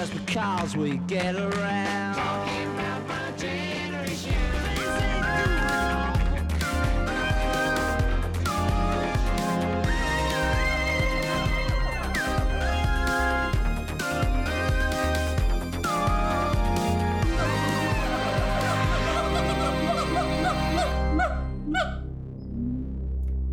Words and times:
Just 0.00 0.14
because 0.14 0.76
we 0.78 0.96
get 0.96 1.34
around. 1.34 2.14
Talking 2.14 2.66
about 2.74 3.06
my 3.06 3.32
generation. 3.36 4.34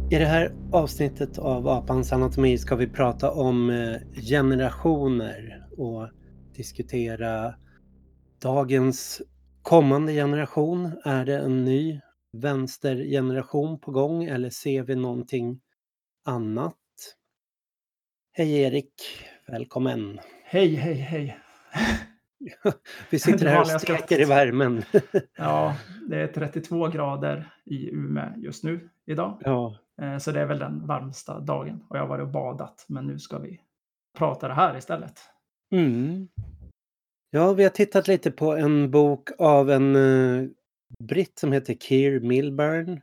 I 0.09 0.19
det 0.19 0.25
här 0.25 0.51
avsnittet 0.71 1.37
av 1.37 1.67
Apans 1.67 2.13
anatomi 2.13 2.57
ska 2.57 2.75
vi 2.75 2.87
prata 2.87 3.31
om 3.31 3.69
eh, 3.69 4.21
generationer 4.21 5.67
och 5.77 6.09
diskutera 6.57 7.53
dagens 8.41 9.21
kommande 9.61 10.13
generation. 10.13 10.91
Är 11.05 11.25
det 11.25 11.37
en 11.39 11.65
ny 11.65 12.01
vänstergeneration 12.31 13.79
på 13.79 13.91
gång 13.91 14.23
eller 14.23 14.49
ser 14.49 14.83
vi 14.83 14.95
någonting 14.95 15.59
annat? 16.25 16.75
Hej 18.33 18.61
Erik, 18.61 18.93
välkommen. 19.47 20.19
Hej, 20.43 20.75
hej, 20.75 20.93
hej. 20.93 21.37
Vi 23.09 23.19
sitter 23.19 23.45
här 23.45 23.61
och 23.61 23.67
steker 23.81 23.95
skrattet. 23.95 24.19
i 24.19 24.25
värmen. 24.25 24.83
Ja, 25.37 25.75
det 26.09 26.21
är 26.21 26.27
32 26.27 26.87
grader 26.87 27.51
i 27.65 27.89
Umeå 27.89 28.33
just 28.37 28.63
nu 28.63 28.89
idag. 29.05 29.41
Ja, 29.45 29.77
Eh, 30.01 30.17
Så 30.17 30.31
det 30.31 30.41
är 30.41 30.45
väl 30.45 30.59
den 30.59 30.87
varmsta 30.87 31.39
dagen. 31.39 31.83
Och 31.89 31.97
jag 31.97 32.01
har 32.01 32.07
varit 32.07 32.23
och 32.23 32.31
badat, 32.31 32.85
men 32.87 33.07
nu 33.07 33.19
ska 33.19 33.37
vi 33.39 33.61
prata 34.17 34.47
det 34.47 34.53
här 34.53 34.77
istället. 34.77 35.19
Mm. 35.71 36.27
Ja, 37.29 37.53
vi 37.53 37.63
har 37.63 37.69
tittat 37.69 38.07
lite 38.07 38.31
på 38.31 38.55
en 38.55 38.91
bok 38.91 39.29
av 39.39 39.69
en 39.69 39.95
uh, 39.95 40.49
britt 41.03 41.39
som 41.39 41.51
heter 41.51 41.73
Keir 41.73 42.19
Milburn. 42.19 43.01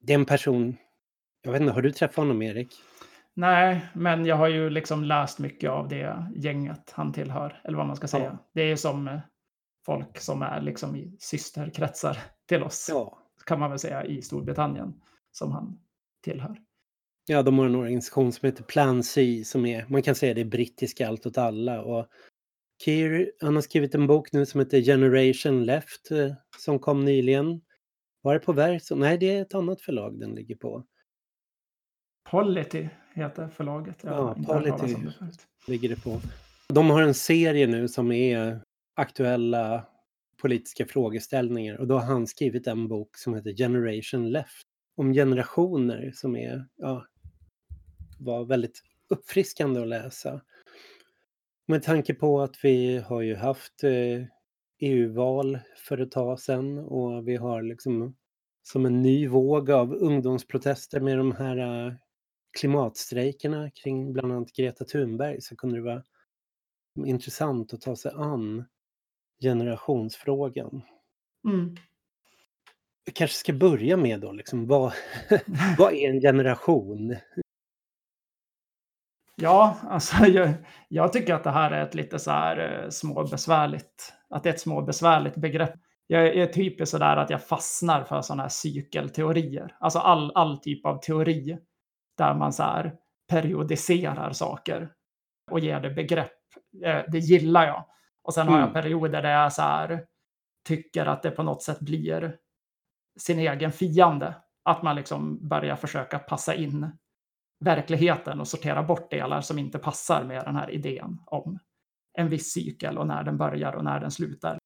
Det 0.00 0.12
är 0.12 0.18
en 0.18 0.26
person, 0.26 0.76
jag 1.42 1.52
vet 1.52 1.60
inte, 1.60 1.72
har 1.72 1.82
du 1.82 1.92
träffat 1.92 2.16
honom 2.16 2.42
Erik? 2.42 2.74
Nej, 3.34 3.86
men 3.94 4.26
jag 4.26 4.36
har 4.36 4.48
ju 4.48 4.70
liksom 4.70 5.04
läst 5.04 5.38
mycket 5.38 5.70
av 5.70 5.88
det 5.88 6.26
gänget 6.36 6.90
han 6.94 7.12
tillhör, 7.12 7.60
eller 7.64 7.76
vad 7.76 7.86
man 7.86 7.96
ska 7.96 8.08
säga. 8.08 8.24
Ja. 8.24 8.50
Det 8.54 8.62
är 8.62 8.76
som 8.76 9.08
eh, 9.08 9.20
folk 9.86 10.18
som 10.18 10.42
är 10.42 10.60
liksom 10.60 10.96
i 10.96 11.16
systerkretsar 11.18 12.18
till 12.48 12.62
oss, 12.62 12.86
Ja. 12.92 13.18
kan 13.46 13.60
man 13.60 13.70
väl 13.70 13.78
säga, 13.78 14.04
i 14.04 14.22
Storbritannien 14.22 15.00
som 15.32 15.52
han 15.52 15.78
tillhör. 16.24 16.56
Ja, 17.26 17.42
de 17.42 17.58
har 17.58 17.66
en 17.66 17.74
organisation 17.74 18.32
som 18.32 18.46
heter 18.46 18.62
Plan 18.64 19.02
C 19.02 19.42
som 19.44 19.66
är, 19.66 19.86
man 19.88 20.02
kan 20.02 20.14
säga 20.14 20.34
det 20.34 20.40
är 20.40 20.44
brittiska 20.44 21.08
allt 21.08 21.26
åt 21.26 21.38
alla. 21.38 21.82
Och 21.82 22.06
Keir, 22.84 23.32
han 23.40 23.54
har 23.54 23.62
skrivit 23.62 23.94
en 23.94 24.06
bok 24.06 24.32
nu 24.32 24.46
som 24.46 24.60
heter 24.60 24.80
Generation 24.80 25.64
Left 25.64 26.10
eh, 26.10 26.32
som 26.58 26.78
kom 26.78 27.04
nyligen. 27.04 27.60
Var 28.22 28.34
det 28.34 28.40
på 28.40 28.52
Verso? 28.52 28.94
Nej, 28.94 29.18
det 29.18 29.30
är 29.30 29.42
ett 29.42 29.54
annat 29.54 29.80
förlag 29.80 30.20
den 30.20 30.34
ligger 30.34 30.56
på. 30.56 30.84
Polity 32.30 32.88
heter 33.14 33.48
förlaget. 33.48 33.96
Ja, 34.02 34.36
talas 34.46 34.80
Polity. 34.80 35.06
ligger 35.66 35.88
det 35.88 36.02
på. 36.02 36.20
De 36.68 36.90
har 36.90 37.02
en 37.02 37.14
serie 37.14 37.66
nu 37.66 37.88
som 37.88 38.12
är 38.12 38.60
aktuella 38.96 39.86
politiska 40.42 40.86
frågeställningar 40.86 41.76
och 41.76 41.86
då 41.86 41.98
har 41.98 42.06
han 42.06 42.26
skrivit 42.26 42.66
en 42.66 42.88
bok 42.88 43.16
som 43.16 43.34
heter 43.34 43.56
Generation 43.56 44.30
Left 44.30 44.66
om 44.96 45.12
generationer 45.12 46.12
som 46.14 46.36
är, 46.36 46.64
ja, 46.76 47.06
var 48.18 48.44
väldigt 48.44 48.82
uppfriskande 49.08 49.80
att 49.80 49.88
läsa. 49.88 50.40
Med 51.70 51.82
tanke 51.82 52.14
på 52.14 52.40
att 52.40 52.64
vi 52.64 52.98
har 52.98 53.20
ju 53.20 53.36
haft 53.36 53.84
eh, 53.84 54.24
EU-val 54.78 55.58
för 55.76 55.98
ett 55.98 56.10
tag 56.10 56.40
sedan 56.40 56.78
och 56.78 57.28
vi 57.28 57.36
har 57.36 57.62
liksom 57.62 58.16
som 58.62 58.86
en 58.86 59.02
ny 59.02 59.28
våg 59.28 59.70
av 59.70 59.94
ungdomsprotester 59.94 61.00
med 61.00 61.18
de 61.18 61.32
här 61.32 61.86
eh, 61.86 61.92
klimatstrejkerna 62.58 63.70
kring 63.70 64.12
bland 64.12 64.32
annat 64.32 64.52
Greta 64.52 64.84
Thunberg 64.84 65.40
så 65.40 65.56
kunde 65.56 65.76
det 65.76 65.82
vara 65.82 66.02
intressant 67.06 67.74
att 67.74 67.80
ta 67.80 67.96
sig 67.96 68.12
an 68.14 68.64
generationsfrågan. 69.42 70.82
Mm. 71.48 71.76
Vi 73.04 73.12
kanske 73.12 73.36
ska 73.36 73.52
börja 73.52 73.96
med 73.96 74.20
då, 74.20 74.32
liksom, 74.32 74.66
vad, 74.66 74.92
vad 75.78 75.92
är 75.92 76.08
en 76.10 76.20
generation? 76.20 77.16
Ja, 79.40 79.76
alltså 79.88 80.16
jag, 80.26 80.54
jag 80.88 81.12
tycker 81.12 81.34
att 81.34 81.44
det 81.44 81.50
här 81.50 81.70
är 81.70 81.82
ett 81.82 81.94
lite 81.94 82.18
så 82.18 82.30
här 82.30 82.82
eh, 82.84 82.88
småbesvärligt, 82.90 84.12
att 84.30 84.42
det 84.42 84.48
är 84.48 84.54
ett 84.54 84.60
småbesvärligt 84.60 85.36
begrepp. 85.36 85.72
Jag 86.06 86.26
är 86.26 86.46
typiskt 86.46 86.90
så 86.90 86.98
där 86.98 87.16
att 87.16 87.30
jag 87.30 87.42
fastnar 87.46 88.04
för 88.04 88.20
sådana 88.22 88.42
här 88.42 88.50
cykelteorier, 88.50 89.76
alltså 89.80 89.98
all, 89.98 90.32
all 90.34 90.58
typ 90.58 90.86
av 90.86 90.98
teori 91.00 91.58
där 92.18 92.34
man 92.34 92.52
så 92.52 92.62
här 92.62 92.94
periodiserar 93.30 94.32
saker 94.32 94.90
och 95.50 95.60
ger 95.60 95.80
det 95.80 95.90
begrepp. 95.90 96.32
Eh, 96.84 97.00
Det 97.08 97.18
gillar 97.18 97.66
jag. 97.66 97.84
Och 98.22 98.34
sen 98.34 98.48
har 98.48 98.54
jag 98.58 98.62
Mm. 98.68 98.72
perioder 98.82 99.22
där 99.22 99.30
jag 99.42 99.52
så 99.52 99.62
här 99.62 100.04
tycker 100.68 101.06
att 101.06 101.22
det 101.22 101.30
på 101.30 101.42
något 101.42 101.62
sätt 101.62 101.80
blir 101.80 102.36
sin 103.20 103.38
egen 103.38 103.72
fiende. 103.72 104.34
Att 104.64 104.82
man 104.82 104.96
liksom 104.96 105.48
börjar 105.48 105.76
försöka 105.76 106.18
passa 106.18 106.54
in 106.54 106.90
verkligheten 107.60 108.40
och 108.40 108.48
sortera 108.48 108.82
bort 108.82 109.10
delar 109.10 109.40
som 109.40 109.58
inte 109.58 109.78
passar 109.78 110.24
med 110.24 110.44
den 110.44 110.56
här 110.56 110.70
idén 110.70 111.18
om 111.26 111.58
en 112.18 112.28
viss 112.28 112.52
cykel 112.52 112.98
och 112.98 113.06
när 113.06 113.22
den 113.22 113.36
börjar 113.38 113.72
och 113.72 113.84
när 113.84 114.00
den 114.00 114.10
slutar. 114.10 114.58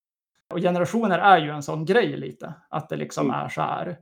Och 0.55 0.59
generationer 0.59 1.19
är 1.19 1.39
ju 1.39 1.51
en 1.51 1.63
sån 1.63 1.85
grej 1.85 2.17
lite, 2.17 2.55
att 2.71 2.89
det 2.89 2.97
liksom 2.97 3.27
Mm. 3.27 3.41
är 3.41 3.49
så 3.49 3.63
här 3.63 3.99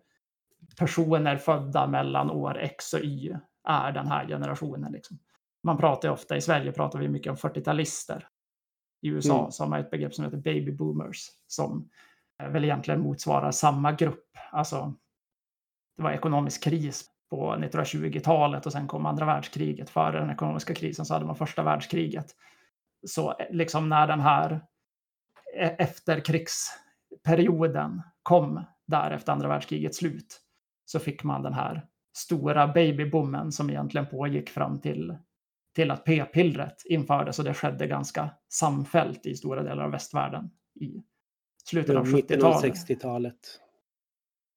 personer 0.78 1.36
födda 1.36 1.86
mellan 1.86 2.30
år 2.30 2.58
X 2.58 2.94
och 2.94 3.00
Y 3.00 3.36
är 3.68 3.92
den 3.92 4.06
här 4.06 4.26
generationen. 4.26 4.92
Liksom. 4.92 5.18
Man 5.62 5.76
pratar 5.78 6.08
ju 6.08 6.12
ofta, 6.12 6.36
i 6.36 6.40
Sverige 6.40 6.72
pratar 6.72 6.98
vi 6.98 7.08
mycket 7.08 7.30
om 7.30 7.36
40-talister. 7.36 8.26
I 9.02 9.08
USA 9.08 9.38
Mm. 9.38 9.50
så 9.50 9.62
har 9.62 9.68
man 9.70 9.80
ett 9.80 9.90
begrepp 9.90 10.14
som 10.14 10.24
heter 10.24 10.36
baby 10.38 10.72
boomers 10.72 11.26
som 11.46 11.90
eh, 12.42 12.48
väl 12.48 12.64
egentligen 12.64 13.00
motsvarar 13.00 13.50
samma 13.50 13.92
grupp. 13.92 14.24
Alltså, 14.52 14.94
det 15.96 16.02
var 16.02 16.10
ekonomisk 16.10 16.64
kris 16.64 17.04
på 17.30 17.56
1920-talet 17.56 18.66
och 18.66 18.72
sen 18.72 18.86
kom 18.86 19.06
andra 19.06 19.26
världskriget. 19.26 19.90
Före 19.90 20.20
den 20.20 20.30
ekonomiska 20.30 20.74
krisen 20.74 21.04
så 21.04 21.14
hade 21.14 21.26
man 21.26 21.36
första 21.36 21.62
världskriget. 21.62 22.26
Så 23.06 23.30
eh, 23.30 23.36
liksom 23.50 23.88
när 23.88 24.06
den 24.06 24.20
här 24.20 24.52
eh, 25.56 25.72
efterkrigsperioden 25.78 28.02
kom 28.22 28.64
där 28.86 29.10
efter 29.10 29.32
andra 29.32 29.48
världskrigets 29.48 29.98
slut 29.98 30.40
så 30.84 30.98
fick 30.98 31.24
man 31.24 31.42
den 31.42 31.54
här 31.54 31.86
stora 32.12 32.66
babyboomen 32.66 33.52
som 33.52 33.70
egentligen 33.70 34.06
pågick 34.06 34.50
fram 34.50 34.80
till, 34.80 35.16
till 35.74 35.90
att 35.90 36.04
p-pillret 36.04 36.82
infördes 36.84 37.38
och 37.38 37.44
det 37.44 37.54
skedde 37.54 37.86
ganska 37.86 38.30
samfällt 38.48 39.26
i 39.26 39.34
stora 39.34 39.62
delar 39.62 39.84
av 39.84 39.90
västvärlden 39.90 40.50
i 40.80 41.02
slutet 41.64 41.96
av 41.96 42.08
Mitten 42.08 42.44
av 42.44 42.52
70-talet. 42.52 42.74
60-talet. 42.74 43.60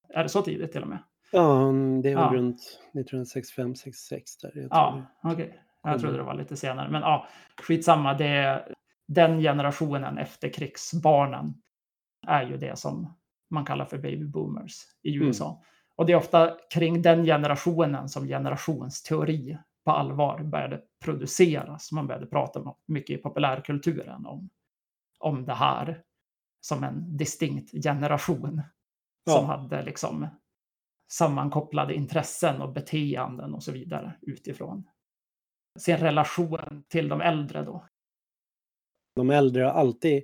Är 0.10 0.24
det 0.24 0.30
så 0.30 0.42
tidigt 0.42 0.72
till 0.72 0.82
och 0.82 0.88
med? 0.88 1.04
Ja, 1.34 1.72
det 2.04 2.16
var 2.16 2.22
Ja. 2.24 2.32
runt 2.34 2.80
1965-66 2.94 4.22
där. 4.42 4.52
Jag 4.54 4.54
tror 4.54 4.68
Ja, 4.72 5.04
okej. 5.24 5.60
Jag 5.84 5.92
Kommer. 5.92 6.00
trodde 6.00 6.18
det 6.18 6.24
var 6.24 6.34
lite 6.34 6.56
senare. 6.58 6.90
Men 6.90 7.02
ja, 7.02 7.28
skitsamma. 7.62 8.14
Det 8.14 8.28
är, 8.28 8.76
den 9.08 9.40
generationen 9.42 10.18
efterkrigsbarnen 10.18 11.54
är 12.28 12.44
ju 12.44 12.58
det 12.58 12.80
som 12.80 13.14
man 13.50 13.66
kallar 13.66 13.86
för 13.86 13.98
baby 13.98 14.26
boomers 14.26 14.74
i 15.02 15.16
Mm. 15.16 15.28
USA. 15.28 15.64
Och 15.96 16.06
det 16.06 16.14
är 16.14 16.18
ofta 16.18 16.58
kring 16.74 17.02
den 17.02 17.24
generationen 17.26 18.10
som 18.10 18.28
generationsteori 18.28 19.58
på 19.86 19.92
allvar 19.92 20.40
började 20.44 20.82
produceras. 21.04 21.92
Man 21.92 22.08
började 22.08 22.26
prata 22.26 22.60
om- 22.60 22.76
mycket 22.88 23.20
i 23.20 23.22
populärkulturen 23.22 24.26
om, 24.26 24.50
om 25.20 25.46
det 25.46 25.54
här 25.54 26.02
som 26.62 26.84
en 26.84 27.18
distinkt 27.18 27.72
generation 27.84 28.62
som 29.30 29.34
Ja. 29.34 29.42
hade 29.46 29.82
liksom 29.82 30.28
sammankopplade 31.18 31.94
intressen 31.94 32.62
och 32.62 32.74
beteenden 32.74 33.54
och 33.54 33.64
så 33.64 33.72
vidare 33.72 34.14
utifrån 34.22 34.84
sin 35.80 35.98
relation 35.98 36.84
till 36.88 37.10
de 37.10 37.22
äldre 37.22 37.64
då. 37.64 37.88
De 39.16 39.30
äldre 39.30 39.64
har 39.64 39.72
alltid 39.72 40.24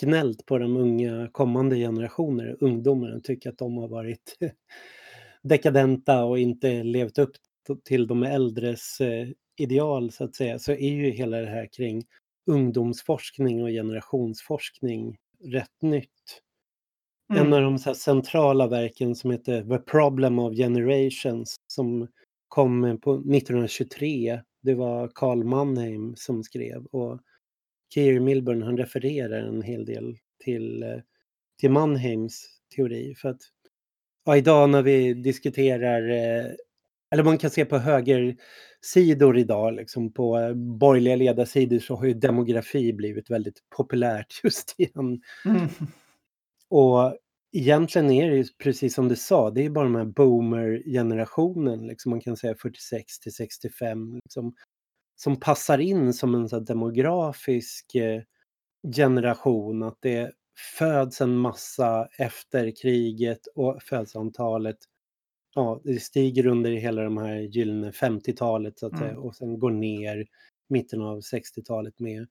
gnällt 0.00 0.46
på 0.46 0.58
de 0.58 0.76
unga 0.76 1.28
kommande 1.32 1.76
generationer, 1.76 2.56
ungdomarna, 2.60 3.16
och 3.16 3.24
tycker 3.24 3.50
att 3.50 3.58
de 3.58 3.76
har 3.76 3.88
varit 3.88 4.36
dekadenta 5.42 6.24
och 6.24 6.38
inte 6.38 6.82
levt 6.82 7.18
upp 7.18 7.36
till 7.84 8.06
de 8.06 8.22
äldres 8.22 9.00
eh, 9.00 9.28
ideal 9.56 10.10
så 10.10 10.24
att 10.24 10.34
säga, 10.34 10.58
så 10.58 10.72
är 10.72 10.92
ju 10.92 11.10
hela 11.10 11.36
det 11.36 11.50
här 11.50 11.68
kring 11.72 12.04
ungdomsforskning 12.46 13.62
och 13.62 13.68
generationsforskning 13.68 15.18
rätt 15.44 15.82
nytt. 15.82 16.42
En 17.30 17.36
Mm. 17.36 17.52
av 17.52 17.60
de 17.62 17.78
så 17.78 17.94
centrala 17.94 18.66
verken 18.66 19.14
som 19.14 19.30
heter 19.30 19.62
The 19.62 19.78
Problem 19.78 20.38
of 20.38 20.54
Generations 20.56 21.56
som 21.66 22.08
kom 22.48 22.98
på 23.02 23.14
1923 23.14 24.40
Det 24.62 24.74
var 24.74 25.10
Carl 25.14 25.44
Mannheim 25.44 26.16
som 26.16 26.42
skrev 26.42 26.84
och 26.84 27.20
Keir 27.94 28.20
Milburn 28.20 28.62
han 28.62 28.76
refererar 28.76 29.38
en 29.42 29.62
hel 29.62 29.84
del 29.84 30.16
till, 30.44 30.82
eh, 30.82 30.98
till 31.60 31.70
Mannheims 31.70 32.46
teori. 32.76 33.14
För 33.14 33.28
att 33.28 33.40
ja, 34.24 34.36
idag 34.36 34.70
när 34.70 34.82
vi 34.82 35.14
diskuterar, 35.14 36.10
eh, 36.10 36.46
eller 37.10 37.24
man 37.24 37.38
kan 37.38 37.50
se 37.50 37.64
på 37.64 37.78
högersidor 37.78 39.38
idag, 39.38 39.74
liksom 39.74 40.12
på 40.12 40.38
eh, 40.38 40.54
borgerliga 40.54 41.16
ledarsidor 41.16 41.78
så 41.78 41.96
har 41.96 42.04
ju 42.06 42.14
demografi 42.14 42.92
blivit 42.92 43.30
väldigt 43.30 43.58
populärt 43.76 44.40
just 44.44 44.74
igen. 44.78 45.20
Mm. 45.44 45.68
Och 46.70 47.16
egentligen 47.52 48.10
är 48.10 48.30
det 48.30 48.36
ju 48.36 48.44
precis 48.62 48.94
som 48.94 49.08
du 49.08 49.16
sa, 49.16 49.50
det 49.50 49.64
är 49.64 49.70
bara 49.70 49.84
den 49.84 49.96
här 49.96 50.04
boomer-generationen, 50.04 51.86
liksom 51.86 52.10
man 52.10 52.20
kan 52.20 52.36
säga 52.36 52.54
46 52.54 53.20
till 53.20 53.34
65, 53.34 54.14
liksom, 54.14 54.54
som 55.16 55.40
passar 55.40 55.78
in 55.78 56.12
som 56.14 56.34
en 56.34 56.48
så 56.48 56.60
demografisk 56.60 57.94
eh, 57.94 58.22
generation. 58.96 59.82
Att 59.82 59.98
det 60.00 60.32
föds 60.78 61.20
en 61.20 61.36
massa 61.36 62.08
efter 62.18 62.72
kriget 62.82 63.46
och 63.54 63.82
födselseantalet 63.82 64.78
ja, 65.54 65.80
det 65.84 66.00
stiger 66.00 66.46
under 66.46 66.70
hela 66.70 67.02
de 67.02 67.16
här 67.16 67.36
gyllene 67.36 67.90
50-talet 67.90 68.78
så 68.78 68.86
att 68.86 68.98
säga, 68.98 69.10
Mm. 69.10 69.22
och 69.22 69.36
sen 69.36 69.58
går 69.58 69.70
ner 69.70 70.26
mitten 70.68 71.02
av 71.02 71.20
60-talet 71.20 72.00
med, 72.00 72.26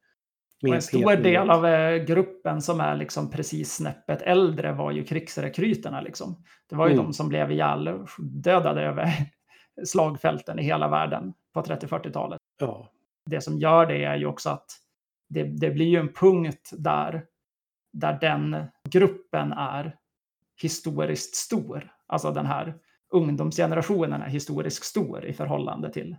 Och 0.63 0.75
en 0.75 0.81
stor 0.81 1.15
del 1.15 1.49
av 1.49 1.65
eh, 1.65 2.03
gruppen 2.03 2.61
som 2.61 2.79
är 2.81 2.95
liksom 2.95 3.31
precis 3.31 3.73
snäppet 3.75 4.21
äldre 4.21 4.73
var 4.73 4.91
ju 4.91 5.03
krigsrekryterna. 5.03 6.01
Liksom. 6.01 6.43
Det 6.69 6.75
var 6.75 6.87
ju 6.87 6.93
Mm. 6.93 7.05
de 7.05 7.13
som 7.13 7.29
blev 7.29 7.51
ihjäldödade 7.51 8.81
över 8.81 9.11
slagfälten 9.85 10.59
i 10.59 10.63
hela 10.63 10.87
världen 10.87 11.33
på 11.53 11.61
30-40-talet. 11.61 12.39
Ja, 12.59 12.91
Det 13.25 13.41
som 13.41 13.57
gör 13.57 13.85
det 13.85 14.03
är 14.03 14.15
ju 14.15 14.25
också 14.25 14.49
att 14.49 14.65
det, 15.29 15.43
det 15.43 15.69
blir 15.71 15.85
ju 15.85 15.99
en 15.99 16.13
punkt 16.13 16.69
där, 16.77 17.25
där 17.93 18.17
den 18.21 18.65
gruppen 18.89 19.51
är 19.53 19.95
historiskt 20.61 21.35
stor. 21.35 21.91
Alltså 22.07 22.31
den 22.31 22.45
här 22.45 22.75
ungdomsgenerationen 23.13 24.21
är 24.21 24.29
historiskt 24.29 24.83
stor 24.85 25.25
i 25.25 25.33
förhållande 25.33 25.93
till 25.93 26.15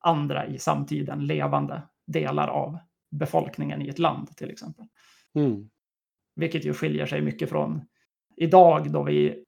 andra 0.00 0.46
i 0.46 0.58
samtiden 0.58 1.26
levande 1.26 1.82
delar 2.06 2.48
av 2.48 2.78
befolkningen 3.12 3.82
i 3.82 3.88
ett 3.88 3.98
land 3.98 4.36
till 4.36 4.50
exempel. 4.50 4.86
mm. 5.34 5.68
Vilket 6.36 6.64
ju 6.64 6.72
skiljer 6.74 7.06
sig 7.06 7.22
mycket 7.22 7.48
från 7.48 7.80
idag 8.36 8.92
då 8.92 9.02
vi 9.02 9.44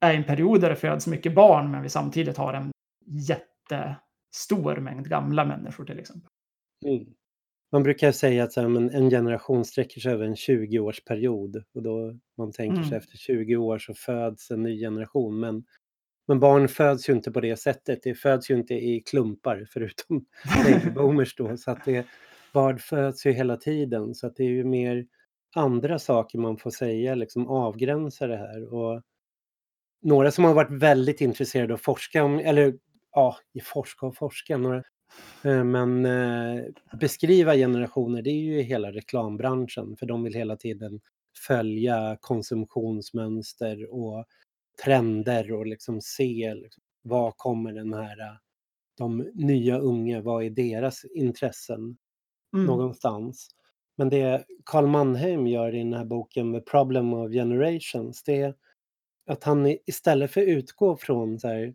är 0.00 0.12
i 0.12 0.16
en 0.16 0.24
period 0.24 0.60
där 0.60 0.70
det 0.70 0.76
föds 0.76 1.06
mycket 1.06 1.34
barn 1.34 1.70
men 1.70 1.82
vi 1.82 1.88
samtidigt 1.88 2.36
har 2.36 2.54
en 2.54 2.70
jättestor 3.28 4.76
mängd 4.80 5.08
gamla 5.08 5.44
människor 5.44 5.84
till 5.84 5.98
exempel. 5.98 6.28
Mm. 6.86 7.04
Man 7.72 7.82
brukar 7.82 8.12
säga 8.12 8.44
att 8.44 8.56
en 8.56 9.10
generation 9.10 9.64
sträcker 9.64 10.00
sig 10.00 10.12
över 10.12 10.24
en 10.26 10.34
20-årsperiod 10.34 11.62
och 11.74 11.82
då 11.82 12.18
man 12.38 12.52
tänker 12.52 12.76
sig 12.82 12.86
Mm. 12.86 12.98
efter 12.98 13.16
20 13.16 13.56
år 13.56 13.78
så 13.78 13.94
föds 13.94 14.50
en 14.50 14.62
ny 14.62 14.80
generation. 14.80 15.40
Men, 15.40 15.64
men 16.28 16.40
barn 16.40 16.68
föds 16.68 17.08
ju 17.08 17.12
inte 17.12 17.32
på 17.32 17.40
det 17.40 17.56
sättet. 17.56 17.98
Det 18.02 18.14
föds 18.14 18.50
ju 18.50 18.54
inte 18.54 18.74
i 18.74 19.00
klumpar 19.06 19.66
förutom 19.72 20.24
boomers 20.94 21.36
då. 21.36 21.56
Så 21.56 21.70
att 21.70 21.84
det, 21.84 22.06
barn 22.54 22.78
föds 22.78 23.26
ju 23.26 23.32
hela 23.32 23.56
tiden. 23.56 24.14
Så 24.14 24.26
att 24.26 24.36
det 24.36 24.44
är 24.44 24.48
ju 24.48 24.64
mer 24.64 25.06
andra 25.54 25.98
saker 25.98 26.38
man 26.38 26.56
får 26.56 26.70
säga, 26.70 27.14
liksom 27.14 27.48
avgränsa 27.48 28.26
det 28.26 28.36
här. 28.36 28.74
Och 28.74 29.02
några 30.02 30.30
som 30.30 30.44
har 30.44 30.54
varit 30.54 30.82
väldigt 30.82 31.20
intresserade 31.20 31.72
av 31.72 31.76
att 31.76 31.84
forska 31.84 32.24
om, 32.24 32.38
eller 32.38 32.78
ja, 33.12 33.36
forska 33.62 34.06
och 34.06 34.16
forska, 34.16 34.56
några, 34.56 34.82
eh, 35.44 35.64
men 35.64 36.06
eh, 36.06 36.64
beskriva 37.00 37.54
generationer, 37.54 38.22
det 38.22 38.30
är 38.30 38.42
ju 38.42 38.62
hela 38.62 38.92
reklambranschen, 38.92 39.96
för 39.96 40.06
de 40.06 40.22
vill 40.22 40.34
hela 40.34 40.56
tiden 40.56 41.00
följa 41.46 42.18
konsumtionsmönster 42.20 43.94
och 43.94 44.24
trender 44.84 45.52
och 45.52 45.66
liksom 45.66 46.00
se 46.00 46.54
liksom, 46.54 46.82
vad 47.02 47.36
kommer 47.36 47.72
den 47.72 47.94
här, 47.94 48.38
de 48.98 49.30
nya 49.34 49.78
unga, 49.78 50.20
vad 50.20 50.44
är 50.44 50.50
deras 50.50 51.04
intressen 51.04 51.96
Mm. 52.54 52.66
någonstans. 52.66 53.48
Men 53.96 54.08
det 54.08 54.44
Carl 54.64 54.86
Mannheim 54.86 55.46
gör 55.46 55.74
i 55.74 55.78
den 55.78 55.92
här 55.94 56.04
boken 56.04 56.52
The 56.52 56.60
Problem 56.60 57.14
of 57.14 57.32
Generations, 57.32 58.22
det 58.22 58.40
är 58.40 58.54
att 59.26 59.44
han 59.44 59.66
istället 59.86 60.30
för 60.30 60.40
att 60.40 60.48
utgå 60.48 60.96
från 60.96 61.40
så 61.40 61.48
här, 61.48 61.74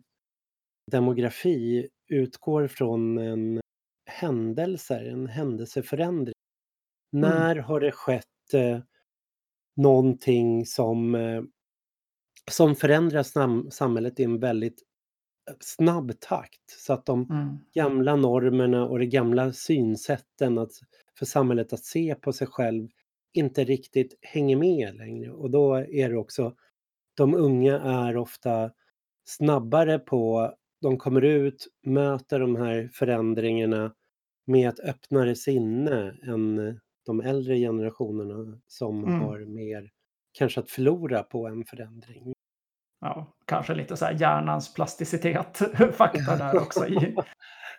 demografi 0.90 1.88
utgår 2.08 2.68
från 2.68 3.18
en 3.18 3.60
händelser, 4.06 5.04
en 5.04 5.26
händelseförändring. 5.26 6.34
När 7.12 7.56
har 7.56 7.80
det 7.80 7.92
skett 7.92 8.54
eh, 8.54 8.78
någonting 9.76 10.66
som, 10.66 11.14
eh, 11.14 11.42
som 12.50 12.76
förändrar 12.76 13.22
sam- 13.22 13.70
samhället 13.70 14.20
i 14.20 14.24
en 14.24 14.40
väldigt 14.40 14.82
snabb 15.60 16.12
takt 16.20 16.70
så 16.78 16.92
att 16.92 17.06
de 17.06 17.26
Mm. 17.30 17.58
gamla 17.74 18.16
normerna 18.16 18.86
och 18.88 18.98
de 18.98 19.06
gamla 19.06 19.52
synsätten 19.52 20.58
att, 20.58 20.70
för 21.18 21.26
samhället 21.26 21.72
att 21.72 21.84
se 21.84 22.14
på 22.14 22.32
sig 22.32 22.46
själv 22.46 22.88
inte 23.32 23.64
riktigt 23.64 24.18
hänger 24.22 24.56
med 24.56 24.94
längre. 24.96 25.32
Och 25.32 25.50
då 25.50 25.74
är 25.74 26.08
det 26.10 26.16
också, 26.16 26.54
de 27.16 27.34
unga 27.34 27.80
är 27.80 28.16
ofta 28.16 28.72
snabbare 29.24 29.98
på, 29.98 30.54
de 30.82 30.98
kommer 30.98 31.22
ut, 31.24 31.66
möter 31.86 32.40
de 32.40 32.56
här 32.56 32.90
förändringarna 32.92 33.94
med 34.46 34.68
ett 34.68 34.80
öppnare 34.80 35.34
sinne 35.34 36.18
än 36.22 36.80
de 37.06 37.20
äldre 37.20 37.58
generationerna 37.58 38.60
som 38.66 39.04
Mm. 39.04 39.20
har 39.20 39.40
mer 39.40 39.90
kanske 40.32 40.60
att 40.60 40.70
förlora 40.70 41.22
på 41.22 41.46
en 41.48 41.64
förändring. 41.64 42.32
Ja, 43.00 43.26
kanske 43.46 43.74
lite 43.74 43.96
så 43.96 44.04
här 44.04 44.12
hjärnans 44.12 44.74
plasticitet 44.74 45.56
faktor 45.92 46.38
där 46.38 46.62
också. 46.62 46.86
I. 46.86 47.16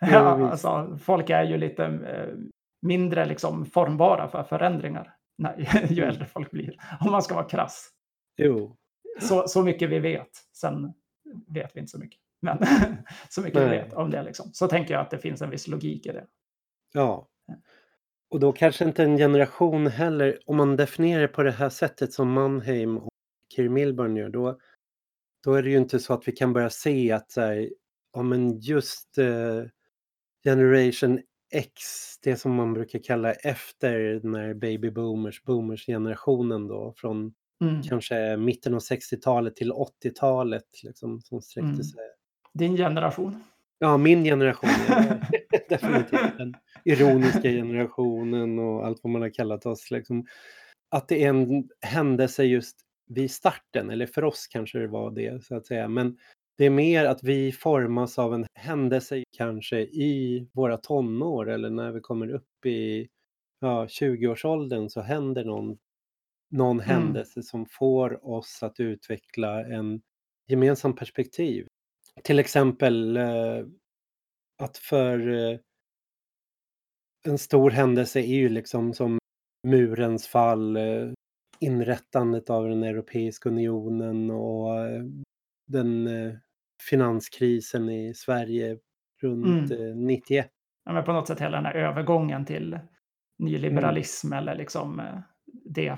Ja, 0.00 0.50
alltså, 0.50 0.98
folk 1.02 1.30
är 1.30 1.42
ju 1.44 1.56
lite 1.56 1.84
eh, 1.84 2.34
mindre 2.82 3.26
liksom 3.26 3.66
formbara 3.66 4.28
för 4.28 4.42
förändringar 4.42 5.14
när, 5.38 5.56
ju 5.90 6.02
Mm. 6.02 6.08
äldre 6.08 6.26
folk 6.26 6.50
blir. 6.50 6.76
Om 7.00 7.12
man 7.12 7.22
ska 7.22 7.34
vara 7.34 7.48
krass. 7.48 7.90
Jo, 8.36 8.76
Så, 9.20 9.48
så 9.48 9.62
mycket 9.62 9.90
vi 9.90 9.98
vet. 9.98 10.30
Sen 10.56 10.92
vet 11.46 11.76
vi 11.76 11.80
inte 11.80 11.90
så 11.90 11.98
mycket. 11.98 12.20
Men 12.40 12.58
så 13.28 13.40
mycket 13.42 13.60
vi 13.60 13.66
Nej. 13.66 13.82
vet 13.82 13.92
om 13.92 14.10
det. 14.10 14.22
Liksom. 14.22 14.50
Så 14.52 14.68
tänker 14.68 14.94
jag 14.94 15.00
att 15.00 15.10
det 15.10 15.18
finns 15.18 15.42
en 15.42 15.50
viss 15.50 15.68
logik 15.68 16.06
i 16.06 16.12
det. 16.12 16.24
Ja. 16.92 17.28
Och 18.30 18.40
då 18.40 18.52
kanske 18.52 18.84
inte 18.84 19.02
en 19.02 19.16
generation 19.16 19.86
heller, 19.86 20.38
om 20.46 20.56
man 20.56 20.76
definierar 20.76 21.20
det 21.22 21.28
på 21.28 21.42
det 21.42 21.50
här 21.50 21.68
sättet 21.68 22.12
som 22.12 22.32
Mannheim 22.32 22.98
och 22.98 23.08
Keir 23.56 23.68
Milburn 23.68 24.16
gör, 24.16 24.28
då, 24.28 24.58
då 25.44 25.54
är 25.54 25.62
det 25.62 25.70
ju 25.70 25.76
inte 25.78 25.98
så 25.98 26.14
att 26.14 26.28
vi 26.28 26.32
kan 26.32 26.52
börja 26.52 26.70
se 26.70 27.12
att 27.12 27.30
så 27.30 27.40
här, 27.40 27.70
ja, 28.14 28.22
men 28.22 28.58
just 28.58 29.18
eh, 29.18 29.62
Generation 30.44 31.20
X, 31.54 31.82
det 32.22 32.36
som 32.36 32.54
man 32.54 32.74
brukar 32.74 32.98
kalla 32.98 33.32
efter 33.32 33.98
den 33.98 34.34
här 34.34 34.54
baby 34.54 34.90
boomers, 34.90 35.42
boomers 35.42 35.86
generationen 35.86 36.68
då, 36.68 36.94
från 36.96 37.34
Mm. 37.62 37.82
kanske 37.82 38.36
mitten 38.36 38.74
av 38.74 38.80
60-talet 38.80 39.56
till 39.56 39.72
80-talet, 39.72 40.64
liksom, 40.82 41.20
som 41.20 41.42
sträckte 41.42 41.68
Mm. 41.68 41.82
sig 41.84 42.00
Din 42.54 42.76
generation. 42.76 43.42
Ja, 43.78 43.96
min 43.96 44.24
generation 44.24 44.70
definitivt 45.68 46.38
den 46.38 46.54
ironiska 46.84 47.42
generationen 47.50 48.58
och 48.58 48.86
allt 48.86 49.00
vad 49.02 49.10
man 49.10 49.22
har 49.22 49.28
kallat 49.34 49.66
oss. 49.66 49.90
Liksom. 49.90 50.26
Att 50.90 51.08
det 51.08 51.24
är 51.24 51.28
en 51.28 51.68
händelse 51.80 52.44
just 52.44 52.76
vid 53.06 53.30
starten, 53.30 53.90
eller 53.90 54.06
för 54.06 54.24
oss 54.24 54.46
kanske 54.46 54.78
det 54.78 54.86
var 54.88 55.10
det 55.10 55.44
så 55.44 55.56
att 55.56 55.66
säga. 55.66 55.88
Men 55.88 56.18
det 56.58 56.64
är 56.66 56.70
mer 56.70 57.04
att 57.04 57.22
vi 57.22 57.52
formas 57.52 58.18
av 58.18 58.34
en 58.34 58.46
händelse 58.54 59.24
kanske 59.36 59.80
i 59.80 60.48
våra 60.52 60.76
tonår 60.76 61.50
eller 61.50 61.70
när 61.70 61.92
vi 61.92 62.00
kommer 62.00 62.28
upp 62.34 62.66
i 62.66 63.08
ja, 63.60 63.86
20-årsåldern 63.86 64.88
så 64.90 65.00
händer 65.00 65.44
någon, 65.44 65.78
någon 66.50 66.80
Mm. 66.80 66.86
händelse 66.90 67.42
som 67.42 67.66
får 67.66 68.26
oss 68.28 68.62
att 68.62 68.80
utveckla 68.80 69.64
en 69.66 70.02
gemensam 70.48 70.94
perspektiv. 70.96 71.66
Till 72.24 72.38
exempel 72.38 73.16
eh, 73.16 73.64
att 74.58 74.78
för 74.78 75.28
eh, 75.28 75.58
en 77.24 77.38
stor 77.38 77.70
händelse 77.70 78.20
är 78.20 78.34
ju 78.36 78.48
liksom 78.48 78.94
som 78.94 79.18
murens 79.68 80.26
fall, 80.28 80.76
eh, 80.76 81.10
inrättandet 81.62 82.50
av 82.50 82.68
den 82.68 82.82
Europeiska 82.82 83.48
unionen 83.48 84.30
och 84.30 84.78
eh, 84.86 85.02
den 85.66 86.06
eh, 86.06 86.32
finanskrisen 86.90 87.88
i 87.88 88.14
Sverige 88.14 88.78
runt 89.22 89.70
Mm. 89.70 89.88
eh, 89.90 89.96
91. 89.96 90.50
Ja, 90.84 90.92
men 90.92 91.04
på 91.04 91.12
något 91.12 91.26
sätt 91.28 91.40
hela 91.40 91.56
den 91.56 91.66
här 91.66 91.74
övergången 91.74 92.44
till 92.44 92.78
nyliberalism 93.38 94.32
eller 94.32 94.54
liksom 94.54 95.00
eh, 95.00 95.18
det 95.64 95.96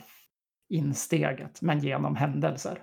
insteget, 0.68 1.62
men 1.62 1.78
genom 1.78 2.16
händelser. 2.16 2.78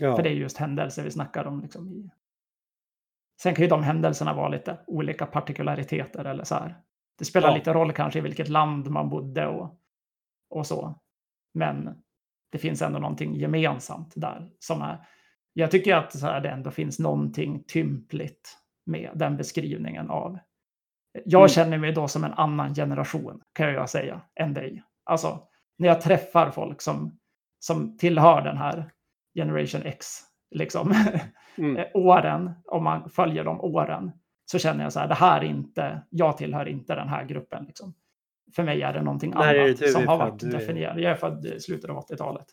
Ja, 0.00 0.16
För 0.16 0.22
det 0.22 0.28
är 0.28 0.34
just 0.34 0.56
händelser 0.56 1.04
vi 1.04 1.10
snackar 1.10 1.44
om 1.44 1.60
liksom 1.60 1.88
i, 1.88 2.10
Sen 3.42 3.54
kan 3.54 3.62
ju 3.62 3.68
de 3.68 3.82
händelserna 3.82 4.34
vara 4.34 4.48
lite 4.48 4.78
olika 4.86 5.26
partikulariteter 5.26 6.24
eller 6.24 6.44
så 6.44 6.54
här. 6.54 6.74
Det 7.18 7.24
spelar 7.24 7.48
Ja. 7.48 7.54
lite 7.54 7.72
roll 7.72 7.92
kanske 7.92 8.18
i 8.18 8.22
vilket 8.22 8.48
land 8.48 8.88
man 8.90 9.08
bodde 9.10 9.46
och, 9.46 9.80
och 10.50 10.66
så. 10.66 11.00
Men 11.54 12.02
det 12.50 12.58
finns 12.58 12.82
ändå 12.82 12.98
någonting 12.98 13.34
gemensamt 13.36 14.12
där 14.16 14.48
som 14.58 14.82
är. 14.82 14.98
Jag 15.52 15.70
tycker 15.70 15.96
att 15.96 16.18
så 16.18 16.26
här, 16.26 16.40
det 16.40 16.48
ändå 16.50 16.70
finns 16.70 16.98
någonting 16.98 17.64
tympligt 17.68 18.58
med 18.86 19.10
den 19.14 19.36
beskrivningen 19.36 20.10
av. 20.10 20.38
Jag 21.24 21.40
Mm. 21.40 21.48
känner 21.48 21.78
mig 21.78 21.92
då 21.92 22.08
som 22.08 22.24
en 22.24 22.32
annan 22.32 22.74
generation 22.74 23.40
kan 23.52 23.72
jag 23.72 23.90
säga 23.90 24.20
än 24.40 24.54
dig. 24.54 24.82
Alltså 25.04 25.40
när 25.78 25.88
jag 25.88 26.00
träffar 26.00 26.50
folk 26.50 26.82
som, 26.82 27.18
som 27.58 27.98
tillhör 27.98 28.42
den 28.42 28.56
här 28.56 28.90
generation 29.34 29.82
X, 29.82 30.06
liksom 30.50 30.94
Mm. 31.58 31.76
eh, 31.76 31.86
åren, 31.94 32.50
om 32.64 32.84
man 32.84 33.10
följer 33.10 33.44
de 33.44 33.60
åren, 33.60 34.12
så 34.50 34.58
känner 34.58 34.82
jag 34.84 34.92
så 34.92 35.00
här, 35.00 35.08
det 35.08 35.14
här 35.14 35.40
är 35.40 35.44
inte, 35.44 36.02
jag 36.10 36.36
tillhör 36.36 36.68
inte 36.68 36.94
den 36.94 37.08
här 37.08 37.24
gruppen. 37.24 37.64
Liksom. 37.64 37.94
För 38.56 38.62
mig 38.62 38.82
är 38.82 38.92
det 38.92 39.02
någonting 39.02 39.30
det 39.30 39.36
annat 39.38 39.78
du 39.78 39.88
som 39.88 40.06
har 40.08 40.18
varit 40.18 40.42
är- 40.42 40.46
definierad. 40.50 41.00
Jag 41.00 41.12
är 41.12 41.16
född 41.16 41.46
i 41.46 41.60
slutet 41.60 41.90
av 41.90 41.96
80-talet. 41.96 42.46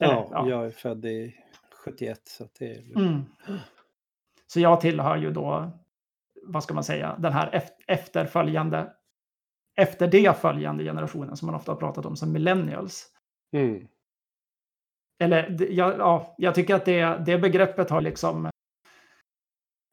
Eller, 0.00 0.12
Ja, 0.14 0.28
ja. 0.32 0.48
jag 0.48 0.66
är 0.66 0.70
född 0.70 1.04
i 1.04 1.34
71 1.84 2.20
så 2.28 2.48
det 2.58 2.72
är... 2.72 2.96
Mm. 2.98 3.22
Så 4.46 4.60
jag 4.60 4.80
tillhör 4.80 5.16
ju 5.16 5.30
då, 5.32 5.70
vad 6.46 6.62
ska 6.62 6.74
man 6.74 6.84
säga, 6.84 7.16
den 7.18 7.32
här 7.32 7.50
ef- 7.50 7.82
efterföljande, 7.86 8.92
efter 9.76 10.06
det 10.08 10.38
följande 10.40 10.84
generationen 10.84 11.36
som 11.36 11.46
man 11.46 11.54
ofta 11.54 11.72
har 11.72 11.76
pratat 11.76 12.06
om 12.06 12.16
som 12.16 12.32
millennials. 12.32 13.06
Mm. 13.52 13.86
Eller 15.20 15.50
det- 15.50 15.68
ja, 15.72 15.94
ja, 15.98 16.34
jag 16.38 16.54
tycker 16.54 16.74
att 16.74 16.84
det, 16.84 17.22
det 17.26 17.38
begreppet 17.38 17.90
har 17.90 18.00
liksom 18.00 18.50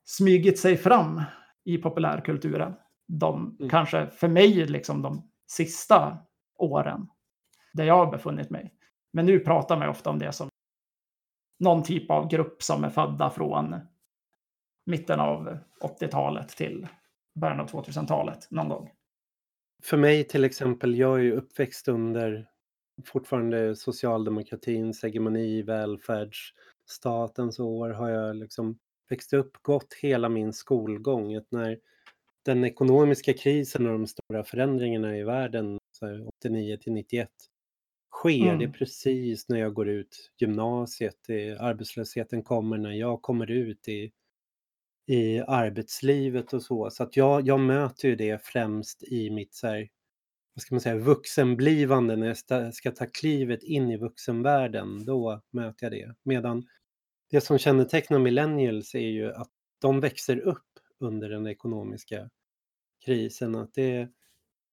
smygit 0.05 0.59
sig 0.59 0.77
fram 0.77 1.21
i 1.65 1.77
populärkulturen. 1.77 2.73
De 3.07 3.55
Mm. 3.59 3.69
kanske 3.69 4.07
för 4.07 4.27
mig 4.27 4.65
liksom 4.65 5.01
de 5.01 5.31
sista 5.47 6.17
åren 6.57 7.07
där 7.73 7.83
jag 7.83 7.97
har 8.05 8.11
befunnit 8.11 8.49
mig. 8.49 8.73
Men 9.11 9.25
nu 9.25 9.39
pratar 9.39 9.77
man 9.77 9.89
ofta 9.89 10.09
om 10.09 10.19
det 10.19 10.31
som 10.31 10.49
någon 11.59 11.83
typ 11.83 12.11
av 12.11 12.29
grupp 12.29 12.63
som 12.63 12.83
är 12.83 12.89
födda 12.89 13.29
från 13.29 13.75
mitten 14.85 15.19
av 15.19 15.57
80-talet 15.81 16.49
till 16.49 16.87
början 17.35 17.59
av 17.59 17.67
2000-talet 17.67 18.51
någon 18.51 18.69
gång. 18.69 18.91
För 19.83 19.97
mig 19.97 20.23
till 20.23 20.43
exempel, 20.43 20.95
jag 20.95 21.19
är 21.19 21.23
ju 21.23 21.31
uppväxt 21.31 21.87
under 21.87 22.47
fortfarande 23.05 23.75
socialdemokratins 23.75 25.03
hegemoni, 25.03 25.61
välfärdsstatens 25.61 27.59
år 27.59 27.89
har 27.89 28.09
jag 28.09 28.35
liksom 28.35 28.79
växt 29.09 29.33
upp, 29.33 29.57
gått 29.61 29.93
hela 29.93 30.29
min 30.29 30.53
skolgång. 30.53 31.35
Att 31.35 31.51
när 31.51 31.79
den 32.45 32.63
ekonomiska 32.63 33.33
krisen 33.33 33.85
och 33.85 33.91
de 33.91 34.07
stora 34.07 34.43
förändringarna 34.43 35.17
i 35.17 35.23
världen, 35.23 35.79
så 35.91 36.05
här 36.05 36.27
89 36.27 36.77
till 36.77 36.93
91, 36.93 37.29
sker 38.11 38.47
Mm. 38.47 38.59
det 38.59 38.67
precis 38.67 39.49
när 39.49 39.59
jag 39.59 39.73
går 39.73 39.89
ut 39.89 40.31
gymnasiet. 40.37 41.15
Det, 41.27 41.57
arbetslösheten 41.59 42.43
kommer 42.43 42.77
när 42.77 42.91
jag 42.91 43.21
kommer 43.21 43.51
ut 43.51 43.87
i, 43.87 44.11
i 45.07 45.39
arbetslivet 45.39 46.53
och 46.53 46.61
så. 46.63 46.89
Så 46.89 47.03
att 47.03 47.17
jag, 47.17 47.47
jag 47.47 47.59
möter 47.59 48.07
ju 48.07 48.15
det 48.15 48.45
främst 48.45 49.03
i 49.03 49.29
mitt 49.29 49.53
så 49.53 49.67
här, 49.67 49.89
vad 50.53 50.61
ska 50.61 50.75
man 50.75 50.81
säga, 50.81 50.95
vuxenblivande, 50.95 52.15
när 52.15 52.35
jag 52.47 52.73
ska 52.73 52.91
ta 52.91 53.05
klivet 53.05 53.63
in 53.63 53.91
i 53.91 53.97
vuxenvärlden, 53.97 55.05
då 55.05 55.41
möter 55.51 55.85
jag 55.85 55.91
det. 55.93 56.15
Medan 56.23 56.63
det 57.29 57.41
som 57.41 57.57
kännetecknar 57.57 58.19
millennials 58.19 58.95
är 58.95 58.99
ju 58.99 59.33
att 59.33 59.51
de 59.81 59.99
växer 59.99 60.39
upp 60.39 60.61
under 60.99 61.29
den 61.29 61.47
ekonomiska 61.47 62.29
krisen. 63.05 63.55
Att 63.55 63.73
det, 63.73 64.09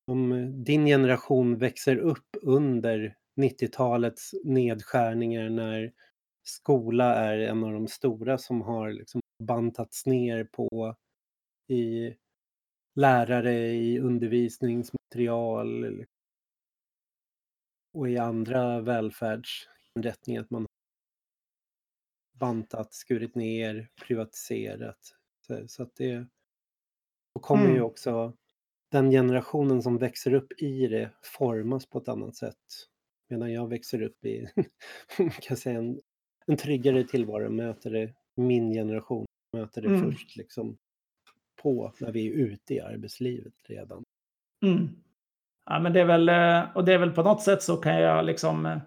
om 0.06 0.32
eh, 0.32 0.48
din 0.48 0.86
generation 0.86 1.58
växer 1.58 1.96
upp 1.96 2.36
under 2.42 3.16
90-talets 3.36 4.34
nedskärningar 4.44 5.50
när 5.50 5.92
skola 6.42 7.14
är 7.14 7.38
en 7.38 7.64
av 7.64 7.72
de 7.72 7.88
stora 7.88 8.38
som 8.38 8.62
har 8.62 8.92
liksom 8.92 9.20
bantats 9.42 10.06
ner 10.06 10.44
på 10.44 10.96
i 11.68 12.14
lärare, 12.94 13.68
i 13.68 13.98
undervisningsmaterial 13.98 16.04
och 17.92 18.10
i 18.10 18.18
andra 18.18 18.80
välfärdsinrättningar. 18.80 20.40
Att 20.40 20.50
man 20.50 20.62
har 20.62 20.68
bantat, 22.38 22.94
skurit 22.94 23.34
ner, 23.34 23.90
privatiserat. 24.06 25.14
Så, 25.46 25.68
så 25.68 25.82
att 25.82 25.96
det 25.96 26.26
då 27.34 27.40
kommer 27.40 27.64
ju 27.66 27.70
Mm. 27.70 27.84
också 27.84 28.32
den 28.90 29.10
generationen 29.10 29.82
som 29.82 29.98
växer 29.98 30.34
upp 30.34 30.52
i 30.62 30.86
det 30.86 31.10
formas 31.38 31.86
på 31.86 31.98
ett 31.98 32.08
annat 32.08 32.36
sätt. 32.36 32.56
Medan 33.28 33.52
jag 33.52 33.68
växer 33.68 34.02
upp 34.02 34.24
i 34.24 34.46
kan 35.42 35.56
säga, 35.56 35.78
en, 35.78 36.00
en 36.46 36.56
tryggare 36.56 37.04
tillvaro, 37.04 37.50
möter 37.50 37.90
det, 37.90 38.14
min 38.36 38.72
generation 38.72 39.26
möter 39.56 39.82
det 39.82 39.88
Mm. 39.88 40.12
först 40.12 40.36
liksom 40.36 40.76
på 41.62 41.92
när 42.00 42.12
vi 42.12 42.26
är 42.28 42.32
ute 42.32 42.74
i 42.74 42.80
arbetslivet 42.80 43.54
redan. 43.68 44.02
Mm. 44.64 44.88
Ja, 45.70 45.78
men 45.80 45.92
det 45.92 46.00
är 46.00 46.04
väl, 46.04 46.28
eh, 46.28 46.76
och 46.76 46.84
det 46.84 46.92
är 46.92 46.98
väl 46.98 47.10
på 47.12 47.22
något 47.22 47.42
sätt 47.42 47.62
så 47.62 47.76
kan 47.76 47.94
jag 48.00 48.24
liksom, 48.24 48.66
eh, 48.66 48.78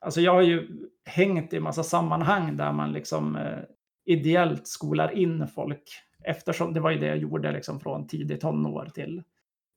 alltså 0.00 0.20
jag 0.20 0.32
har 0.34 0.42
ju 0.42 0.68
hängt 1.04 1.52
i 1.52 1.60
massa 1.60 1.82
sammanhang 1.82 2.56
där 2.56 2.72
man 2.72 2.92
liksom 2.92 3.36
eh, 3.36 3.58
ideellt 4.04 4.66
skolar 4.68 5.10
in 5.12 5.46
folk 5.48 5.82
eftersom 6.28 6.72
det 6.72 6.80
var 6.80 6.90
ju 6.90 6.98
det 6.98 7.06
jag 7.06 7.18
gjorde 7.18 7.52
liksom 7.52 7.80
från 7.80 8.06
tidigt 8.06 8.40
tonår 8.40 8.86
till 8.94 9.22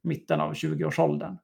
mitten 0.03 0.41
av 0.41 0.53
20-årsåldern. 0.53 1.37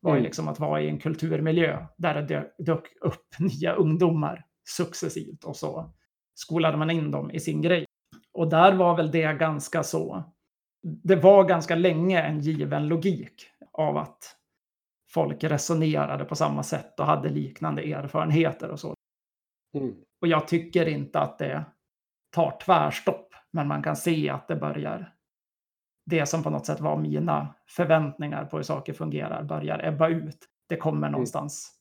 var 0.00 0.12
ju 0.12 0.16
Mm. 0.18 0.24
liksom 0.24 0.48
att 0.48 0.60
vara 0.60 0.80
i 0.80 0.88
en 0.88 0.98
kulturmiljö 0.98 1.86
där 1.96 2.14
det 2.14 2.22
dök, 2.22 2.54
dök 2.58 2.84
upp 3.00 3.26
nya 3.38 3.72
ungdomar 3.74 4.44
successivt 4.68 5.44
och 5.44 5.56
så 5.56 5.90
skolade 6.34 6.76
man 6.76 6.90
in 6.90 7.10
dem 7.10 7.30
i 7.30 7.40
sin 7.40 7.62
grej. 7.62 7.84
Och 8.32 8.50
där 8.50 8.72
var 8.74 8.96
väl 8.96 9.10
det 9.10 9.32
ganska 9.38 9.82
så, 9.82 10.22
det 10.82 11.16
var 11.16 11.44
ganska 11.44 11.74
länge 11.74 12.22
en 12.22 12.40
given 12.40 12.88
logik 12.88 13.46
av 13.72 13.96
att 13.96 14.36
folk 15.10 15.44
resonerade 15.44 16.24
på 16.24 16.36
samma 16.36 16.62
sätt 16.62 17.00
och 17.00 17.06
hade 17.06 17.28
liknande 17.28 17.82
erfarenheter 17.82 18.70
och 18.70 18.80
så. 18.80 18.94
Mm. 19.78 19.94
Och 20.20 20.28
jag 20.28 20.48
tycker 20.48 20.88
inte 20.88 21.20
att 21.20 21.38
det 21.38 21.64
tar 22.34 22.58
tvärstopp, 22.64 23.29
men 23.52 23.68
man 23.68 23.82
kan 23.82 23.96
se 23.96 24.30
att 24.30 24.48
det 24.48 24.56
börjar. 24.56 25.14
Det 26.06 26.26
som 26.26 26.42
på 26.42 26.50
något 26.50 26.66
sätt 26.66 26.80
var 26.80 26.96
mina 26.96 27.54
förväntningar 27.66 28.44
på 28.44 28.56
hur 28.56 28.64
saker 28.64 28.92
fungerar 28.92 29.42
börjar 29.42 29.84
ebba 29.84 30.08
ut. 30.08 30.38
Det 30.68 30.76
kommer 30.76 31.10
någonstans 31.10 31.72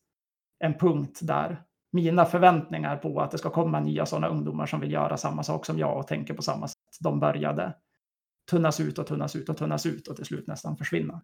en 0.60 0.74
punkt 0.74 1.20
där 1.22 1.64
mina 1.92 2.26
förväntningar 2.26 2.98
på 2.98 3.22
att 3.22 3.32
det 3.32 3.38
ska 3.38 3.50
komma 3.50 3.80
nya 3.80 4.06
sådana 4.06 4.28
ungdomar 4.28 4.66
som 4.66 4.80
vill 4.80 4.92
göra 4.92 5.18
samma 5.18 5.44
sak 5.44 5.66
som 5.66 5.80
jag 5.80 5.98
och 5.98 6.08
tänker 6.08 6.34
på 6.34 6.42
samma 6.42 6.68
sätt, 6.68 6.78
de 7.00 7.20
började 7.20 7.74
tunnas 8.50 8.80
ut 8.80 8.98
och 9.00 9.08
tunnas 9.08 9.36
ut 9.36 9.50
och 9.50 9.58
tunnas 9.58 9.86
ut 9.86 10.08
och 10.08 10.16
till 10.16 10.26
slut 10.26 10.48
nästan 10.48 10.78
försvinna. 10.78 11.22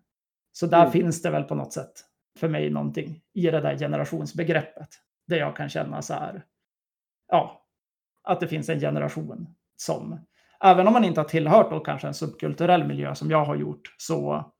Så 0.52 0.68
där 0.68 0.80
Mm. 0.80 0.92
finns 0.92 1.22
det 1.22 1.30
väl 1.30 1.44
på 1.44 1.56
något 1.56 1.74
sätt 1.74 1.92
för 2.40 2.48
mig 2.50 2.70
någonting 2.70 3.22
i 3.34 3.42
det 3.42 3.62
där 3.62 3.78
generationsbegreppet. 3.78 4.90
Där 5.28 5.38
jag 5.38 5.56
kan 5.56 5.70
känna 5.70 6.02
så 6.02 6.14
här, 6.14 6.44
ja, 7.28 7.66
att 8.24 8.40
det 8.40 8.48
finns 8.48 8.70
en 8.70 8.80
generation 8.80 9.56
som, 9.75 10.20
även 10.64 10.88
om 10.88 10.94
man 10.94 11.04
inte 11.04 11.20
har 11.22 11.26
tillhört 11.28 11.70
då 11.72 11.80
kanske 11.80 12.08
en 12.08 12.14
subkulturell 12.14 12.84
miljö 12.88 13.16
som 13.16 13.32
jag 13.32 13.46
har 13.46 13.56
gjort, 13.56 13.96
så, 13.98 14.52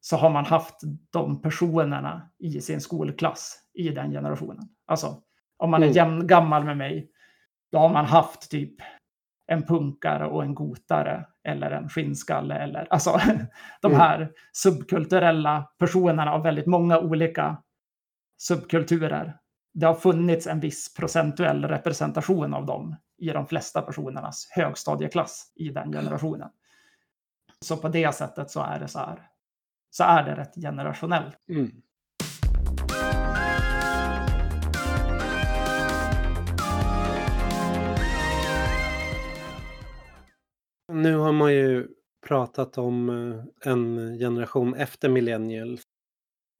så 0.00 0.16
har 0.16 0.30
man 0.30 0.44
haft 0.44 0.80
de 1.12 1.42
personerna 1.42 2.30
i 2.38 2.60
sin 2.60 2.80
skolklass 2.80 3.58
i 3.74 3.88
den 3.88 4.10
generationen. 4.10 4.68
Alltså, 4.86 5.22
om 5.56 5.70
man 5.70 5.82
är 5.82 5.86
Mm. 5.86 5.96
jämngammal 5.96 6.64
med 6.64 6.76
mig, 6.76 7.10
då 7.72 7.78
har 7.78 7.88
man 7.88 8.04
haft 8.04 8.50
typ 8.50 8.74
en 9.46 9.62
punkare 9.62 10.26
och 10.26 10.42
en 10.42 10.54
gotare 10.54 11.26
eller 11.48 11.70
en 11.70 11.88
skinnskalle 11.88 12.54
eller 12.54 12.86
alltså 12.90 13.20
de 13.82 13.86
Mm. 13.92 14.00
här 14.00 14.30
subkulturella 14.52 15.70
personerna 15.78 16.32
av 16.32 16.42
väldigt 16.42 16.66
många 16.66 16.98
olika 16.98 17.56
subkulturer. 18.38 19.38
Det 19.74 19.86
har 19.86 19.94
funnits 19.94 20.46
en 20.46 20.60
viss 20.60 20.94
procentuell 20.94 21.64
representation 21.64 22.54
av 22.54 22.66
dem 22.66 22.96
i 23.18 23.26
de 23.26 23.46
flesta 23.46 23.82
personernas 23.82 24.48
högstadieklass 24.50 25.52
i 25.54 25.68
den 25.68 25.92
generationen. 25.92 26.48
Så 27.60 27.76
på 27.76 27.88
det 27.88 28.14
sättet 28.14 28.50
så 28.50 28.60
är 28.60 28.80
det 28.80 28.88
så 28.88 28.98
här. 28.98 29.30
Så 29.90 30.04
är 30.04 30.24
det 30.24 30.36
rätt 30.36 30.54
generationellt. 30.54 31.36
Mm. 31.48 31.82
Nu 40.92 41.16
har 41.16 41.32
man 41.32 41.52
ju 41.54 41.88
pratat 42.26 42.78
om 42.78 43.08
eh, 43.08 43.72
en 43.72 44.18
generation 44.18 44.74
efter 44.74 45.08
millennials. 45.08 45.82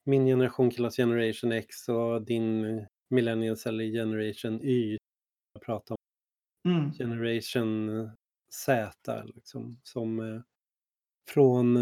Min 0.05 0.25
generation 0.25 0.71
kallas 0.71 0.95
generation 0.95 1.51
X 1.51 1.89
och 1.89 2.21
din 2.21 2.65
eh, 2.65 2.83
millennials 3.09 3.65
eller 3.65 3.83
generation 3.83 4.61
Y. 4.61 4.97
Jag 5.53 5.61
pratar 5.61 5.93
om 5.93 5.97
Mm. 6.67 6.93
generation 6.93 8.09
Z 8.49 9.23
liksom, 9.35 9.79
som 9.83 10.19
eh, 10.19 10.41
från 11.27 11.77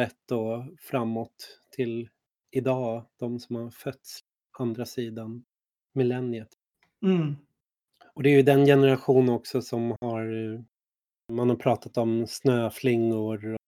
01 0.00 0.32
och 0.32 0.64
framåt 0.80 1.60
till 1.70 2.08
idag, 2.50 3.06
de 3.16 3.40
som 3.40 3.56
har 3.56 3.70
fötts 3.70 4.20
andra 4.58 4.86
sidan 4.86 5.44
millenniet. 5.92 6.48
Mm. 7.02 7.36
Och 8.14 8.22
det 8.22 8.30
är 8.30 8.36
ju 8.36 8.42
den 8.42 8.66
generation 8.66 9.28
också 9.28 9.62
som 9.62 9.96
har, 10.00 10.24
man 11.32 11.48
har 11.48 11.56
pratat 11.56 11.98
om 11.98 12.26
snöflingor. 12.26 13.52
Och 13.52 13.58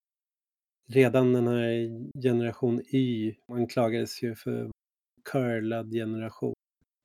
redan 0.89 1.33
den 1.33 1.47
här 1.47 1.89
generation 2.21 2.81
Y 2.81 3.35
anklagades 3.47 4.23
ju 4.23 4.35
för 4.35 4.71
curlad 5.31 5.91
generation. 5.91 6.53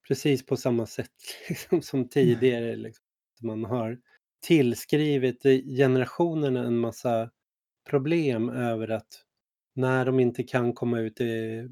Precis 0.08 0.46
på 0.46 0.56
samma 0.56 0.86
sätt 0.86 1.10
liksom, 1.48 1.82
som 1.82 2.08
tidigare. 2.08 2.76
Liksom. 2.76 3.05
Man 3.42 3.64
har 3.64 3.98
tillskrivit 4.40 5.42
generationerna 5.76 6.64
en 6.66 6.78
massa 6.78 7.30
problem 7.90 8.48
över 8.48 8.88
att 8.88 9.24
när 9.74 10.04
de 10.04 10.20
inte 10.20 10.42
kan 10.42 10.72
komma 10.72 11.00
ut 11.00 11.20
i 11.20 11.68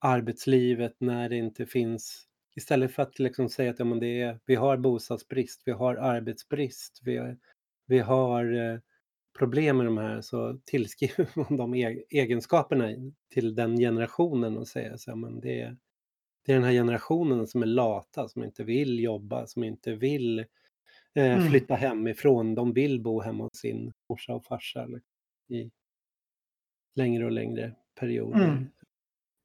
arbetslivet, 0.00 0.94
när 1.00 1.28
det 1.28 1.36
inte 1.36 1.66
finns 1.66 2.28
Istället 2.58 2.92
för 2.92 3.02
att 3.02 3.18
liksom 3.18 3.48
säga 3.48 3.70
att 3.70 3.78
ja, 3.78 3.84
men 3.84 4.00
det 4.00 4.20
är, 4.20 4.40
vi 4.46 4.54
har 4.54 4.76
bostadsbrist, 4.76 5.62
vi 5.64 5.72
har 5.72 5.96
arbetsbrist, 5.96 7.00
vi 7.04 7.16
har, 7.16 7.38
vi 7.86 7.98
har 7.98 8.52
eh, 8.52 8.78
problem 9.38 9.76
med 9.76 9.86
de 9.86 9.98
här 9.98 10.20
så 10.20 10.60
tillskriver 10.64 11.28
man 11.34 11.56
de 11.56 11.74
e-, 11.74 12.02
egenskaperna 12.10 12.88
till 13.30 13.54
den 13.54 13.76
generationen 13.76 14.58
och 14.58 14.68
säger 14.68 14.96
så 14.96 15.16
men 15.16 15.40
det 15.40 15.60
är, 15.60 15.76
det 16.44 16.52
är 16.52 16.56
den 16.56 16.64
här 16.64 16.72
generationen 16.72 17.46
som 17.46 17.62
är 17.62 17.66
lata, 17.66 18.28
som 18.28 18.44
inte 18.44 18.64
vill 18.64 19.00
jobba, 19.00 19.46
som 19.46 19.64
inte 19.64 19.94
vill 19.94 20.38
eh, 20.38 20.44
Mm. 21.14 21.48
flytta 21.48 21.74
hemifrån. 21.74 22.54
De 22.54 22.72
vill 22.72 23.02
bo 23.02 23.20
hemma 23.20 23.44
hos 23.44 23.56
sin 23.58 23.92
morsa 24.08 24.34
och 24.34 24.44
farsa 24.44 24.84
liksom, 24.84 25.10
i 25.48 25.70
längre 26.94 27.24
och 27.24 27.32
längre 27.32 27.74
perioder. 28.00 28.44
Mm. 28.44 28.70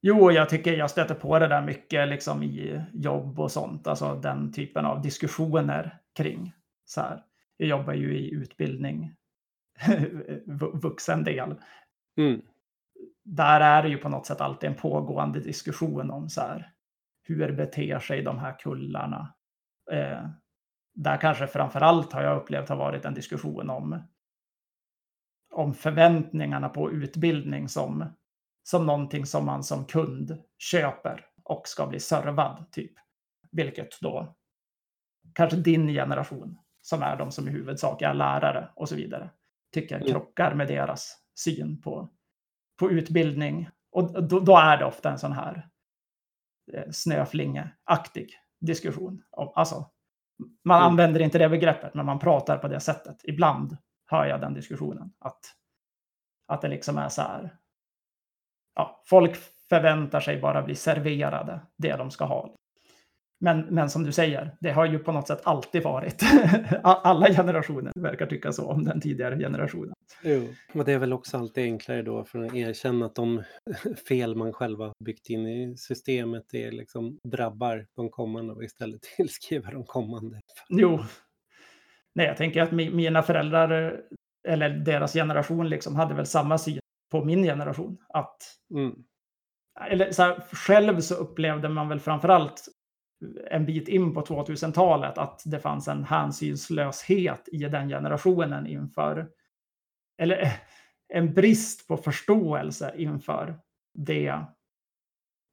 Jo, 0.02 0.30
jag 0.30 0.48
tycker 0.48 0.72
jag 0.72 0.90
stöter 0.90 1.14
på 1.14 1.38
det 1.38 1.48
där 1.48 1.62
mycket 1.62 2.08
liksom 2.08 2.42
i 2.42 2.82
jobb 2.92 3.40
och 3.40 3.50
sånt. 3.52 3.86
Alltså 3.86 4.14
den 4.14 4.52
typen 4.52 4.84
av 4.84 5.02
diskussioner 5.02 5.98
kring 6.16 6.52
så 6.84 7.00
här. 7.00 7.24
Jag 7.56 7.68
jobbar 7.68 7.94
ju 7.94 8.18
i 8.18 8.30
utbildning, 8.30 9.14
vu- 10.46 10.72
vuxen 10.82 11.24
del. 11.24 11.54
Mm. 12.16 12.42
Där 13.24 13.60
är 13.60 13.82
det 13.82 13.88
ju 13.88 13.96
på 13.98 14.08
något 14.08 14.26
sätt 14.26 14.40
alltid 14.40 14.70
en 14.70 14.76
pågående 14.76 15.40
diskussion 15.40 16.10
om 16.10 16.28
så 16.28 16.40
här. 16.40 16.70
Hur 17.22 17.52
beter 17.52 17.98
sig 17.98 18.22
de 18.22 18.38
här 18.38 18.58
kullarna? 18.58 19.34
Eh, 19.92 20.28
där 20.94 21.16
kanske 21.16 21.46
framför 21.46 21.80
allt 21.80 22.12
har 22.12 22.22
jag 22.22 22.36
upplevt 22.36 22.68
har 22.68 22.76
varit 22.76 23.04
en 23.04 23.14
diskussion 23.14 23.70
om 23.70 24.02
om 25.50 25.74
förväntningarna 25.74 26.68
på 26.68 26.92
utbildning 26.92 27.68
som 27.68 28.04
som 28.62 28.86
någonting 28.86 29.26
som 29.26 29.46
man 29.46 29.64
som 29.64 29.84
kund 29.84 30.42
köper 30.58 31.26
och 31.42 31.68
ska 31.68 31.86
bli 31.86 32.00
servad, 32.00 32.66
typ. 32.72 32.92
Vilket 33.50 34.00
då 34.00 34.36
kanske 35.34 35.56
din 35.56 35.88
generation, 35.88 36.58
som 36.80 37.02
är 37.02 37.16
de 37.16 37.32
som 37.32 37.48
i 37.48 37.50
huvudsak 37.50 38.02
är 38.02 38.14
lärare 38.14 38.68
och 38.74 38.88
så 38.88 38.96
vidare, 38.96 39.30
tycker 39.72 39.96
Mm. 39.96 40.08
krockar 40.08 40.54
med 40.54 40.68
deras 40.68 41.18
syn 41.34 41.80
på, 41.80 42.08
på 42.78 42.90
utbildning. 42.90 43.68
Och 43.90 44.28
då, 44.28 44.40
då 44.40 44.56
är 44.56 44.76
det 44.76 44.84
ofta 44.84 45.10
en 45.10 45.18
sån 45.18 45.32
här 45.32 45.68
eh, 46.72 46.90
snöflingeaktig 46.90 48.38
diskussion. 48.60 49.22
Om, 49.30 49.52
alltså, 49.54 49.90
man 50.64 50.78
Mm. 50.78 50.88
använder 50.90 51.20
inte 51.20 51.38
det 51.38 51.48
begreppet, 51.48 51.94
men 51.94 52.06
man 52.06 52.18
pratar 52.18 52.58
på 52.58 52.68
det 52.68 52.80
sättet. 52.80 53.16
Ibland 53.24 53.76
hör 54.06 54.26
jag 54.26 54.40
den 54.40 54.54
diskussionen. 54.54 55.12
Att, 55.20 55.40
att 56.48 56.62
det 56.62 56.68
liksom 56.68 56.98
är 56.98 57.08
så 57.08 57.22
här, 57.22 57.56
ja, 58.74 59.02
folk 59.06 59.36
förväntar 59.68 60.20
sig 60.20 60.40
bara 60.40 60.62
bli 60.62 60.74
serverade 60.74 61.60
det 61.78 61.96
de 61.96 62.10
ska 62.10 62.24
ha. 62.24 62.54
Men, 63.44 63.60
men 63.60 63.90
som 63.90 64.04
du 64.04 64.12
säger, 64.12 64.56
det 64.60 64.70
har 64.70 64.86
ju 64.86 64.98
på 64.98 65.12
något 65.12 65.26
sätt 65.28 65.40
alltid 65.44 65.82
varit. 65.82 66.22
Alla 66.82 67.26
generationer 67.26 67.92
verkar 67.96 68.26
tycka 68.26 68.52
så 68.52 68.70
om 68.70 68.84
den 68.84 69.00
tidigare 69.00 69.38
generationen. 69.38 69.94
Jo, 70.22 70.48
och 70.74 70.84
det 70.84 70.92
är 70.92 70.98
väl 70.98 71.12
också 71.12 71.36
alltid 71.36 71.64
enklare 71.64 72.02
då 72.02 72.24
för 72.24 72.44
att 72.44 72.54
erkänna 72.54 73.06
att 73.06 73.14
de 73.14 73.42
fel 74.08 74.34
man 74.36 74.52
själv 74.52 74.80
har 74.80 74.92
byggt 75.04 75.30
in 75.30 75.46
i 75.46 75.76
systemet 75.76 76.54
är 76.54 76.72
liksom 76.72 77.18
drabbar 77.28 77.86
de 77.96 78.10
kommande 78.10 78.52
och 78.52 78.64
istället 78.64 79.02
tillskriva 79.16 79.70
de 79.70 79.84
kommande. 79.84 80.40
Jo, 80.68 81.00
nej, 82.14 82.26
jag 82.26 82.36
tänker 82.36 82.62
att 82.62 82.70
mi- 82.70 82.94
mina 82.94 83.22
föräldrar 83.22 84.00
eller 84.48 84.68
deras 84.70 85.12
generation 85.12 85.68
liksom 85.68 85.96
hade 85.96 86.14
väl 86.14 86.26
samma 86.26 86.58
syn 86.58 86.78
på 87.10 87.24
min 87.24 87.42
generation. 87.42 87.96
Att 88.08 88.36
Mm. 88.74 88.94
eller 89.90 90.10
så 90.12 90.22
här, 90.22 90.40
själv 90.52 91.00
så 91.00 91.14
upplevde 91.14 91.68
man 91.68 91.88
väl 91.88 92.00
framförallt 92.00 92.68
en 93.50 93.66
bit 93.66 93.88
in 93.88 94.14
på 94.14 94.22
2000-talet 94.22 95.18
att 95.18 95.42
det 95.44 95.58
fanns 95.58 95.88
en 95.88 96.04
hänsynslöshet 96.04 97.48
i 97.52 97.58
den 97.58 97.88
generationen 97.88 98.66
inför, 98.66 99.28
eller 100.18 100.42
eh, 100.42 100.52
en 101.08 101.34
brist 101.34 101.88
på 101.88 101.96
förståelse 101.96 102.94
inför 102.96 103.58
det 103.94 104.40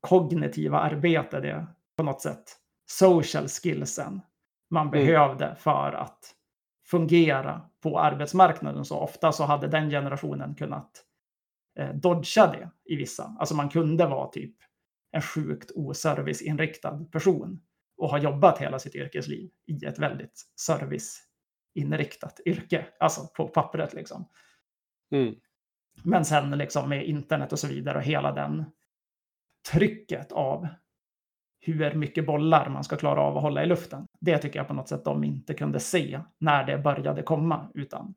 kognitiva 0.07 0.79
arbete, 0.79 1.39
det 1.39 1.67
på 1.97 2.03
något 2.03 2.21
sätt 2.21 2.43
social 2.85 3.47
skillsen 3.47 4.21
man 4.69 4.87
Mm. 4.87 4.91
behövde 4.91 5.55
för 5.55 5.91
att 5.91 6.35
fungera 6.85 7.61
på 7.83 7.99
arbetsmarknaden. 7.99 8.85
Så 8.85 8.97
ofta 8.97 9.31
så 9.31 9.43
hade 9.43 9.67
den 9.67 9.89
generationen 9.89 10.55
kunnat 10.55 11.05
eh, 11.79 11.95
dodga 11.95 12.47
det 12.47 12.69
i 12.85 12.95
vissa. 12.95 13.35
Alltså 13.39 13.55
man 13.55 13.69
kunde 13.69 14.05
vara 14.05 14.27
typ 14.27 14.55
en 15.11 15.21
sjukt 15.21 15.71
oserviceinriktad 15.75 17.05
person 17.11 17.61
och 17.97 18.09
ha 18.09 18.17
jobbat 18.17 18.57
hela 18.57 18.79
sitt 18.79 18.95
yrkesliv 18.95 19.51
i 19.67 19.85
ett 19.85 19.99
väldigt 19.99 20.41
serviceinriktat 20.61 22.39
yrke, 22.45 22.87
alltså 22.99 23.27
på 23.27 23.47
pappret 23.47 23.93
liksom. 23.93 24.29
Mm. 25.11 25.35
Men 26.03 26.25
sen 26.25 26.51
liksom 26.51 26.89
med 26.89 27.05
internet 27.05 27.51
och 27.53 27.59
så 27.59 27.67
vidare 27.67 27.97
och 27.97 28.03
hela 28.03 28.31
den 28.31 28.65
trycket 29.71 30.31
av 30.31 30.67
hur 31.59 31.93
mycket 31.93 32.25
bollar 32.25 32.69
man 32.69 32.83
ska 32.83 32.97
klara 32.97 33.21
av 33.21 33.37
att 33.37 33.43
hålla 33.43 33.63
i 33.63 33.65
luften. 33.65 34.05
Det 34.19 34.37
tycker 34.37 34.59
jag 34.59 34.67
på 34.67 34.73
något 34.73 34.89
sätt 34.89 35.05
de 35.05 35.23
inte 35.23 35.53
kunde 35.53 35.79
se 35.79 36.21
när 36.39 36.63
det 36.63 36.77
började 36.77 37.23
komma, 37.23 37.71
utan 37.73 38.15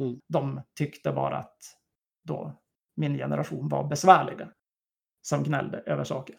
Mm. 0.00 0.20
de 0.28 0.62
tyckte 0.78 1.12
bara 1.12 1.36
att 1.36 1.56
då 2.24 2.62
min 2.96 3.18
generation 3.18 3.68
var 3.68 3.88
besvärliga 3.88 4.52
som 5.22 5.44
gnällde 5.44 5.78
över 5.78 6.04
saker. 6.04 6.36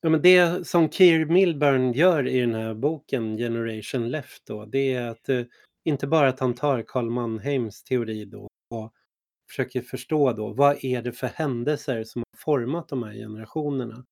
Ja, 0.00 0.08
men 0.10 0.22
det 0.22 0.66
som 0.66 0.90
Keir 0.90 1.24
Milburn 1.26 1.92
gör 1.92 2.26
i 2.28 2.40
den 2.40 2.54
här 2.54 2.74
boken 2.74 3.36
Generation 3.36 4.10
Left 4.10 4.46
då, 4.46 4.64
det 4.64 4.94
är 4.94 5.08
att 5.08 5.28
eh, 5.28 5.42
inte 5.84 6.06
bara 6.06 6.28
att 6.28 6.40
han 6.40 6.54
tar 6.54 6.82
Karl 6.82 7.10
Mannheims 7.10 7.82
teori 7.84 8.24
då 8.24 8.48
och 8.70 8.92
försöker 9.48 9.80
förstå 9.82 10.32
då 10.32 10.52
vad 10.52 10.84
är 10.84 11.02
det 11.02 11.12
för 11.12 11.26
händelser 11.26 12.04
som 12.04 12.20
har 12.32 12.38
format 12.38 12.88
de 12.88 13.02
här 13.02 13.12
generationerna. 13.14 14.04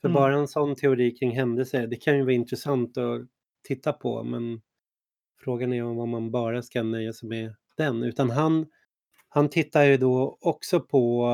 För 0.00 0.08
Mm. 0.08 0.14
bara 0.14 0.34
en 0.38 0.48
sån 0.48 0.76
teori 0.76 1.10
kring 1.16 1.30
händelser, 1.36 1.86
det 1.86 1.96
kan 1.96 2.16
ju 2.16 2.22
vara 2.22 2.32
intressant 2.32 2.98
att 2.98 3.22
titta 3.68 3.92
på 3.92 4.22
men 4.24 4.60
frågan 5.44 5.72
är 5.72 5.84
om 5.84 6.10
man 6.10 6.30
bara 6.30 6.62
ska 6.62 6.82
nöja 6.82 7.12
sig 7.12 7.28
med 7.28 7.54
den. 7.76 8.02
Utan 8.02 8.30
han, 8.30 8.66
han 9.28 9.48
tittar 9.50 9.82
ju 9.84 9.96
då 9.96 10.38
också 10.40 10.80
på 10.80 11.26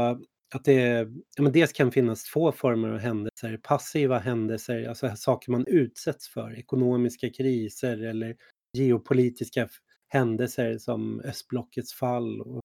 att 0.55 0.65
det 0.65 1.09
ja, 1.37 1.43
men 1.43 1.53
dels 1.53 1.73
kan 1.73 1.93
finnas 1.93 2.25
två 2.25 2.53
former 2.53 2.89
av 2.89 2.99
händelser. 2.99 3.61
Passiva 3.63 4.19
händelser, 4.19 4.89
alltså 4.89 5.17
saker 5.17 5.53
man 5.53 5.67
utsätts 5.67 6.29
för. 6.29 6.59
Ekonomiska 6.59 7.31
kriser 7.31 8.03
eller 8.03 8.37
geopolitiska 8.79 9.69
händelser 10.09 10.79
som 10.79 11.21
östblockets 11.21 11.95
fall. 11.95 12.41
Och, 12.41 12.61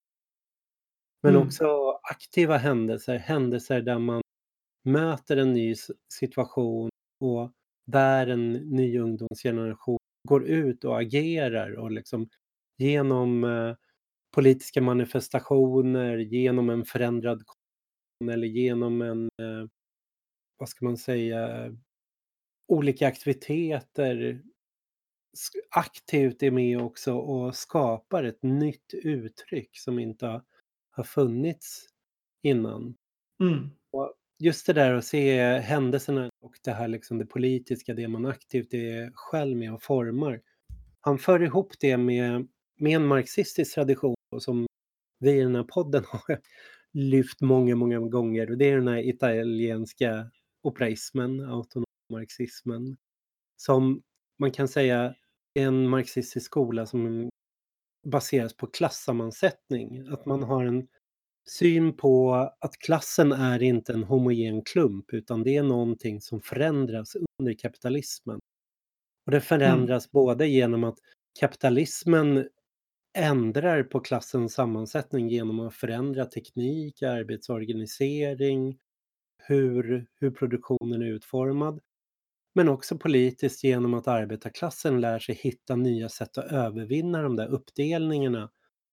men 1.24 1.36
Mm. 1.36 1.48
också 1.48 1.92
aktiva 2.04 2.58
händelser, 2.58 3.18
händelser 3.18 3.82
där 3.82 4.00
man 4.00 4.22
möter 4.84 5.38
en 5.38 5.54
ny 5.54 5.76
situation 6.14 6.90
och 7.20 7.52
där 7.86 8.28
en 8.28 8.52
ny 8.54 9.00
ungdomsgeneration 9.00 9.98
går 10.28 10.46
ut 10.48 10.84
och 10.86 11.00
agerar 11.00 11.72
och 11.76 11.92
liksom 11.92 12.30
genom 12.78 13.44
eh, 13.44 13.76
politiska 14.36 14.82
manifestationer, 14.82 16.18
genom 16.18 16.70
en 16.70 16.86
förändrad 16.86 17.44
eller 18.32 18.48
genom 18.48 19.02
en, 19.02 19.26
eh, 19.26 19.68
vad 20.58 20.70
ska 20.70 20.86
man 20.86 20.98
säga, 20.98 21.72
olika 22.68 23.08
aktiviteter 23.08 24.42
aktivt 25.70 26.44
är 26.44 26.52
med 26.52 26.82
också 26.82 27.14
och 27.14 27.56
skapar 27.56 28.24
ett 28.24 28.44
nytt 28.44 28.94
uttryck 28.94 29.70
som 29.80 30.00
inte 30.00 30.26
har, 30.26 30.44
har 30.92 31.04
funnits 31.04 31.88
innan. 32.44 32.96
Mm. 33.44 33.70
Just 34.40 34.68
det 34.68 34.74
där 34.74 34.94
att 34.94 35.06
se 35.06 35.44
händelserna 35.60 36.30
och 36.42 36.60
det 36.64 36.72
här 36.72 36.88
liksom 36.88 37.18
det 37.18 37.26
politiska, 37.26 37.94
det 37.94 38.08
man 38.08 38.26
aktivt 38.26 38.74
är 38.74 39.12
själv 39.14 39.58
med 39.58 39.74
och 39.74 39.84
formar. 39.84 40.42
Han 41.02 41.18
för 41.18 41.44
ihop 41.44 41.74
det 41.80 41.98
med 41.98 42.48
med 42.80 42.96
en 42.96 43.08
marxistisk 43.08 43.74
tradition 43.74 44.16
som 44.40 44.68
vi 45.20 45.32
i 45.32 45.42
den 45.42 45.56
här 45.56 45.64
podden 45.64 46.04
har 46.08 46.40
lyft 46.96 47.42
många, 47.42 47.76
många 47.76 48.00
gånger 48.00 48.52
och 48.52 48.58
det 48.58 48.70
är 48.70 48.76
den 48.76 48.88
här 48.88 49.10
italienska 49.10 50.32
operaismen, 50.64 51.40
autonommarxismen, 51.40 52.98
som 53.56 54.02
man 54.40 54.52
kan 54.52 54.68
säga 54.68 55.16
är 55.54 55.68
en 55.68 55.90
marxistisk 55.90 56.46
skola 56.46 56.86
som 56.86 57.30
baseras 58.08 58.58
på 58.58 58.68
klassammansättning. 58.68 60.08
Att 60.08 60.26
man 60.26 60.44
har 60.44 60.66
en 60.66 60.88
syn 61.50 61.98
på 61.98 62.34
att 62.60 62.78
klassen 62.80 63.32
är 63.32 63.64
inte 63.64 63.94
en 63.94 64.04
homogen 64.04 64.62
klump 64.62 65.14
utan 65.14 65.44
det 65.44 65.58
är 65.58 65.64
någonting 65.64 66.22
som 66.22 66.42
förändras 66.42 67.16
under 67.40 67.54
kapitalismen. 67.54 68.40
Och 69.26 69.32
det 69.32 69.42
förändras 69.42 70.06
mm. 70.06 70.10
både 70.14 70.48
genom 70.48 70.84
att 70.84 70.98
kapitalismen 71.40 72.50
ändrar 73.16 73.84
på 73.84 74.00
klassens 74.00 74.54
sammansättning 74.54 75.30
genom 75.30 75.60
att 75.60 75.74
förändra 75.74 76.26
teknik, 76.26 77.02
arbetsorganisering, 77.02 78.78
hur, 79.38 80.08
hur 80.20 80.32
produktionen 80.32 81.02
är 81.02 81.06
utformad. 81.06 81.80
Men 82.56 82.70
också 82.70 82.98
politiskt 82.98 83.64
genom 83.64 83.94
att 83.94 84.08
arbetarklassen 84.08 85.02
lär 85.02 85.20
sig 85.20 85.36
hitta 85.36 85.76
nya 85.76 86.10
sätt 86.10 86.38
att 86.38 86.52
övervinna 86.52 87.22
de 87.22 87.36
där 87.36 87.48
uppdelningarna 87.48 88.50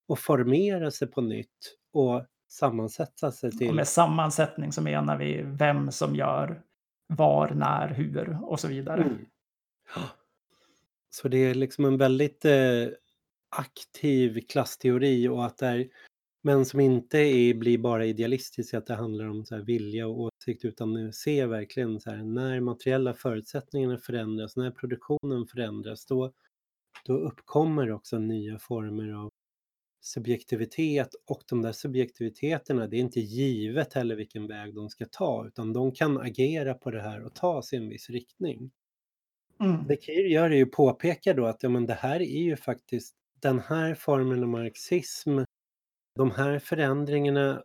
och 0.09 0.19
formera 0.19 0.91
sig 0.91 1.09
på 1.09 1.21
nytt 1.21 1.77
och 1.93 2.27
sammansätta 2.49 3.33
sig 3.33 3.51
till... 3.51 3.69
Och 3.69 3.75
med 3.75 3.89
sammansättning 3.89 4.73
så 4.73 4.83
menar 4.83 5.19
vi 5.19 5.43
vem 5.43 5.91
som 5.91 6.17
gör 6.17 6.63
var, 7.07 7.51
när, 7.51 7.89
hur 7.89 8.39
och 8.43 8.61
så 8.61 8.69
vidare. 8.69 9.03
Mm. 9.03 9.19
Så 11.11 11.29
det 11.29 11.39
är 11.39 11.55
liksom 11.55 11.85
en 11.85 11.99
väldigt 11.99 12.45
eh, 12.45 12.87
aktiv 13.53 14.41
klassteori 14.49 15.29
och 15.29 15.47
att 15.47 15.59
det 15.59 15.67
är, 15.67 15.89
men 16.43 16.65
som 16.65 16.81
inte 16.81 17.19
är, 17.19 17.55
blir 17.55 17.79
bara 17.79 18.07
idealistisk, 18.07 18.75
att 18.75 18.87
det 18.87 18.95
handlar 18.95 19.29
om 19.29 19.45
så 19.45 19.55
här 19.55 19.63
vilja 19.63 20.07
och 20.09 20.21
åsikt, 20.21 20.65
utan 20.65 20.93
nu 20.93 21.13
ser 21.13 21.47
verkligen 21.47 22.01
så 22.01 22.11
här, 22.11 22.25
när 22.25 22.61
materiella 22.61 23.15
förutsättningarna 23.15 23.99
förändras, 23.99 24.57
när 24.57 24.71
produktionen 24.71 25.47
förändras, 25.47 26.07
då, 26.07 26.33
då 27.07 27.15
uppkommer 27.15 27.91
också 27.91 28.19
nya 28.19 28.59
former 28.59 29.13
av 29.13 29.31
subjektivitet 30.01 31.09
och 31.27 31.43
de 31.49 31.63
där 31.63 31.73
subjektiviteterna, 31.73 32.87
det 32.87 32.97
är 32.97 33.01
inte 33.01 33.21
givet 33.21 33.93
heller 33.93 34.17
vilken 34.17 34.47
väg 34.47 34.75
de 34.75 34.89
ska 34.89 35.07
ta, 35.11 35.47
utan 35.47 35.73
de 35.73 35.93
kan 35.93 36.19
agera 36.19 36.75
på 36.75 36.91
det 36.91 37.03
här 37.03 37.25
och 37.25 37.35
ta 37.35 37.63
sig 37.63 37.79
en 37.79 37.89
viss 37.89 38.11
riktning. 38.11 38.71
Mm. 39.61 39.87
Det 39.89 40.03
Kir 40.03 40.25
gör 40.27 40.51
är 40.51 40.57
ju 40.57 40.67
påpeka 40.67 41.35
då 41.35 41.47
att 41.47 41.63
ja, 41.63 41.69
men 41.69 41.87
det 41.87 41.95
här 41.95 42.23
är 42.23 42.43
ju 42.43 42.57
faktiskt 42.57 43.17
den 43.43 43.59
här 43.59 43.95
formen 43.95 44.43
av 44.43 44.49
marxism, 44.49 45.39
de 46.15 46.31
här 46.31 46.59
förändringarna, 46.59 47.63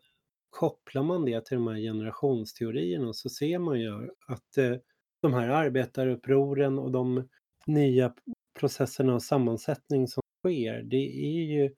kopplar 0.50 1.04
man 1.04 1.26
det 1.26 1.46
till 1.46 1.58
de 1.58 1.68
här 1.68 1.78
generationsteorierna 1.78 3.14
så 3.14 3.30
ser 3.30 3.60
man 3.60 3.80
ju 3.80 4.10
att 4.28 4.58
eh, 4.58 4.76
de 5.22 5.34
här 5.34 5.50
arbetarupproren 5.50 6.80
och 6.80 6.92
de 6.92 7.30
nya 7.68 8.14
processerna 8.60 9.14
och 9.14 9.24
sammansättning 9.24 10.08
som 10.08 10.22
sker, 10.44 10.84
det 10.84 11.26
är 11.26 11.44
ju 11.44 11.76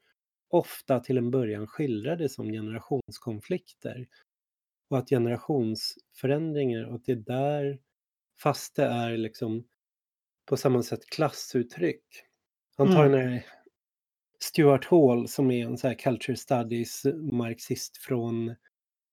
ofta 0.49 0.99
till 0.99 1.17
en 1.17 1.31
början 1.31 1.67
skildrade 1.67 2.29
som 2.29 2.51
generationskonflikter. 2.51 4.07
Och 4.89 4.97
att 4.97 5.09
generationsförändringar, 5.09 6.83
och 6.83 7.01
det 7.05 7.11
är 7.11 7.15
där, 7.15 7.79
fast 8.41 8.75
det 8.75 8.85
är 8.85 9.17
liksom 9.17 9.67
på 10.45 10.57
samma 10.57 10.83
sätt 10.83 11.05
klassuttryck. 11.05 12.03
Han 12.77 12.87
tar 12.87 13.05
mm. 13.05 13.11
den 13.11 13.29
här 13.29 13.45
Stuart 14.43 14.85
Hall 14.85 15.27
som 15.27 15.51
är 15.51 15.65
en 15.65 15.77
så 15.77 15.87
här 15.87 15.95
culture 15.95 16.37
studies 16.37 17.05
marxist 17.31 17.97
från 17.97 18.55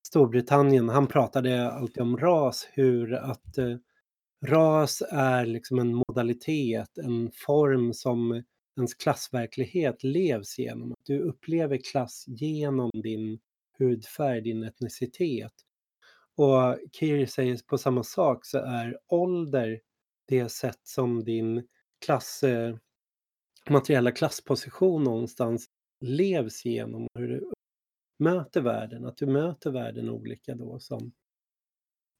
Storbritannien. 0.06 0.88
Han 0.88 1.06
pratade 1.06 1.72
alltid 1.72 2.02
om 2.02 2.16
ras, 2.16 2.68
hur 2.72 3.14
att 3.14 3.58
eh, 3.58 3.76
ras 4.44 5.02
är 5.10 5.46
liksom 5.46 5.78
en 5.78 5.94
modalitet, 5.94 6.98
en 6.98 7.30
form 7.34 7.92
som 7.92 8.42
ens 8.76 8.94
klassverklighet 8.94 10.04
levs 10.04 10.58
genom. 10.58 10.92
Att 10.92 10.98
du 11.06 11.20
upplever 11.20 11.76
klass 11.76 12.24
genom 12.26 12.90
din 12.94 13.38
hudfärg, 13.78 14.40
din 14.40 14.62
etnicitet. 14.62 15.52
Och 16.36 16.78
Keir 16.92 17.26
säger 17.26 17.58
på 17.66 17.78
samma 17.78 18.02
sak 18.02 18.46
så 18.46 18.58
är 18.58 18.98
ålder 19.08 19.80
det 20.28 20.48
sätt 20.48 20.80
som 20.82 21.24
din 21.24 21.66
klass, 22.06 22.42
eh, 22.42 22.76
materiella 23.70 24.10
klassposition 24.10 25.04
någonstans 25.04 25.66
levs 26.00 26.64
genom 26.64 27.08
hur 27.14 27.28
du 27.28 27.52
möter 28.18 28.60
världen, 28.60 29.06
att 29.06 29.16
du 29.16 29.26
möter 29.26 29.70
världen 29.70 30.10
olika 30.10 30.54
då 30.54 30.78
som, 30.78 31.12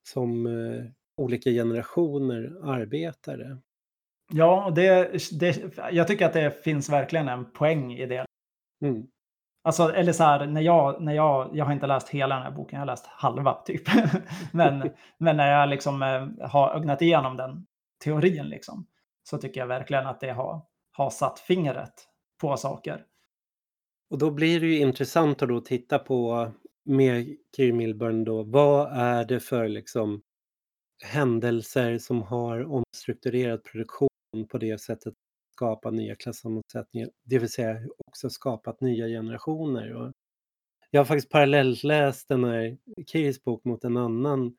som 0.09 0.47
eh, 0.47 0.85
olika 1.17 1.49
generationer 1.49 2.57
arbetare. 2.63 3.57
Ja, 4.33 4.71
det, 4.75 5.11
det, 5.39 5.77
jag 5.91 6.07
tycker 6.07 6.25
att 6.25 6.33
det 6.33 6.63
finns 6.63 6.89
verkligen 6.89 7.27
en 7.27 7.51
poäng 7.51 7.93
i 7.93 8.05
det. 8.05 8.25
Mm. 8.85 9.07
Alltså, 9.63 9.93
eller 9.93 10.13
så 10.13 10.23
här, 10.23 10.47
när 10.47 10.61
jag, 10.61 11.01
när 11.01 11.13
jag, 11.13 11.49
jag 11.53 11.65
har 11.65 11.73
inte 11.73 11.87
läst 11.87 12.09
hela 12.09 12.35
den 12.35 12.43
här 12.43 12.51
boken, 12.51 12.77
jag 12.77 12.81
har 12.81 12.85
läst 12.85 13.05
halva 13.05 13.53
typ. 13.53 13.81
men, 14.51 14.89
men 15.17 15.37
när 15.37 15.59
jag 15.59 15.69
liksom 15.69 16.03
eh, 16.03 16.47
har 16.47 16.75
ögnat 16.75 17.01
igenom 17.01 17.37
den 17.37 17.65
teorin 18.03 18.45
liksom, 18.45 18.87
så 19.23 19.37
tycker 19.37 19.59
jag 19.59 19.67
verkligen 19.67 20.07
att 20.07 20.19
det 20.19 20.31
har, 20.31 20.61
har 20.97 21.09
satt 21.09 21.39
fingret 21.39 22.07
på 22.41 22.57
saker. 22.57 23.05
Och 24.09 24.17
då 24.17 24.31
blir 24.31 24.59
det 24.59 24.67
ju 24.67 24.79
intressant 24.79 25.41
att 25.41 25.49
då 25.49 25.61
titta 25.61 25.99
på 25.99 26.51
med 26.85 27.37
Kiri 27.55 27.73
Milburn 27.73 28.23
då, 28.23 28.43
vad 28.43 28.91
är 28.91 29.25
det 29.25 29.39
för 29.39 29.67
liksom 29.67 30.21
händelser 31.03 31.97
som 31.97 32.21
har 32.21 32.63
omstrukturerat 32.63 33.63
produktion 33.63 34.09
på 34.49 34.57
det 34.57 34.81
sättet 34.81 35.13
skapa 35.57 35.91
nya 35.91 36.15
klassammansättningar, 36.15 37.09
det 37.23 37.39
vill 37.39 37.49
säga 37.49 37.79
också 38.07 38.29
skapat 38.29 38.81
nya 38.81 39.07
generationer. 39.07 39.93
Och 39.93 40.11
jag 40.91 40.99
har 40.99 41.05
faktiskt 41.05 41.29
parallellt 41.29 41.83
läst 41.83 42.27
den 42.27 42.43
här 42.43 42.77
Kiris 43.07 43.43
bok 43.43 43.65
mot 43.65 43.83
en 43.83 43.97
annan 43.97 44.55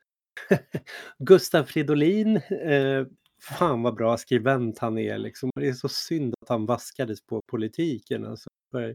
Gustav 1.18 1.64
Fridolin. 1.64 2.36
Eh, 2.36 3.06
fan 3.40 3.82
vad 3.82 3.94
bra 3.94 4.16
skribent 4.16 4.78
han 4.78 4.98
är 4.98 5.18
liksom. 5.18 5.50
Det 5.60 5.68
är 5.68 5.72
så 5.72 5.88
synd 5.88 6.34
att 6.40 6.48
han 6.48 6.66
vaskades 6.66 7.26
på 7.26 7.40
politiken. 7.50 8.26
Alltså. 8.26 8.48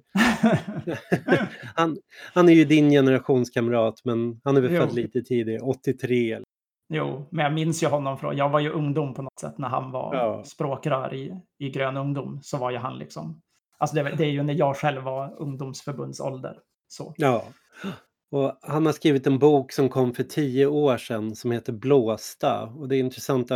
han, 1.76 1.98
han 2.34 2.50
är 2.50 2.54
ju 2.54 2.66
din 2.66 2.90
generationskamrat 2.90 4.02
men 4.04 4.42
han 4.44 4.58
är 4.58 4.62
väl 4.62 4.78
född 4.78 4.94
lite 4.94 5.22
tidigare, 5.22 5.62
83. 5.62 6.40
Jo, 6.90 7.28
men 7.32 7.44
jag 7.44 7.54
minns 7.54 7.84
ju 7.84 7.88
honom 7.88 8.18
från, 8.18 8.38
jag 8.38 8.50
var 8.50 8.60
ju 8.60 8.70
ungdom 8.70 9.14
på 9.14 9.22
något 9.22 9.40
sätt 9.42 9.58
när 9.58 9.68
han 9.68 9.92
var 9.92 10.16
ja. 10.16 10.44
språkrör 10.44 11.14
i, 11.14 11.42
i 11.60 11.70
Grön 11.70 11.98
ungdom. 11.98 12.40
Så 12.44 12.58
var 12.58 12.72
ju 12.72 12.78
han 12.78 12.98
liksom, 12.98 13.42
alltså 13.78 13.96
det, 13.96 14.16
det 14.18 14.26
är 14.26 14.30
ju 14.30 14.44
när 14.44 14.54
jag 14.54 14.78
själv 14.78 15.02
var 15.02 15.36
ungdomsförbundsålder. 15.42 16.60
Så. 16.88 17.14
Ja, 17.18 17.46
och 18.32 18.58
han 18.62 18.86
har 18.86 18.94
skrivit 18.94 19.28
en 19.28 19.40
bok 19.40 19.72
som 19.72 19.90
kom 19.90 20.14
för 20.14 20.24
tio 20.24 20.66
år 20.66 20.98
sedan 20.98 21.36
som 21.36 21.52
heter 21.52 21.74
Blåsta. 21.74 22.64
Och 22.64 22.88
det 22.88 22.96
är 22.96 23.00
intressant, 23.00 23.52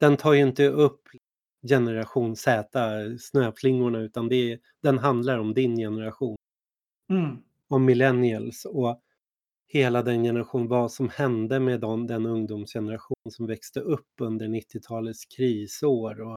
den 0.00 0.16
tar 0.16 0.32
ju 0.32 0.42
inte 0.42 0.66
upp 0.66 1.02
generation 1.68 2.36
Z, 2.36 2.68
snöflingorna, 3.18 3.98
utan 3.98 4.28
det 4.28 4.52
är, 4.52 4.58
den 4.82 4.98
handlar 4.98 5.38
om 5.38 5.54
din 5.54 5.76
generation. 5.76 6.36
Mm. 7.10 7.36
Om 7.68 7.84
millennials. 7.84 8.64
Och 8.64 9.02
hela 9.68 10.02
den 10.02 10.24
generation, 10.24 10.68
vad 10.68 10.92
som 10.92 11.08
hände 11.08 11.60
med 11.60 11.80
den, 11.80 12.06
den 12.06 12.26
ungdomsgeneration 12.26 13.30
som 13.30 13.46
växte 13.46 13.80
upp 13.80 14.12
under 14.20 14.48
90-talets 14.48 15.24
krisår. 15.24 16.20
Och 16.20 16.36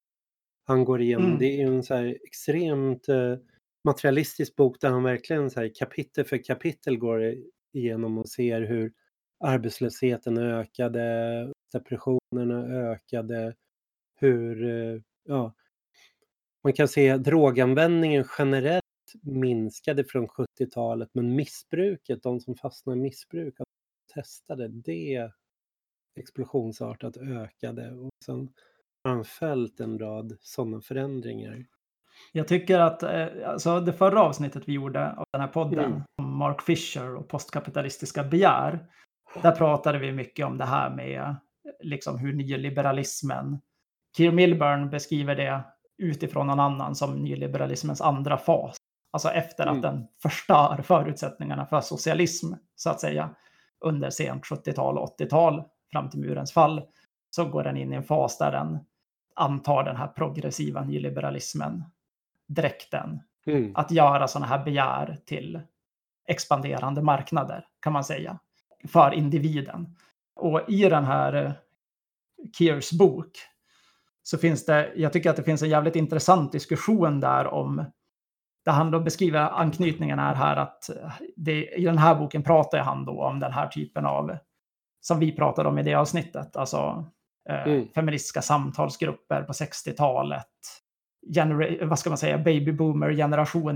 han 0.65 0.85
går 0.85 1.01
igenom, 1.01 1.25
mm. 1.25 1.39
det 1.39 1.61
är 1.61 1.67
en 1.67 1.83
så 1.83 1.95
här 1.95 2.17
extremt 2.23 3.09
eh, 3.09 3.35
materialistisk 3.83 4.55
bok 4.55 4.81
där 4.81 4.89
han 4.89 5.03
verkligen 5.03 5.49
så 5.49 5.59
här, 5.59 5.71
kapitel 5.75 6.25
för 6.25 6.43
kapitel 6.43 6.97
går 6.97 7.35
igenom 7.73 8.17
och 8.17 8.29
ser 8.29 8.61
hur 8.61 8.93
arbetslösheten 9.39 10.37
ökade, 10.37 11.51
depressionerna 11.71 12.65
ökade, 12.91 13.55
hur, 14.15 14.63
eh, 14.63 15.01
ja, 15.23 15.53
man 16.63 16.73
kan 16.73 16.87
se 16.87 17.17
droganvändningen 17.17 18.25
generellt 18.37 18.83
minskade 19.21 20.03
från 20.03 20.27
70-talet 20.27 21.09
men 21.13 21.35
missbruket, 21.35 22.23
de 22.23 22.39
som 22.39 22.55
fastnade 22.55 22.99
i 22.99 23.01
missbruk, 23.01 23.59
att 23.59 23.67
testade, 24.13 24.67
det 24.67 25.31
explosionsartat 26.19 27.17
ökade 27.17 27.91
och 27.91 28.09
sen 28.25 28.49
har 29.03 29.11
han 29.11 29.23
följt 29.25 29.79
en 29.79 29.99
rad 29.99 30.37
sådana 30.41 30.81
förändringar. 30.81 31.65
Jag 32.31 32.47
tycker 32.47 32.79
att 32.79 33.03
eh, 33.03 33.27
alltså 33.45 33.79
det 33.79 33.93
förra 33.93 34.21
avsnittet 34.21 34.63
vi 34.65 34.73
gjorde 34.73 35.11
av 35.11 35.25
den 35.31 35.41
här 35.41 35.47
podden 35.47 35.85
mm. 35.85 36.01
om 36.17 36.37
Mark 36.37 36.61
Fisher 36.61 37.15
och 37.15 37.27
postkapitalistiska 37.27 38.23
begär. 38.23 38.85
Där 39.41 39.51
pratade 39.51 39.99
vi 39.99 40.11
mycket 40.11 40.45
om 40.45 40.57
det 40.57 40.65
här 40.65 40.95
med 40.95 41.35
liksom 41.83 42.17
hur 42.17 42.33
nyliberalismen, 42.33 43.61
Keir 44.17 44.31
Milburn 44.31 44.89
beskriver 44.89 45.35
det 45.35 45.63
utifrån 45.97 46.47
någon 46.47 46.59
annan 46.59 46.95
som 46.95 47.23
nyliberalismens 47.23 48.01
andra 48.01 48.37
fas. 48.37 48.77
Alltså 49.11 49.29
efter 49.29 49.63
att 49.63 49.69
Mm. 49.77 49.81
den 49.81 50.07
förstör 50.21 50.81
förutsättningarna 50.83 51.65
för 51.65 51.81
socialism, 51.81 52.53
så 52.75 52.89
att 52.89 52.99
säga, 52.99 53.29
under 53.79 54.09
sent 54.09 54.43
70-tal 54.45 54.97
och 54.97 55.03
80-tal 55.19 55.63
fram 55.91 56.09
till 56.09 56.19
murens 56.19 56.53
fall, 56.53 56.81
så 57.29 57.45
går 57.45 57.63
den 57.63 57.77
in 57.77 57.93
i 57.93 57.95
en 57.95 58.03
fas 58.03 58.37
där 58.37 58.51
den 58.51 58.79
antar 59.35 59.83
den 59.83 59.95
här 59.95 60.07
progressiva 60.07 60.81
nyliberalismen, 60.81 61.83
dräkten, 62.47 63.19
Mm. 63.45 63.71
att 63.75 63.91
göra 63.91 64.27
sådana 64.27 64.45
här 64.47 64.63
begär 64.65 65.17
till 65.25 65.61
expanderande 66.27 67.01
marknader, 67.01 67.65
kan 67.81 67.93
man 67.93 68.03
säga, 68.03 68.39
för 68.87 69.13
individen. 69.13 69.95
Och 70.35 70.61
i 70.69 70.89
den 70.89 71.05
här 71.05 71.33
eh, 71.33 71.51
Kears 72.57 72.91
bok 72.91 73.31
så 74.23 74.37
finns 74.37 74.65
det, 74.65 74.91
jag 74.95 75.13
tycker 75.13 75.29
att 75.29 75.35
det 75.35 75.43
finns 75.43 75.61
en 75.61 75.69
jävligt 75.69 75.95
intressant 75.95 76.51
diskussion 76.51 77.19
där 77.19 77.47
om, 77.47 77.85
där 78.65 78.71
han 78.71 78.91
då 78.91 78.99
beskriver 78.99 79.39
anknytningen 79.39 80.19
är 80.19 80.33
här 80.35 80.55
att 80.55 80.89
det, 81.35 81.65
i 81.65 81.85
den 81.85 81.97
här 81.97 82.15
boken 82.15 82.43
pratar 82.43 82.79
han 82.79 83.05
då 83.05 83.23
om 83.23 83.39
den 83.39 83.53
här 83.53 83.67
typen 83.67 84.05
av, 84.05 84.37
som 85.01 85.19
vi 85.19 85.31
pratade 85.35 85.69
om 85.69 85.77
i 85.79 85.83
det 85.83 85.93
avsnittet, 85.95 86.55
alltså 86.55 87.05
eh, 87.49 87.63
Mm. 87.63 87.87
feministiska 87.95 88.41
samtalsgrupper 88.41 89.43
på 89.43 89.53
60-talet, 89.53 90.45
genera- 91.35 91.85
vad 91.85 91.99
ska 91.99 92.09
man 92.09 92.17
säga, 92.17 92.37
baby 92.37 92.71
boomer 92.71 93.13
generation 93.13 93.75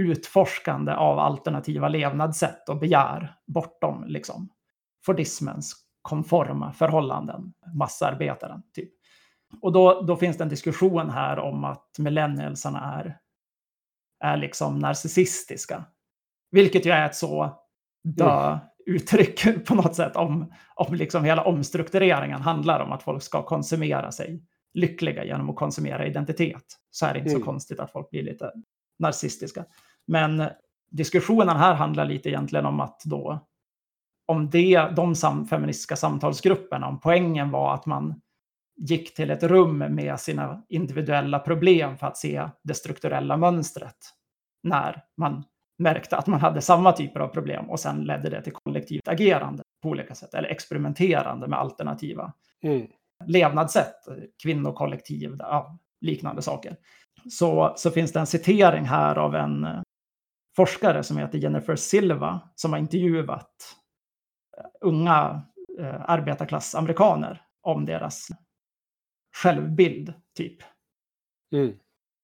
utforskande 0.00 0.92
av 0.92 1.18
alternativa 1.18 1.88
levnadssätt 1.88 2.68
och 2.68 2.78
begär 2.78 3.34
bortom 3.46 4.04
liksom 4.06 4.48
fordismens 5.06 5.81
konforma 6.02 6.72
förhållanden, 6.72 7.52
massarbetaren 7.74 8.62
typ. 8.74 8.90
Och 9.60 9.72
då, 9.72 10.02
då 10.02 10.16
finns 10.16 10.36
det 10.36 10.44
en 10.44 10.48
diskussion 10.48 11.10
här 11.10 11.38
om 11.38 11.64
att 11.64 11.88
millennialsarna 11.98 12.94
är, 13.00 13.18
är 14.20 14.36
liksom 14.36 14.78
narcissistiska. 14.78 15.84
Vilket 16.50 16.86
ju 16.86 16.90
är 16.90 17.06
ett 17.06 17.16
så 17.16 17.58
dö 18.04 18.58
uttryck 18.86 19.64
på 19.66 19.74
något 19.74 19.94
sätt 19.94 20.16
om, 20.16 20.52
om 20.74 20.94
liksom 20.94 21.24
hela 21.24 21.44
omstruktureringen 21.44 22.40
handlar 22.40 22.80
om 22.80 22.92
att 22.92 23.02
folk 23.02 23.22
ska 23.22 23.42
konsumera 23.42 24.12
sig 24.12 24.42
lyckliga 24.74 25.24
genom 25.24 25.50
att 25.50 25.56
konsumera 25.56 26.06
identitet. 26.06 26.64
Så 26.90 27.06
är 27.06 27.12
det 27.12 27.18
inte 27.18 27.30
Mm. 27.30 27.40
så 27.40 27.46
konstigt 27.46 27.80
att 27.80 27.92
folk 27.92 28.10
blir 28.10 28.22
lite 28.22 28.52
narcissistiska. 28.98 29.64
Men 30.06 30.48
diskussionen 30.90 31.56
här 31.56 31.74
handlar 31.74 32.04
lite 32.04 32.28
egentligen 32.28 32.66
om 32.66 32.80
att 32.80 33.00
då 33.04 33.48
om 34.32 34.50
det, 34.50 34.88
de 34.96 35.14
sam, 35.14 35.46
feministiska 35.46 35.96
samtalsgrupperna, 35.96 36.88
om 36.88 37.00
poängen 37.00 37.50
var 37.50 37.74
att 37.74 37.86
man 37.86 38.20
gick 38.76 39.14
till 39.14 39.30
ett 39.30 39.42
rum 39.42 39.78
med 39.78 40.20
sina 40.20 40.62
individuella 40.68 41.38
problem 41.38 41.96
för 41.96 42.06
att 42.06 42.16
se 42.16 42.48
det 42.64 42.74
strukturella 42.74 43.36
mönstret 43.36 43.96
när 44.62 45.04
man 45.16 45.44
märkte 45.78 46.16
att 46.16 46.26
man 46.26 46.40
hade 46.40 46.60
samma 46.60 46.92
typer 46.92 47.20
av 47.20 47.28
problem 47.28 47.70
och 47.70 47.80
sen 47.80 48.04
ledde 48.04 48.30
det 48.30 48.42
till 48.42 48.52
kollektivt 48.52 49.08
agerande 49.08 49.62
på 49.82 49.88
olika 49.88 50.14
sätt 50.14 50.34
eller 50.34 50.48
experimenterande 50.48 51.48
med 51.48 51.58
alternativa 51.58 52.32
Mm. 52.64 52.86
levnadssätt, 53.26 53.94
kvinnokollektiv, 54.42 55.36
ja, 55.38 55.78
liknande 56.00 56.42
saker. 56.42 56.76
Så, 57.30 57.72
så 57.76 57.90
finns 57.90 58.12
det 58.12 58.20
en 58.20 58.26
citering 58.26 58.84
här 58.84 59.18
av 59.18 59.34
en 59.34 59.64
eh, 59.64 59.80
forskare 60.56 61.02
som 61.02 61.16
heter 61.18 61.38
Jennifer 61.38 61.76
Silva 61.76 62.40
som 62.54 62.72
har 62.72 62.78
intervjuat 62.78 63.76
unga 64.80 65.42
eh, 65.78 66.00
arbetarklassamerikaner 66.10 67.42
om 67.62 67.86
deras 67.86 68.28
självbild, 69.36 70.14
typ. 70.36 70.56
Mm. 71.54 71.72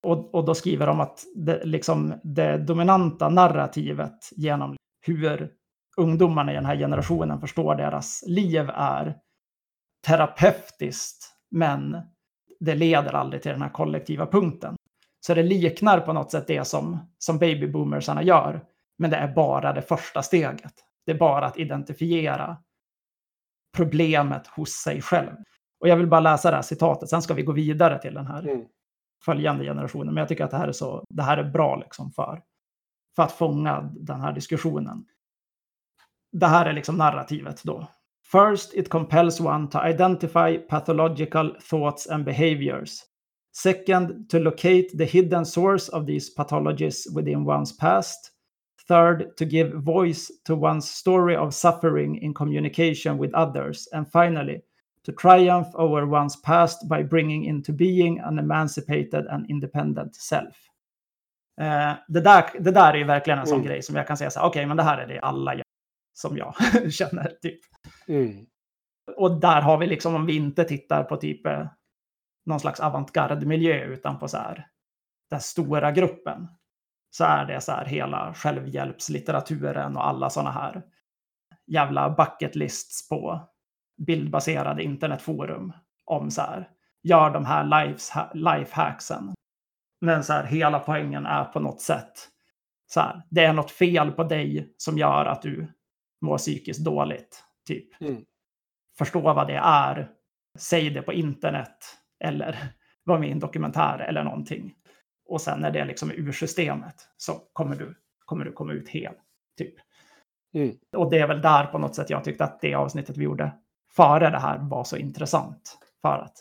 Och, 0.03 0.35
och 0.35 0.45
då 0.45 0.55
skriver 0.55 0.87
de 0.87 1.01
att 1.01 1.25
det, 1.35 1.65
liksom, 1.65 2.15
det 2.23 2.59
dominanta 2.59 3.29
narrativet 3.29 4.31
genom 4.37 4.77
hur 5.07 5.53
ungdomarna 5.97 6.53
i 6.53 6.55
den 6.55 6.67
här 6.67 6.77
generationen 6.77 7.41
förstår 7.41 7.75
deras 7.75 8.25
liv 8.27 8.71
är 8.75 9.19
terapeutiskt, 10.07 11.35
men 11.51 11.97
det 12.61 12.75
leder 12.75 13.13
aldrig 13.13 13.43
till 13.43 13.53
den 13.53 13.63
här 13.63 13.69
kollektiva 13.69 14.27
punkten. 14.27 14.77
Så 15.21 15.35
det 15.35 15.43
liknar 15.43 16.01
på 16.01 16.13
något 16.13 16.31
sätt 16.31 16.47
det 16.47 16.65
som, 16.65 16.99
som 17.19 17.39
babyboomersarna 17.39 18.23
gör, 18.23 18.65
men 18.99 19.11
det 19.11 19.17
är 19.17 19.35
bara 19.35 19.73
det 19.73 19.83
första 19.83 20.23
steget. 20.23 20.73
Det 21.09 21.13
är 21.13 21.19
bara 21.19 21.47
att 21.47 21.59
identifiera 21.59 22.57
problemet 23.77 24.47
hos 24.47 24.71
sig 24.71 25.03
själv. 25.03 25.31
Och 25.81 25.89
jag 25.89 25.97
vill 25.97 26.07
bara 26.07 26.21
läsa 26.21 26.51
det 26.51 26.57
här 26.57 26.63
citatet, 26.63 27.09
sen 27.09 27.23
ska 27.23 27.35
vi 27.35 27.43
gå 27.43 27.53
vidare 27.53 27.99
till 27.99 28.15
den 28.15 28.27
här 28.27 28.43
Mm. 28.49 28.67
följande 29.25 29.65
generationen. 29.65 30.15
Men 30.15 30.17
jag 30.17 30.29
tycker 30.29 30.45
att 30.45 30.51
det 30.51 30.57
här 30.57 30.69
är, 30.69 30.73
så, 30.73 31.05
det 31.09 31.23
här 31.23 31.39
är 31.39 31.51
bra 31.51 31.77
liksom 31.77 32.11
för, 32.11 32.43
för 33.17 33.23
att 33.23 33.33
fånga 33.33 33.91
den 33.97 34.21
här 34.21 34.33
diskussionen. 34.33 35.05
Det 36.33 36.47
här 36.47 36.67
är 36.67 36.73
liksom 36.73 36.97
narrativet 36.97 37.63
då. 37.65 37.87
First, 38.33 38.75
it 38.75 38.89
compels 38.89 39.41
one 39.41 39.67
to 39.69 39.87
identify 39.87 40.59
pathological 40.59 41.57
thoughts 41.71 42.11
and 42.11 42.25
behaviors. 42.25 42.91
Second, 43.57 44.31
to 44.31 44.39
locate 44.39 44.89
the 44.99 45.05
hidden 45.05 45.47
source 45.47 45.93
of 45.93 46.07
these 46.07 46.35
pathologies 46.37 47.17
within 47.17 47.39
one's 47.47 47.81
past. 47.81 48.33
Third, 48.89 49.37
to 49.37 49.45
give 49.45 49.73
voice 49.75 50.33
to 50.47 50.55
one's 50.55 50.91
story 50.91 51.37
of 51.37 51.55
suffering 51.55 52.23
in 52.23 52.35
communication 52.35 53.19
with 53.21 53.35
others. 53.35 53.89
And 53.93 54.13
finally, 54.13 54.61
to 55.07 55.13
triumph 55.13 55.69
over 55.75 56.07
one's 56.07 56.43
past 56.43 56.89
by 56.89 57.03
bringing 57.03 57.45
into 57.45 57.73
being 57.73 58.19
an 58.21 58.39
emancipated 58.39 59.27
and 59.27 59.51
independent 59.51 60.15
self. 60.17 60.57
Eh, 61.61 61.93
det, 62.09 62.21
där, 62.21 62.45
det 62.61 62.71
där 62.71 62.93
är 62.93 62.97
ju 62.99 63.05
verkligen 63.05 63.39
en 63.39 63.47
sån 63.47 63.59
Mm. 63.59 63.67
grej 63.69 63.83
som 63.83 63.97
jag 63.97 64.07
kan 64.07 64.17
säga 64.17 64.31
så 64.31 64.41
här, 64.41 64.47
okej, 64.47 64.67
men 64.67 64.77
det 64.77 64.83
här 64.83 64.99
är 64.99 65.07
det 65.07 65.21
alla 65.21 65.55
gör, 65.55 65.63
som 66.15 66.37
jag 66.37 66.55
känner. 66.93 67.33
Typ. 67.43 67.61
Mm. 68.09 68.47
Och 69.17 69.41
där 69.41 69.61
har 69.61 69.79
vi 69.79 69.87
liksom, 69.87 70.15
om 70.15 70.27
vi 70.27 70.37
inte 70.37 70.65
tittar 70.65 71.05
på 71.05 71.17
typ 71.17 71.47
eh, 71.47 71.67
någon 72.47 72.61
slags 72.61 72.81
avantgarde-miljö 72.81 73.85
utan 73.85 74.19
på 74.19 74.29
så 74.29 74.37
här, 74.37 74.67
den 75.31 75.41
stora 75.41 75.93
gruppen, 75.93 76.49
så 77.11 77.25
är 77.25 77.45
det 77.45 77.61
så 77.61 77.73
här 77.73 77.85
hela 77.85 78.35
självhjälpslitteraturen 78.35 79.97
och 79.97 80.07
alla 80.07 80.31
sådana 80.31 80.51
här 80.51 80.83
jävla 81.67 82.11
bucket 82.11 82.57
lists 82.57 83.09
på 83.09 83.49
bildbaserade 84.07 84.83
internetforum 84.83 85.73
om 86.05 86.31
så 86.31 86.43
här, 86.43 86.69
gör 87.03 87.31
de 87.31 87.45
här 87.45 87.65
lives, 87.65 88.13
lifehacksen. 88.35 89.35
Men 90.01 90.25
så 90.25 90.33
här, 90.33 90.45
hela 90.45 90.79
poängen 90.79 91.27
är 91.27 91.45
på 91.45 91.61
något 91.61 91.81
sätt 91.81 92.29
så 92.87 93.01
här, 93.01 93.23
det 93.31 93.45
är 93.45 93.53
något 93.53 93.71
fel 93.71 94.13
på 94.13 94.25
dig 94.25 94.75
som 94.77 94.99
gör 94.99 95.27
att 95.27 95.43
du 95.43 95.73
mår 96.21 96.39
psykiskt 96.39 96.85
dåligt. 96.85 97.45
Typ. 97.67 98.01
Mm. 98.01 98.25
Förstå 98.99 99.21
vad 99.21 99.47
det 99.47 99.61
är, 99.65 100.11
säg 100.59 100.91
det 100.91 101.03
på 101.03 101.13
internet 101.13 101.99
eller 102.21 102.59
var 103.05 103.19
med 103.19 103.29
i 103.29 103.33
en 103.33 103.39
dokumentär 103.39 103.99
eller 103.99 104.25
någonting. 104.25 104.75
Och 105.29 105.41
sen 105.41 105.61
när 105.61 105.71
det 105.71 105.85
liksom 105.85 106.11
är 106.11 106.15
ur 106.15 106.33
systemet 106.33 107.09
så 107.17 107.33
kommer 107.53 107.77
du, 107.77 107.95
kommer 108.25 108.45
du 108.45 108.53
komma 108.53 108.73
ut 108.73 108.89
hel. 108.89 109.15
Typ. 109.59 109.75
Mm. 110.55 110.77
Och 110.97 111.11
det 111.11 111.19
är 111.19 111.29
väl 111.29 111.43
där 111.43 111.67
på 111.67 111.79
något 111.79 111.95
sätt 111.95 112.11
jag 112.11 112.25
tyckte 112.25 112.45
att 112.45 112.61
det 112.61 112.75
avsnittet 112.75 113.17
vi 113.17 113.25
gjorde 113.25 113.53
före 113.97 114.31
det 114.31 114.39
här 114.39 114.59
var 114.59 114.85
så 114.85 114.97
intressant. 114.97 115.79
För 116.03 116.19
att 116.19 116.37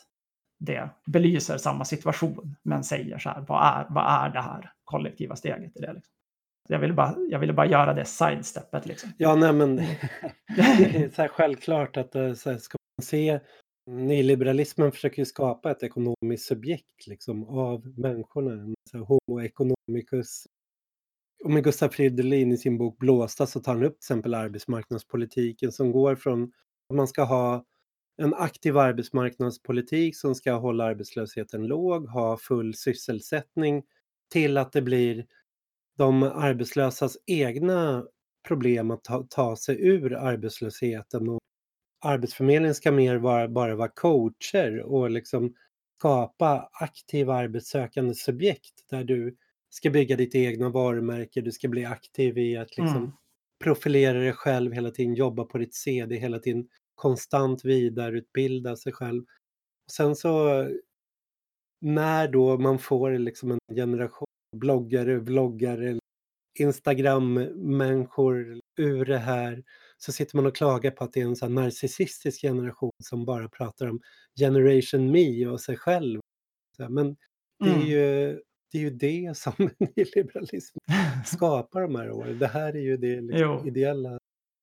det 0.60 0.89
belyser 1.06 1.58
samma 1.58 1.86
situation 1.86 2.56
men 2.63 2.84
säger 2.84 3.19
så 3.19 3.30
här, 3.30 3.41
vad 3.47 3.67
är, 3.67 3.86
vad 3.89 4.26
är 4.26 4.30
det 4.30 4.41
här 4.41 4.71
kollektiva 4.84 5.36
steget 5.36 5.78
i 5.78 5.80
det? 5.80 5.93
Liksom? 5.93 6.13
Jag, 6.69 6.80
ville 6.80 6.93
bara, 6.93 7.15
jag 7.30 7.39
ville 7.39 7.54
bara 7.54 7.67
göra 7.67 7.93
det 7.93 8.06
sidesteppet. 8.06 8.86
Liksom. 8.86 9.10
Ja, 9.17 9.36
nej 9.36 9.54
men 9.54 9.76
det 10.56 10.62
är 10.62 11.10
så 11.10 11.21
här 11.21 11.30
självklart 11.30 11.97
att 11.97 12.15
eh, 12.15 12.34
så 12.34 12.52
här, 12.52 12.58
ska 12.58 12.78
man 12.97 13.06
se 13.06 13.39
nyliberalismen 13.88 14.91
försöker 14.91 15.21
ju 15.21 15.26
skapa 15.26 15.71
ett 15.71 15.84
ekonomiskt 15.84 16.45
subjekt 16.45 17.08
liksom 17.08 17.43
av 17.43 17.88
människorna. 17.97 18.52
En 18.52 18.76
Så 18.91 18.97
här, 18.97 19.06
homo 19.06 19.41
economicus. 19.41 20.47
Och 21.43 21.52
med 21.52 21.63
Gustav 21.63 21.89
Fridolin 21.89 22.52
i 22.52 22.58
sin 22.58 22.78
bok 22.78 22.97
Blåsta 22.97 23.47
så 23.47 23.60
tar 23.60 23.73
han 23.73 23.84
upp 23.84 23.93
till 23.93 24.06
exempel 24.06 24.34
arbetsmarknadspolitiken 24.34 25.71
som 25.71 25.91
går 25.91 26.15
från 26.15 26.43
att 26.89 26.95
man 26.95 27.08
ska 27.08 27.23
ha 27.23 27.65
en 28.17 28.34
aktiv 28.34 28.78
arbetsmarknadspolitik 28.78 30.17
som 30.17 30.36
ska 30.36 30.54
hålla 30.54 30.84
arbetslösheten 30.84 31.67
låg, 31.67 32.08
ha 32.08 32.38
full 32.38 32.73
sysselsättning 32.73 33.84
till 34.32 34.58
att 34.58 34.71
det 34.71 34.82
blir 34.82 35.26
de 35.97 36.23
arbetslösas 36.23 37.17
egna 37.26 38.06
problem 38.47 38.91
att 38.91 39.04
ta, 39.04 39.28
ta 39.30 39.56
sig 39.56 39.88
ur 39.88 40.13
arbetslösheten. 40.13 41.30
Och 41.30 41.39
Arbetsförmedlingen 41.99 42.75
ska 42.75 42.91
mer 42.91 43.15
vara, 43.17 43.47
bara 43.47 43.75
vara 43.75 43.89
coacher 43.89 44.79
och 44.79 45.10
liksom 45.10 45.53
skapa 45.99 46.69
aktiva 46.73 47.33
arbetssökande 47.36 48.13
subjekt 48.15 48.89
där 48.89 49.03
du 49.03 49.36
ska 49.69 49.89
bygga 49.89 50.15
ditt 50.15 50.36
egna 50.36 50.69
varumärke, 50.69 51.41
du 51.41 51.51
ska 51.51 51.67
bli 51.67 51.86
aktiv 51.86 52.38
i 52.38 52.57
att 52.57 52.77
liksom 52.77 52.97
Mm. 52.97 53.12
profilera 53.63 54.19
dig 54.19 54.33
själv 54.33 54.73
hela 54.73 54.91
tiden, 54.91 55.13
jobba 55.15 55.43
på 55.45 55.57
ditt 55.57 55.75
CD 55.75 56.15
hela 56.17 56.39
tiden, 56.39 56.67
konstant 56.95 57.65
vidareutbilda 57.65 58.75
sig 58.75 58.93
själv. 58.93 59.23
Sen 59.91 60.15
så 60.15 60.65
när 61.81 62.27
då 62.27 62.57
man 62.57 62.79
får 62.79 63.12
liksom 63.12 63.51
en 63.51 63.60
generation 63.75 64.27
bloggare, 64.55 65.19
vloggare, 65.19 65.99
Instagram-människor 66.60 68.60
ur 68.77 69.05
det 69.05 69.17
här 69.17 69.63
så 69.97 70.12
sitter 70.12 70.36
man 70.36 70.45
och 70.45 70.55
klagar 70.55 70.91
på 70.91 71.03
att 71.03 71.13
det 71.13 71.21
är 71.21 71.25
en 71.25 71.36
sån 71.36 71.55
narcissistisk 71.55 72.41
generation 72.41 72.91
som 73.03 73.25
bara 73.25 73.49
pratar 73.49 73.88
om 73.88 74.01
generation 74.39 75.12
me 75.12 75.47
och 75.47 75.62
sig 75.62 75.77
själv. 75.77 76.19
Men 76.89 77.15
det 77.60 77.69
är 77.69 77.75
Mm. 77.75 77.88
ju 77.88 78.39
det, 78.71 78.77
är 78.77 78.81
ju 78.81 78.89
det 78.89 79.38
som 79.38 79.53
nyliberalism 79.95 80.77
skapar 81.25 81.81
de 81.81 81.95
här 81.95 82.12
åren. 82.12 82.39
Det 82.39 82.47
här 82.47 82.75
är 82.75 82.81
ju 82.81 82.97
det 82.97 83.21
liksom 83.21 83.67
ideala, 83.67 84.19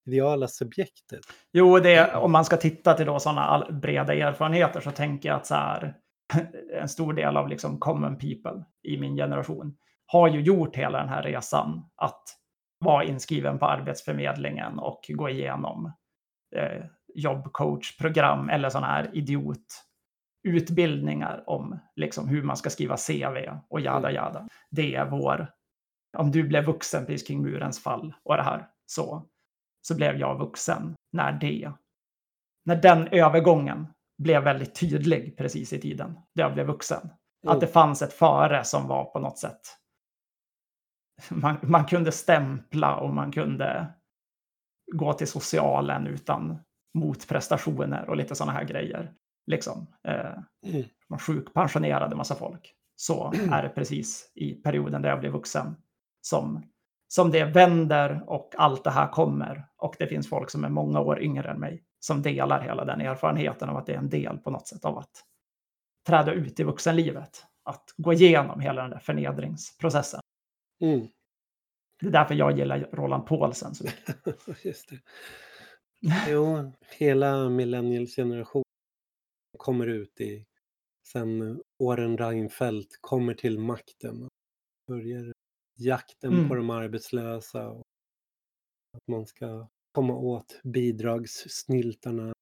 ideala 0.06 0.48
subjektet. 0.48 1.20
Jo, 1.52 1.78
det, 1.78 2.14
om 2.14 2.32
man 2.32 2.44
ska 2.44 2.56
titta 2.56 2.94
till 2.94 3.06
då 3.06 3.20
sådana 3.20 3.70
breda 3.70 4.14
erfarenheter 4.14 4.80
så 4.80 4.90
tänker 4.90 5.28
jag 5.28 5.36
att 5.36 5.46
så 5.46 5.54
här, 5.54 5.96
en 6.80 6.88
stor 6.88 7.12
del 7.12 7.36
av 7.36 7.48
liksom 7.48 7.78
common 7.80 8.18
people 8.18 8.64
i 8.82 8.96
min 8.98 9.16
generation 9.16 9.76
har 10.06 10.28
ju 10.28 10.40
gjort 10.40 10.76
hela 10.76 10.98
den 10.98 11.08
här 11.08 11.22
resan 11.22 11.82
att 11.96 12.22
vara 12.84 13.04
inskriven 13.04 13.58
på 13.58 13.66
Arbetsförmedlingen 13.66 14.78
och 14.78 15.00
gå 15.08 15.28
igenom 15.28 15.92
eh, 16.56 16.84
jobbcoachprogram 17.14 18.48
eller 18.48 18.70
sådana 18.70 18.86
här 18.86 19.10
idiotutbildningar 19.12 21.44
om 21.46 21.78
liksom 21.96 22.28
hur 22.28 22.42
man 22.42 22.56
ska 22.56 22.70
skriva 22.70 22.96
CV 22.96 23.50
och 23.68 23.80
jada 23.80 24.10
jada. 24.10 24.48
Det 24.70 24.94
är 24.94 25.10
vår, 25.10 25.50
om 26.16 26.30
du 26.30 26.42
blev 26.42 26.64
vuxen 26.64 27.06
precis 27.06 27.26
kring 27.26 27.42
murens 27.42 27.82
fall 27.82 28.14
och 28.22 28.36
det 28.36 28.42
här, 28.42 28.68
så, 28.86 29.28
så 29.82 29.96
blev 29.96 30.16
jag 30.16 30.38
vuxen 30.38 30.94
när 31.12 31.32
det, 31.32 31.72
när 32.64 32.76
den 32.76 33.08
övergången 33.08 33.86
blev 34.18 34.42
väldigt 34.42 34.80
tydlig 34.80 35.36
precis 35.36 35.72
i 35.72 35.80
tiden, 35.80 36.18
när 36.34 36.44
jag 36.44 36.54
blev 36.54 36.66
vuxen. 36.66 37.10
Att 37.46 37.60
det 37.60 37.66
fanns 37.66 38.02
ett 38.02 38.12
före 38.12 38.64
som 38.64 38.88
var 38.88 39.04
på 39.04 39.18
något 39.18 39.38
sätt 39.38 39.60
man, 41.30 41.56
man 41.62 41.84
kunde 41.84 42.12
stämpla 42.12 42.96
och 42.96 43.14
man 43.14 43.32
kunde 43.32 43.86
gå 44.92 45.12
till 45.12 45.28
socialen 45.28 46.06
utan 46.06 46.58
motprestationer 46.94 48.08
och 48.08 48.16
lite 48.16 48.34
sådana 48.34 48.52
här 48.52 48.64
grejer. 48.64 49.12
Liksom. 49.46 49.86
Eh, 50.08 50.32
Mm. 50.66 50.84
man 51.08 51.18
sjukpensionerade 51.18 52.16
massa 52.16 52.34
folk. 52.34 52.74
Så 52.96 53.32
är 53.52 53.62
det 53.62 53.68
precis 53.68 54.32
i 54.34 54.54
perioden 54.54 55.02
där 55.02 55.08
jag 55.08 55.20
blev 55.20 55.32
vuxen 55.32 55.76
som, 56.20 56.62
som 57.08 57.30
det 57.30 57.44
vänder 57.44 58.24
och 58.26 58.54
allt 58.58 58.84
det 58.84 58.90
här 58.90 59.08
kommer. 59.08 59.66
Och 59.76 59.96
det 59.98 60.06
finns 60.06 60.28
folk 60.28 60.50
som 60.50 60.64
är 60.64 60.68
många 60.68 61.00
år 61.00 61.22
yngre 61.22 61.50
än 61.50 61.60
mig 61.60 61.84
som 62.00 62.22
delar 62.22 62.60
hela 62.60 62.84
den 62.84 63.00
erfarenheten 63.00 63.68
av 63.68 63.76
att 63.76 63.86
det 63.86 63.92
är 63.94 63.98
en 63.98 64.08
del 64.10 64.38
på 64.38 64.50
något 64.50 64.68
sätt 64.68 64.84
av 64.84 64.98
att 64.98 65.10
träda 66.06 66.32
ut 66.32 66.60
i 66.60 66.64
vuxenlivet. 66.64 67.44
Att 67.64 67.94
gå 67.96 68.12
igenom 68.12 68.60
hela 68.60 68.82
den 68.82 68.90
där 68.90 68.98
förnedringsprocessen. 68.98 70.20
Mm. 70.80 71.08
Det 72.00 72.06
är 72.06 72.10
därför 72.10 72.34
jag 72.34 72.58
gillar 72.58 72.78
Roland 72.92 73.26
Paulsen 73.26 73.74
så 73.74 73.84
mycket. 73.84 74.16
Just 74.64 74.88
det. 74.88 75.00
Jo, 76.28 76.72
hela 76.98 77.48
millennials-generationen 77.48 78.64
kommer 79.58 79.86
ut 79.86 80.20
i 80.20 80.46
sen 81.08 81.62
åren 81.78 82.18
Reinfeldt 82.18 82.98
kommer 83.00 83.34
till 83.34 83.58
makten 83.58 84.28
börjar 84.86 85.32
jakten 85.76 86.30
på 86.30 86.54
Mm. 86.54 86.56
de 86.56 86.70
arbetslösa 86.70 87.68
och 87.70 87.82
att 88.96 89.08
man 89.08 89.26
ska 89.26 89.68
komma 89.92 90.14
åt 90.14 90.60
bidragssnyltarna, 90.64 92.32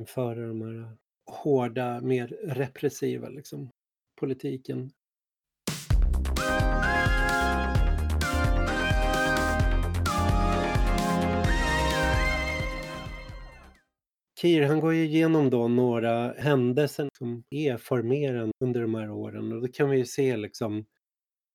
införa 0.00 0.46
de 0.46 0.62
här 0.62 0.96
hårda, 1.30 2.00
mer 2.00 2.28
repressiva 2.42 3.28
liksom, 3.28 3.70
politiken. 4.20 4.90
Kir, 14.40 14.62
han 14.62 14.80
går 14.80 14.94
ju 14.94 15.04
igenom 15.04 15.50
då 15.50 15.68
några 15.68 16.32
händelser 16.32 17.08
som 17.18 17.42
är 17.50 17.76
formerande 17.76 18.52
under 18.64 18.80
de 18.82 18.94
här 18.94 19.10
åren 19.10 19.52
och 19.52 19.60
då 19.60 19.68
kan 19.68 19.90
vi 19.90 19.98
ju 19.98 20.06
se 20.06 20.36
liksom 20.36 20.84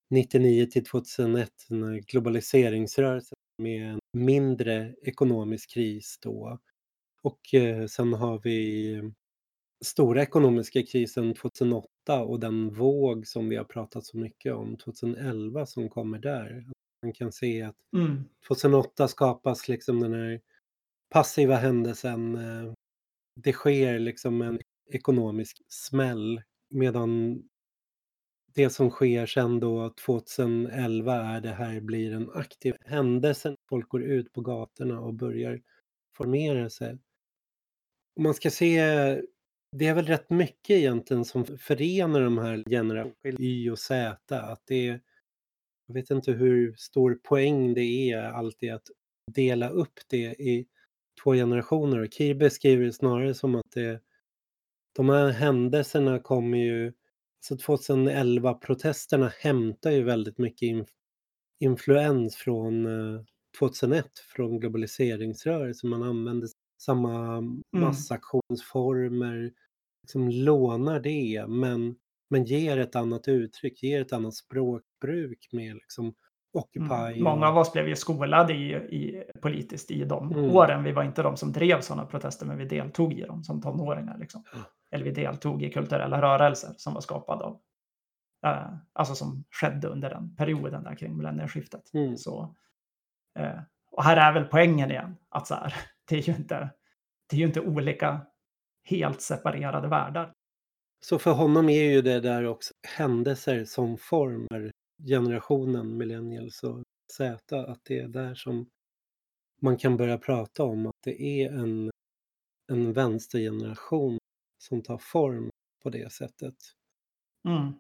99 0.10 0.66
till 0.66 0.86
2001 0.86 1.50
när 1.70 2.00
globaliseringsrörelsen 2.00 3.36
med 3.62 3.92
en 3.92 4.00
mindre 4.14 4.96
ekonomisk 5.02 5.70
kris 5.70 6.20
då. 6.22 6.60
Och 7.22 7.54
eh, 7.54 7.86
sen 7.86 8.14
har 8.14 8.40
vi 8.44 9.12
stora 9.86 10.22
ekonomiska 10.22 10.84
krisen 10.84 11.34
2008 11.34 11.88
och 12.24 12.40
den 12.40 12.70
våg 12.70 13.28
som 13.28 13.50
vi 13.50 13.56
har 13.56 13.64
pratat 13.64 14.06
så 14.06 14.18
mycket 14.18 14.54
om 14.54 14.78
2011 14.78 15.66
som 15.66 15.90
kommer 15.90 16.20
där. 16.20 16.66
Man 17.04 17.14
kan 17.14 17.32
se 17.32 17.62
att 17.62 17.76
Mm. 17.96 18.24
2008 18.48 19.08
skapas 19.08 19.68
liksom 19.68 20.00
den 20.00 20.14
här 20.14 20.42
passiva 21.10 21.56
händelsen. 21.56 22.36
Eh, 22.36 22.74
det 23.36 23.54
sker 23.54 24.00
liksom 24.00 24.42
en 24.42 24.60
ekonomisk 24.92 25.62
smäll 25.68 26.42
medan 26.70 27.44
det 28.56 28.70
som 28.70 28.90
sker 28.90 29.26
sen 29.26 29.60
då 29.60 29.90
2011 29.90 31.16
är 31.16 31.42
det 31.42 31.52
här 31.52 31.80
blir 31.80 32.14
en 32.14 32.32
aktiv 32.32 32.76
händelse. 32.82 33.56
Folk 33.70 33.90
går 33.90 34.04
ut 34.04 34.34
på 34.34 34.42
gatorna 34.42 35.00
och 35.00 35.14
börjar 35.14 35.62
formera 36.18 36.70
sig. 36.70 36.98
Man 38.20 38.34
ska 38.34 38.50
se, 38.50 38.82
det 39.72 39.88
är 39.88 39.94
väl 39.94 40.06
rätt 40.06 40.30
mycket 40.30 40.70
egentligen 40.70 41.26
som 41.26 41.46
förenar 41.46 42.22
de 42.22 42.38
här 42.38 42.64
generationerna 42.70 43.40
Y 43.40 43.70
och 43.70 43.80
Z. 43.80 44.18
Att 44.30 44.62
det 44.66 44.88
är, 44.88 45.02
jag 45.88 45.94
vet 45.94 46.10
inte 46.10 46.32
hur 46.32 46.76
stor 46.78 47.20
poäng 47.24 47.74
det 47.74 48.12
är 48.12 48.24
alltid 48.24 48.74
att 48.74 48.88
dela 49.32 49.70
upp 49.70 50.00
det 50.08 50.36
i 50.42 50.68
två 51.24 51.34
generationer. 51.34 52.00
Och 52.00 52.14
Kir 52.14 52.36
beskriver 52.36 52.86
det 52.86 52.94
snarare 52.94 53.34
som 53.34 53.56
att 53.56 53.72
det, 53.74 54.02
de 54.96 55.10
här 55.10 55.30
händelserna 55.30 56.20
kommer 56.20 56.58
ju, 56.58 56.94
så 57.40 57.56
2011-protesterna 57.56 59.32
hämtar 59.40 59.92
ju 59.92 60.04
väldigt 60.04 60.38
mycket 60.38 60.62
inf 60.62 60.90
influens 61.60 62.36
från 62.36 62.86
eh, 62.86 63.22
2001, 63.60 64.06
från 64.36 64.60
globaliseringsrörelsen. 64.60 65.90
Man 65.90 66.04
använder 66.04 66.50
samma 66.82 67.44
massaktionsformer, 67.78 69.52
liksom 70.02 70.30
lånar 70.30 71.00
det, 71.00 71.46
men, 71.48 71.96
men 72.30 72.46
ger 72.46 72.78
ett 72.78 72.96
annat 72.96 73.28
uttryck, 73.28 73.84
ger 73.84 74.02
ett 74.02 74.14
annat 74.14 74.36
språkbruk 74.36 75.50
med 75.52 75.76
liksom 75.76 76.14
Occupy. 76.56 76.94
Mm. 77.14 77.24
Många 77.24 77.48
av 77.48 77.58
oss 77.58 77.74
blev 77.74 77.88
ju 77.88 77.96
skolade 77.96 78.54
i, 78.54 78.74
i, 78.76 79.24
politiskt 79.42 79.92
i 79.92 80.04
de 80.04 80.32
Mm. 80.32 80.56
åren. 80.56 80.84
Vi 80.84 80.92
var 80.92 81.04
inte 81.04 81.24
de 81.24 81.38
som 81.38 81.52
drev 81.52 81.82
sådana 81.82 82.06
protester, 82.06 82.46
men 82.46 82.58
vi 82.58 82.66
deltog 82.66 83.14
i 83.14 83.22
dem 83.22 83.44
som 83.44 83.62
tonåringar. 83.62 84.18
Liksom. 84.18 84.44
Ja. 84.54 84.60
Eller 84.92 85.06
vi 85.06 85.12
deltog 85.12 85.64
i 85.64 85.72
kulturella 85.72 86.22
rörelser 86.22 86.74
som 86.78 86.94
var 86.94 87.02
skapade 87.02 87.44
av, 87.44 87.60
eh, 88.46 88.74
alltså 88.94 89.16
som 89.16 89.44
skedde 89.52 89.88
under 89.88 90.10
den 90.10 90.36
perioden 90.36 90.84
där 90.84 90.96
kring 90.96 91.18
millennieskiftet. 91.18 91.94
Mm. 91.94 92.18
Så, 92.18 92.56
eh, 93.40 93.60
och 93.92 94.04
här 94.04 94.18
är 94.18 94.34
väl 94.34 94.46
poängen 94.46 94.92
igen, 94.92 95.16
att 95.30 95.48
så 95.48 95.56
här, 95.56 95.74
det 96.10 96.16
är 96.16 96.22
ju 96.22 96.36
inte, 96.36 96.70
det 97.30 97.36
är 97.36 97.40
ju 97.40 97.46
inte 97.46 97.62
olika 97.62 98.22
helt 98.90 99.22
separerade 99.22 99.88
världar. 99.88 100.32
Så 101.06 101.20
för 101.20 101.32
honom 101.32 101.70
är 101.70 101.84
ju 101.84 102.02
det 102.02 102.20
där 102.20 102.46
också 102.46 102.74
händelser 102.98 103.66
som 103.66 103.98
formar 103.98 104.72
generationen 105.04 105.98
millennials 105.98 106.64
och 106.64 106.84
Z, 107.12 107.60
att 107.60 107.86
det 107.86 108.00
är 108.00 108.08
där 108.08 108.36
som 108.36 108.70
man 109.62 109.78
kan 109.78 109.98
börja 109.98 110.18
prata 110.18 110.64
om 110.64 110.86
att 110.86 111.04
det 111.04 111.22
är 111.22 111.52
en, 111.52 111.92
en 112.72 112.94
vänstergeneration 112.94 114.18
som 114.58 114.82
tar 114.82 114.98
form 114.98 115.50
på 115.84 115.90
det 115.90 116.12
sättet. 116.12 116.56
Mm. 117.48 117.74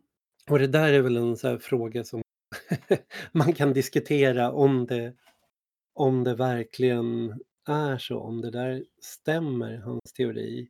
Och 0.49 0.59
det 0.59 0.67
där 0.67 0.93
är 0.93 1.01
väl 1.01 1.17
en 1.17 1.37
så 1.37 1.59
fråga 1.59 2.03
som 2.03 2.21
man 3.31 3.53
kan 3.53 3.73
diskutera 3.73 4.51
om 4.51 4.85
det, 4.85 5.13
om 5.93 6.23
det 6.23 6.35
verkligen 6.35 7.39
är 7.67 7.97
så, 7.97 8.19
om 8.19 8.41
det 8.41 8.51
där 8.51 8.85
stämmer, 9.01 9.77
hans 9.77 10.13
teori. 10.17 10.69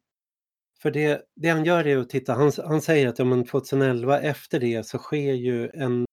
För 0.81 0.91
det, 0.91 1.25
det 1.35 1.49
han 1.49 1.65
gör 1.65 1.87
är 1.87 1.97
att 1.97 2.09
titta, 2.09 2.33
han, 2.33 2.51
han 2.65 2.81
säger 2.81 3.07
att 3.07 3.19
ja, 3.19 3.25
men 3.25 3.45
2011 3.45 4.19
efter 4.19 4.59
det 4.59 4.85
så 4.85 4.97
sker 4.97 5.33
ju 5.33 5.69
en 5.69 6.04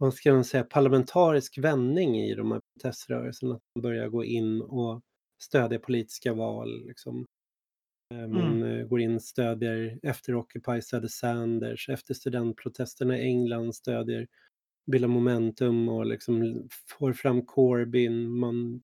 vad 0.00 0.14
ska 0.14 0.32
man 0.32 0.44
säga, 0.44 0.64
parlamentarisk 0.64 1.58
vändning 1.58 2.16
i 2.20 2.34
de 2.34 2.52
här 2.52 2.60
proteströrelserna. 2.60 3.54
Att 3.54 3.62
man 3.74 3.82
börjar 3.82 4.08
gå 4.08 4.24
in 4.24 4.60
och 4.60 5.00
stödja 5.42 5.78
politiska 5.78 6.32
val. 6.34 6.86
Liksom. 6.86 7.26
Man 8.14 8.62
eh, 8.62 8.86
går 8.86 9.00
in 9.00 9.14
och 9.14 9.22
stödjer, 9.22 9.98
efter 10.02 10.34
Occupy 10.34 10.80
stödjer 10.80 11.08
Sanders, 11.08 11.88
efter 11.88 12.14
studentprotesterna 12.14 13.18
i 13.18 13.22
England 13.22 13.74
stödjer 13.74 14.26
bildar 14.90 15.08
momentum 15.08 15.88
och 15.88 16.06
liksom 16.06 16.68
får 16.98 17.12
fram 17.12 17.46
Corbyn. 17.46 18.30
Man 18.30 18.82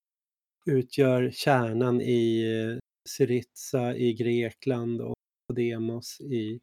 utgör 0.66 1.30
kärnan 1.30 2.00
i 2.00 2.42
eh, 2.42 2.78
Syriza 3.08 3.96
i 3.96 4.12
Grekland 4.14 5.00
och 5.00 5.14
Podemos 5.48 6.20
i 6.20 6.60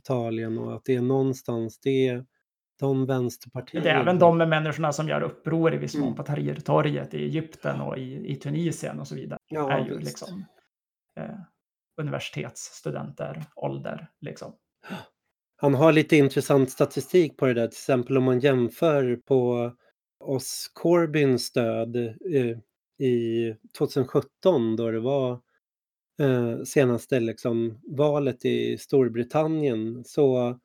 Italien 0.00 0.58
och 0.58 0.74
att 0.74 0.84
det 0.84 0.94
är 0.94 1.02
någonstans 1.02 1.78
det 1.78 2.24
de 2.80 3.06
vänsterpartier... 3.06 3.82
Det 3.82 3.90
är 3.90 4.00
även 4.00 4.18
de 4.18 4.38
med 4.38 4.48
människorna 4.48 4.92
som 4.92 5.08
gör 5.08 5.22
uppror 5.22 5.74
i 5.74 5.76
viss 5.76 5.94
mån 5.94 6.02
Mm. 6.04 6.16
på 6.16 6.22
Tahrirtorget 6.22 7.14
i 7.14 7.24
Egypten 7.24 7.80
och 7.80 7.98
i, 7.98 8.32
i 8.32 8.36
Tunisien 8.36 9.00
och 9.00 9.08
så 9.08 9.14
vidare. 9.14 9.38
Ja, 9.48 9.72
är 9.72 9.84
ju 9.84 9.98
visst. 9.98 10.10
liksom 10.10 10.44
eh, 11.20 11.36
universitetsstudenter, 12.00 13.44
ålder 13.56 14.08
liksom. 14.20 14.52
Han 15.56 15.74
har 15.74 15.92
lite 15.92 16.16
intressant 16.16 16.70
statistik 16.70 17.36
på 17.36 17.46
det 17.46 17.54
där. 17.54 17.66
Till 17.66 17.76
exempel 17.76 18.16
om 18.16 18.24
man 18.24 18.40
jämför 18.40 19.16
på 19.16 19.72
oss 20.24 20.70
Corbyns 20.74 21.44
stöd 21.44 21.96
eh, 21.96 22.58
i 23.06 23.54
2017 23.78 24.76
då 24.76 24.90
det 24.90 25.00
var 25.00 25.32
eh, 26.20 26.62
senaste 26.64 27.20
liksom, 27.20 27.80
valet 27.96 28.44
i 28.44 28.78
Storbritannien 28.78 30.04
så 30.04 30.58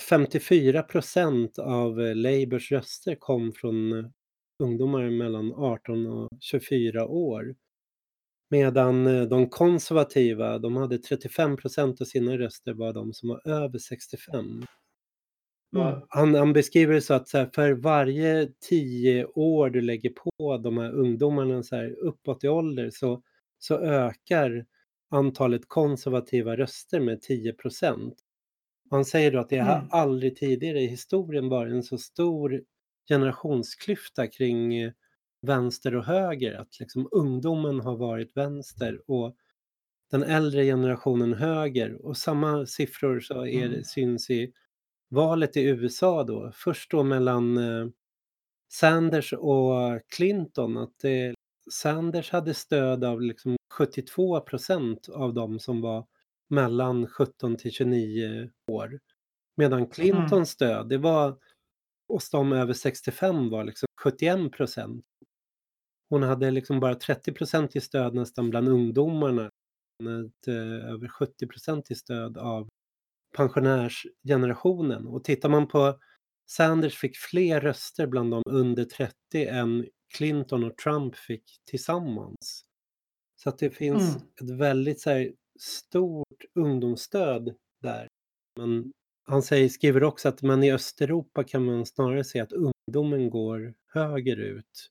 54 0.00 0.82
procent 0.82 1.58
av 1.58 2.00
eh, 2.00 2.14
Labours 2.14 2.72
röster 2.72 3.14
kom 3.14 3.52
från 3.52 3.92
eh, 3.92 4.04
ungdomar 4.62 5.10
mellan 5.10 5.52
18 5.54 6.06
och 6.06 6.28
24 6.40 7.06
år. 7.06 7.54
Medan 8.50 9.06
eh, 9.06 9.22
de 9.22 9.48
konservativa, 9.48 10.58
de 10.58 10.76
hade 10.76 10.98
35 10.98 11.56
procent 11.56 12.00
av 12.00 12.04
sina 12.04 12.38
röster 12.38 12.72
var 12.72 12.92
de 12.92 13.12
som 13.12 13.28
var 13.28 13.48
över 13.48 13.78
65. 13.78 14.64
Mm. 15.76 16.00
Han, 16.08 16.34
han 16.34 16.52
beskriver 16.52 16.94
det 16.94 17.00
så 17.00 17.14
att 17.14 17.28
så 17.28 17.38
här, 17.38 17.50
för 17.54 17.72
varje 17.72 18.48
tio 18.60 19.24
år 19.24 19.70
du 19.70 19.80
lägger 19.80 20.10
på 20.10 20.56
de 20.56 20.78
här 20.78 20.92
ungdomarna 20.92 21.62
så 21.62 21.76
här, 21.76 21.90
uppåt 21.90 22.44
i 22.44 22.48
ålder 22.48 22.90
så, 22.90 23.22
så 23.58 23.78
ökar 23.78 24.66
antalet 25.10 25.68
konservativa 25.68 26.56
röster 26.56 27.00
med 27.00 27.22
10 27.22 27.52
procent. 27.52 28.14
Han 28.90 29.04
säger 29.04 29.30
då 29.32 29.38
att 29.38 29.48
det 29.48 29.58
har 29.58 29.74
Mm. 29.76 29.88
aldrig 29.90 30.36
tidigare 30.36 30.80
i 30.80 30.86
historien 30.86 31.48
varit 31.48 31.72
en 31.72 31.82
så 31.82 31.98
stor 31.98 32.62
generationsklyfta 33.08 34.26
kring 34.26 34.74
eh, 34.74 34.92
vänster 35.42 35.94
och 35.96 36.04
höger. 36.04 36.54
Att 36.60 36.80
liksom 36.80 37.08
ungdomen 37.12 37.80
har 37.80 37.96
varit 37.96 38.36
vänster 38.36 39.10
och 39.10 39.36
den 40.10 40.22
äldre 40.22 40.64
generationen 40.64 41.34
höger. 41.34 42.06
Och 42.06 42.16
samma 42.16 42.66
siffror 42.66 43.20
så 43.20 43.46
är 43.46 43.66
Mm. 43.66 43.84
syns 43.84 44.30
i 44.30 44.52
valet 45.10 45.56
i 45.56 45.62
USA 45.64 46.24
då. 46.24 46.50
Först 46.54 46.90
då 46.90 47.02
mellan 47.02 47.58
eh, 47.58 47.86
Sanders 48.72 49.32
och 49.32 50.00
Clinton. 50.16 50.76
Att 50.76 50.98
det, 51.02 51.34
Sanders 51.72 52.30
hade 52.30 52.54
stöd 52.54 53.04
av 53.04 53.22
liksom 53.22 53.56
72 53.72 54.40
procent 54.40 55.08
av 55.08 55.34
de 55.34 55.58
som 55.58 55.80
var 55.80 56.06
mellan 56.48 57.06
17 57.08 57.56
till 57.56 57.70
29 57.72 58.50
år. 58.70 59.00
Medan 59.56 59.86
Clintons 59.90 60.50
stöd, 60.50 60.88
det 60.88 60.98
var 60.98 61.38
hos 62.08 62.30
de 62.30 62.52
över 62.52 62.72
65 62.72 63.50
var 63.50 63.64
liksom 63.64 63.86
71 64.02 64.52
procent. 64.52 65.04
Hon 66.10 66.22
hade 66.22 66.50
liksom 66.50 66.80
bara 66.80 66.94
30 66.94 67.32
procent 67.32 67.76
i 67.76 67.80
stöd 67.80 68.14
nästan 68.14 68.50
bland 68.50 68.68
ungdomarna. 68.68 69.50
Ett, 70.02 70.48
eh, 70.48 70.90
över 70.90 71.08
70 71.08 71.46
procent 71.46 71.90
i 71.90 71.94
stöd 71.94 72.38
av 72.38 72.68
pensionärsgenerationen. 73.36 75.06
Och 75.06 75.24
tittar 75.24 75.48
man 75.48 75.68
på 75.68 75.98
Sanders 76.50 76.98
fick 76.98 77.16
fler 77.16 77.60
röster 77.60 78.06
bland 78.06 78.30
de 78.30 78.42
under 78.50 78.84
30 78.84 79.12
än 79.46 79.86
Clinton 80.16 80.64
och 80.64 80.76
Trump 80.76 81.16
fick 81.16 81.44
tillsammans. 81.70 82.64
Så 83.42 83.48
att 83.48 83.58
det 83.58 83.70
finns 83.70 84.16
Mm. 84.16 84.28
ett 84.42 84.50
väldigt 84.60 85.00
så 85.00 85.10
här, 85.10 85.32
stort 86.38 86.50
ungdomsstöd 86.54 87.54
där. 87.82 88.08
Men 88.56 88.92
han 89.26 89.42
säger, 89.42 89.68
skriver 89.68 90.04
också 90.04 90.28
att 90.28 90.42
man 90.42 90.62
i 90.64 90.72
Östeuropa 90.72 91.44
kan 91.44 91.64
man 91.64 91.86
snarare 91.86 92.24
se 92.24 92.40
att 92.40 92.52
ungdomen 92.52 93.30
går 93.30 93.74
högerut. 93.92 94.90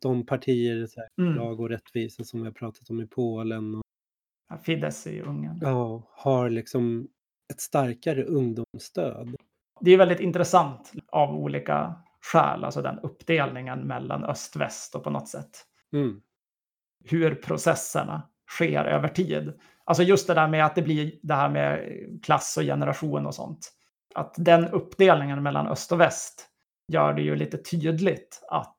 De 0.00 0.26
partier, 0.26 0.86
så 0.86 1.00
här, 1.00 1.08
Mm. 1.18 1.34
lag 1.34 1.60
och 1.60 1.68
rättvisa 1.68 2.24
som 2.24 2.40
vi 2.40 2.46
har 2.46 2.52
pratat 2.52 2.90
om 2.90 3.00
i 3.00 3.06
Polen 3.06 3.74
och 3.74 3.82
Ja, 4.50 4.58
Fidesz 4.58 5.06
i 5.06 5.20
Ungern. 5.20 5.58
ja, 5.62 6.02
har 6.10 6.50
liksom 6.50 7.08
ett 7.52 7.60
starkare 7.60 8.24
ungdomsstöd. 8.24 9.36
Det 9.80 9.90
är 9.90 9.96
väldigt 9.98 10.20
intressant 10.20 10.92
av 11.08 11.34
olika 11.34 11.94
skäl, 12.20 12.64
alltså 12.64 12.82
den 12.82 12.98
uppdelningen 12.98 13.78
mellan 13.80 14.24
öst-väst 14.24 14.94
och 14.94 15.04
på 15.04 15.10
något 15.10 15.28
sätt 15.28 15.66
Mm. 15.92 16.22
hur 17.04 17.34
processerna 17.34 18.22
sker 18.50 18.84
över 18.84 19.08
tid. 19.08 19.52
Alltså 19.84 20.02
just 20.02 20.26
det 20.26 20.34
där 20.34 20.48
med 20.48 20.66
att 20.66 20.74
det 20.74 20.82
blir 20.82 21.12
det 21.22 21.34
här 21.34 21.48
med 21.48 21.80
klass 22.22 22.56
och 22.56 22.62
generation 22.62 23.26
och 23.26 23.34
sånt. 23.34 23.72
Att 24.14 24.34
den 24.38 24.68
uppdelningen 24.68 25.42
mellan 25.42 25.66
öst 25.66 25.92
och 25.92 26.00
väst 26.00 26.48
gör 26.92 27.14
det 27.14 27.22
ju 27.22 27.36
lite 27.36 27.58
tydligt 27.58 28.42
att 28.48 28.78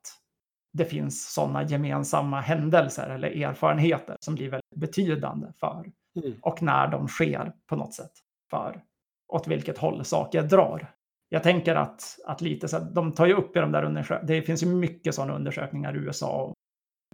det 0.73 0.85
finns 0.85 1.33
sådana 1.33 1.63
gemensamma 1.63 2.41
händelser 2.41 3.09
eller 3.09 3.43
erfarenheter 3.43 4.17
som 4.19 4.35
blir 4.35 4.49
väldigt 4.49 4.75
betydande 4.75 5.47
för 5.59 5.85
Mm. 6.23 6.33
och 6.41 6.61
när 6.61 6.87
de 6.87 7.07
sker 7.07 7.53
på 7.65 7.75
något 7.75 7.93
sätt 7.93 8.11
för 8.49 8.83
åt 9.27 9.47
vilket 9.47 9.77
håll 9.77 10.05
saker 10.05 10.43
drar. 10.43 10.91
Jag 11.29 11.43
tänker 11.43 11.75
att, 11.75 12.17
att 12.25 12.41
lite 12.41 12.67
så 12.67 12.77
att 12.77 12.95
de 12.95 13.11
tar 13.11 13.25
ju 13.25 13.33
upp 13.33 13.55
i 13.57 13.59
de 13.59 13.71
där 13.71 13.83
undersökningarna, 13.83 14.27
det 14.27 14.41
finns 14.41 14.63
ju 14.63 14.67
mycket 14.67 15.15
sådana 15.15 15.35
undersökningar 15.35 15.95
i 15.95 15.99
USA 15.99 16.43
om 16.43 16.53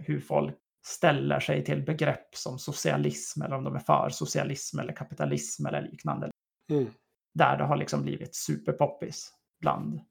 hur 0.02 0.20
folk 0.20 0.56
ställer 0.84 1.40
sig 1.40 1.64
till 1.64 1.86
begrepp 1.86 2.36
som 2.36 2.60
socialism 2.60 3.42
eller 3.42 3.56
om 3.56 3.64
de 3.64 3.76
är 3.76 3.80
för 3.80 4.10
socialism 4.10 4.80
eller 4.80 4.94
kapitalism 4.94 5.66
eller 5.66 5.82
liknande. 5.82 6.32
Mm. 6.72 6.88
Där 7.34 7.58
det 7.58 7.64
har 7.64 7.76
liksom 7.76 8.02
blivit 8.02 8.36
superpoppis 8.36 9.34
bland 9.60 10.02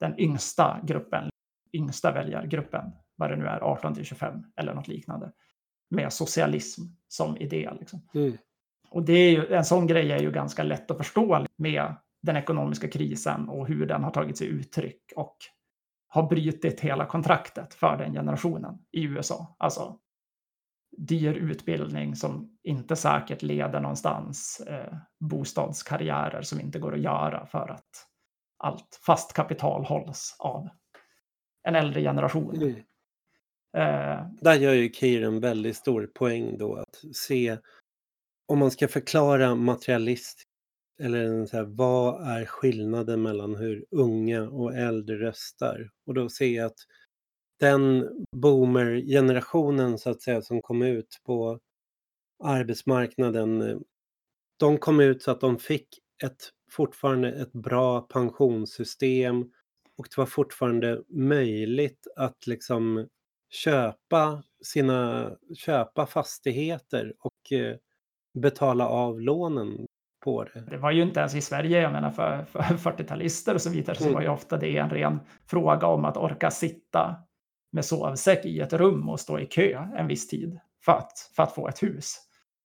den 0.00 0.20
yngsta 0.20 0.80
gruppen, 0.84 1.30
yngsta 1.72 2.12
väljargruppen, 2.12 2.92
vad 3.16 3.30
det 3.30 3.36
nu 3.36 3.46
är, 3.46 3.60
18 3.60 3.94
till 3.94 4.04
25 4.04 4.44
eller 4.56 4.74
något 4.74 4.88
liknande, 4.88 5.32
med 5.90 6.12
socialism 6.12 6.82
som 7.08 7.36
idé. 7.36 7.70
Liksom. 7.80 8.08
Mm. 8.14 8.38
Och 8.90 9.02
det 9.02 9.12
är 9.12 9.30
ju, 9.30 9.54
en 9.54 9.64
sån 9.64 9.86
grej 9.86 10.12
är 10.12 10.18
ju 10.18 10.30
ganska 10.30 10.62
lätt 10.62 10.90
att 10.90 10.96
förstå 10.96 11.46
med 11.56 11.94
den 12.22 12.36
ekonomiska 12.36 12.88
krisen 12.88 13.48
och 13.48 13.68
hur 13.68 13.86
den 13.86 14.04
har 14.04 14.10
tagit 14.10 14.38
sig 14.38 14.46
uttryck 14.46 15.12
och 15.16 15.36
har 16.08 16.28
brutit 16.28 16.80
hela 16.80 17.06
kontraktet 17.06 17.74
för 17.74 17.96
den 17.96 18.12
generationen 18.12 18.78
i 18.92 19.04
USA. 19.04 19.56
Alltså 19.58 19.98
dyr 20.98 21.34
utbildning 21.34 22.16
som 22.16 22.58
inte 22.62 22.96
säkert 22.96 23.42
leder 23.42 23.80
någonstans, 23.80 24.60
eh, 24.60 24.94
bostadskarriärer 25.20 26.42
som 26.42 26.60
inte 26.60 26.78
går 26.78 26.94
att 26.94 27.00
göra 27.00 27.46
för 27.46 27.68
att 27.68 27.88
allt 28.58 29.00
fast 29.06 29.32
kapital 29.32 29.84
hålls 29.84 30.36
av 30.38 30.68
en 31.62 31.74
äldre 31.74 32.02
generation. 32.02 32.56
Mm. 32.56 32.74
Eh, 33.76 34.26
Där 34.40 34.54
gör 34.54 34.72
ju 34.72 34.92
Keir 34.92 35.22
en 35.22 35.40
väldigt 35.40 35.76
stor 35.76 36.10
poäng 36.14 36.58
då 36.58 36.74
att 36.74 37.16
se 37.16 37.58
om 38.48 38.58
man 38.58 38.70
ska 38.70 38.88
förklara 38.88 39.54
materialist 39.54 40.42
eller 41.00 41.46
så 41.46 41.56
här, 41.56 41.64
vad 41.64 42.28
är 42.28 42.44
skillnaden 42.44 43.22
mellan 43.22 43.56
hur 43.56 43.84
unga 43.90 44.42
och 44.42 44.74
äldre 44.74 45.16
röstar? 45.16 45.90
Och 46.06 46.14
då 46.14 46.28
ser 46.28 46.56
jag 46.56 46.66
att 46.66 46.78
den 47.60 48.08
boomer-generationen 48.36 49.98
så 49.98 50.10
att 50.10 50.22
säga 50.22 50.42
som 50.42 50.62
kom 50.62 50.82
ut 50.82 51.20
på 51.26 51.58
arbetsmarknaden, 52.44 53.62
eh, 53.62 53.78
de 54.58 54.78
kom 54.78 55.00
ut 55.00 55.22
så 55.22 55.30
att 55.30 55.40
de 55.40 55.58
fick 55.58 55.88
ett, 56.24 56.50
fortfarande 56.70 57.32
ett 57.32 57.52
bra 57.52 58.00
pensionssystem 58.00 59.40
och 59.98 60.06
det 60.10 60.18
var 60.18 60.26
fortfarande 60.26 61.02
möjligt 61.08 62.06
att 62.16 62.46
liksom 62.46 63.08
köpa 63.50 64.42
sina, 64.64 65.30
köpa 65.56 66.06
fastigheter 66.06 67.14
och 67.18 67.52
eh, 67.52 67.76
betala 68.38 68.88
av 68.88 69.20
lånen 69.20 69.86
på 70.24 70.44
det. 70.44 70.60
Det 70.70 70.76
var 70.76 70.90
ju 70.90 71.02
inte 71.02 71.20
ens 71.20 71.34
i 71.34 71.40
Sverige, 71.40 71.80
jag 71.80 71.92
menar 71.92 72.10
för, 72.10 72.44
för 72.44 72.60
40-talister 72.60 73.54
och 73.54 73.62
så 73.62 73.70
vidare, 73.70 73.96
så 73.96 74.02
Mm. 74.02 74.14
var 74.14 74.22
ju 74.22 74.28
ofta 74.28 74.56
det 74.56 74.76
en 74.76 74.90
ren 74.90 75.20
fråga 75.46 75.86
om 75.86 76.04
att 76.04 76.16
orka 76.16 76.50
sitta 76.50 77.16
med 77.70 77.84
sovsäck 77.84 78.44
i 78.44 78.60
ett 78.60 78.72
rum 78.72 79.08
och 79.08 79.20
stå 79.20 79.38
i 79.38 79.46
kö 79.46 79.88
en 79.96 80.06
viss 80.06 80.28
tid 80.28 80.60
för 80.84 80.92
att, 80.92 81.30
för 81.36 81.42
att 81.42 81.54
få 81.54 81.68
ett 81.68 81.82
hus. 81.82 82.16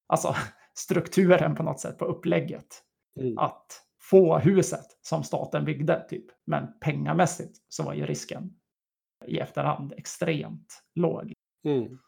Alltså 0.07 0.35
strukturen 0.73 1.55
på 1.55 1.63
något 1.63 1.79
sätt 1.79 1.97
på 1.97 2.05
upplägget. 2.05 2.83
Mm. 3.19 3.37
Att 3.37 3.81
få 4.01 4.37
huset 4.37 4.85
som 5.01 5.23
staten 5.23 5.65
byggde, 5.65 6.05
typ. 6.09 6.25
Men 6.45 6.67
pengamässigt 6.81 7.57
så 7.69 7.83
var 7.83 7.93
ju 7.93 8.05
risken 8.05 8.53
i 9.27 9.37
efterhand 9.39 9.93
extremt 9.97 10.83
låg. 10.95 11.33
Mm. 11.65 11.99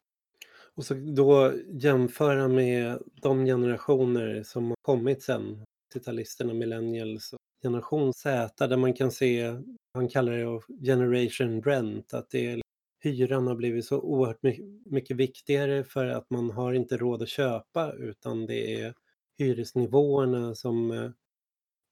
Och 0.75 0.85
så 0.85 0.93
då 0.93 1.53
jämföra 1.69 2.47
med 2.47 2.99
de 3.21 3.45
generationer 3.45 4.43
som 4.43 4.69
har 4.69 4.75
kommit 4.81 5.23
sen, 5.23 5.63
80-talisterna, 5.95 6.53
millennials 6.53 7.33
och 7.33 7.39
generation 7.63 8.13
Z, 8.13 8.67
där 8.67 8.77
man 8.77 8.93
kan 8.93 9.11
se, 9.11 9.55
han 9.93 10.09
kallar 10.09 10.31
det 10.33 10.61
generation 10.85 11.63
rent, 11.63 12.13
att 12.13 12.29
det 12.29 12.51
är, 12.51 12.61
hyran 13.05 13.47
har 13.47 13.55
blivit 13.55 13.85
så 13.85 13.99
oerhört 14.01 14.43
my- 14.43 14.81
mycket 14.85 15.17
viktigare 15.17 15.83
för 15.83 16.05
att 16.07 16.29
man 16.29 16.51
har 16.51 16.73
inte 16.73 16.97
råd 16.97 17.21
att 17.21 17.29
köpa, 17.29 17.93
utan 17.93 18.45
det 18.45 18.81
är 18.81 18.93
hyresnivåerna 19.37 20.55
som 20.55 20.91
eh, 20.91 21.11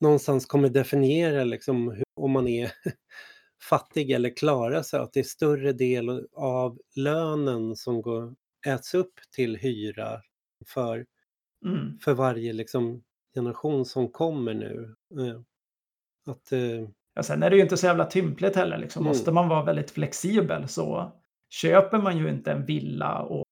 någonstans 0.02 0.46
kommer 0.46 0.70
definiera 0.70 1.44
liksom 1.44 1.92
hur 1.92 2.04
om 2.16 2.32
man 2.32 2.48
är 2.48 2.72
fattig 3.70 4.12
eller 4.12 4.36
klarar 4.38 4.82
sig, 4.84 5.00
att 5.00 5.14
det 5.14 5.20
är 5.20 5.24
större 5.24 5.74
del 5.74 6.28
av 6.34 6.80
lönen 6.96 7.76
som 7.76 8.02
går, 8.02 8.36
äts 8.68 8.94
upp 8.94 9.14
till 9.36 9.56
hyra 9.58 10.22
för, 10.68 11.06
Mm. 11.66 12.00
för 12.00 12.14
varje 12.14 12.54
liksom, 12.54 13.04
generation 13.36 13.86
som 13.86 14.10
kommer 14.10 14.54
nu. 14.54 14.96
Eh, 15.22 15.42
Att, 16.26 16.52
eh, 16.52 16.90
Ja, 17.14 17.24
sen 17.24 17.44
är 17.44 17.50
det 17.50 17.56
ju 17.56 17.62
inte 17.62 17.78
så 17.78 17.86
jävla 17.86 18.06
tympligt 18.06 18.56
heller. 18.56 18.78
Liksom. 18.78 19.02
Mm. 19.04 19.10
Måste 19.10 19.32
man 19.32 19.48
vara 19.50 19.64
väldigt 19.64 19.92
flexibel 19.92 20.68
så 20.68 21.12
köper 21.50 21.98
man 22.02 22.18
ju 22.18 22.30
inte 22.30 22.52
en 22.52 22.66
villa 22.66 23.22
och 23.22 23.44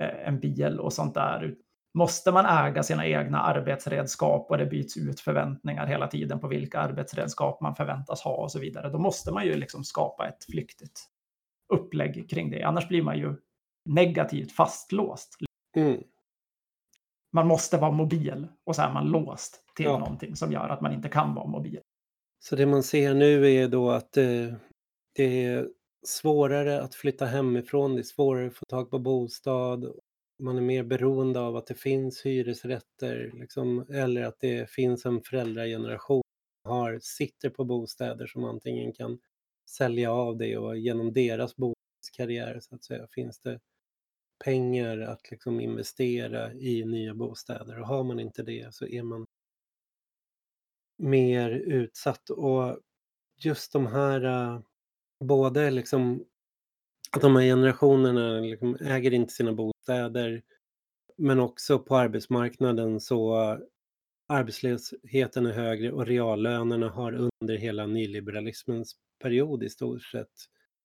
eh, 0.00 0.28
en 0.28 0.40
bil 0.40 0.80
och 0.80 0.92
sånt 0.92 1.14
där. 1.14 1.54
Måste 1.98 2.32
man 2.32 2.46
äga 2.46 2.82
sina 2.82 3.06
egna 3.06 3.40
arbetsredskap 3.40 4.50
och 4.50 4.58
det 4.58 4.66
byts 4.66 4.96
ut 4.96 5.20
förväntningar 5.20 5.86
hela 5.86 6.06
tiden 6.06 6.40
på 6.40 6.48
vilka 6.48 6.80
arbetsredskap 6.80 7.60
man 7.60 7.74
förväntas 7.74 8.20
ha 8.22 8.36
och 8.36 8.52
så 8.52 8.58
vidare, 8.58 8.88
då 8.90 8.98
måste 8.98 9.32
man 9.32 9.44
ju 9.44 9.54
liksom 9.56 9.84
skapa 9.84 10.28
ett 10.28 10.44
flyktigt 10.44 11.00
upplägg 11.72 12.30
kring 12.30 12.50
det. 12.50 12.62
Annars 12.62 12.88
blir 12.88 13.02
man 13.02 13.18
ju 13.18 13.36
negativt 13.84 14.52
fastlåst. 14.52 15.36
mm, 15.76 16.02
Man 17.32 17.46
måste 17.46 17.76
vara 17.78 17.90
mobil 17.90 18.48
och 18.66 18.76
så 18.76 18.82
är 18.82 18.92
man 18.92 19.06
låst 19.06 19.60
till 19.76 19.84
Ja. 19.86 19.98
någonting 19.98 20.36
som 20.36 20.52
gör 20.52 20.68
att 20.68 20.80
man 20.80 20.92
inte 20.92 21.08
kan 21.08 21.34
vara 21.34 21.46
mobil. 21.46 21.80
Så 22.48 22.56
det 22.56 22.66
man 22.66 22.82
ser 22.82 23.14
nu 23.14 23.52
är 23.52 23.68
då 23.68 23.90
att 23.90 24.16
eh, 24.16 24.54
det 25.14 25.44
är 25.44 25.68
svårare 26.06 26.82
att 26.82 26.94
flytta 26.94 27.26
hemifrån, 27.26 27.94
det 27.94 28.00
är 28.00 28.02
svårare 28.02 28.46
att 28.46 28.56
få 28.56 28.64
tag 28.68 28.90
på 28.90 28.98
bostad. 28.98 29.94
Man 30.42 30.56
är 30.56 30.60
mer 30.60 30.82
beroende 30.82 31.40
av 31.40 31.56
att 31.56 31.66
det 31.66 31.74
finns 31.74 32.26
hyresrätter 32.26 33.30
liksom, 33.34 33.86
eller 33.90 34.22
att 34.22 34.40
det 34.40 34.70
finns 34.70 35.06
en 35.06 35.22
föräldrageneration 35.22 36.22
som 36.62 36.72
har, 36.72 36.98
sitter 37.02 37.50
på 37.50 37.64
bostäder 37.64 38.26
som 38.26 38.44
antingen 38.44 38.92
kan 38.92 39.18
sälja 39.70 40.12
av 40.12 40.36
det 40.36 40.56
och 40.56 40.76
genom 40.78 41.12
deras 41.12 41.56
bostadskarriär 41.56 42.60
så 42.60 42.74
att 42.74 42.84
säga 42.84 43.06
finns 43.10 43.40
det 43.40 43.60
pengar 44.44 44.98
att 44.98 45.30
liksom 45.30 45.60
investera 45.60 46.52
i 46.52 46.84
nya 46.84 47.14
bostäder 47.14 47.80
och 47.80 47.86
har 47.86 48.04
man 48.04 48.20
inte 48.20 48.42
det 48.42 48.74
så 48.74 48.86
är 48.86 49.02
man 49.02 49.26
mer 50.98 51.50
utsatt 51.50 52.30
och 52.30 52.78
just 53.44 53.72
de 53.72 53.86
här 53.86 54.24
äh, 54.24 54.60
både 55.24 55.70
liksom 55.70 56.24
att 57.12 57.22
de 57.22 57.36
här 57.36 57.42
generationerna 57.42 58.40
liksom 58.40 58.76
äger 58.80 59.14
inte 59.14 59.32
sina 59.34 59.52
bostäder 59.52 60.42
men 61.16 61.40
också 61.40 61.78
på 61.78 61.96
arbetsmarknaden 61.96 63.00
så 63.00 63.42
äh, 63.52 63.58
arbetslösheten 64.28 65.46
är 65.46 65.52
högre 65.52 65.92
och 65.92 66.06
reallönerna 66.06 66.88
har 66.88 67.12
under 67.12 67.56
hela 67.56 67.86
nyliberalismens 67.86 68.96
period 69.22 69.62
i 69.62 69.68
stort 69.70 70.02
sett 70.02 70.32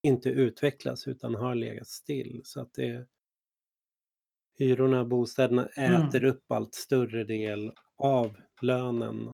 inte 0.03 0.30
utvecklats 0.30 1.07
utan 1.07 1.36
har 1.36 1.55
legat 1.55 1.88
still. 1.88 2.41
Så 2.43 2.62
att 2.62 2.74
det 2.74 3.07
hyrorna, 4.60 5.05
bostäderna 5.05 5.68
Mm. 5.78 6.01
äter 6.01 6.24
upp 6.24 6.51
allt 6.51 6.76
större 6.76 7.24
del 7.24 7.72
av 7.97 8.38
lönen. 8.62 9.32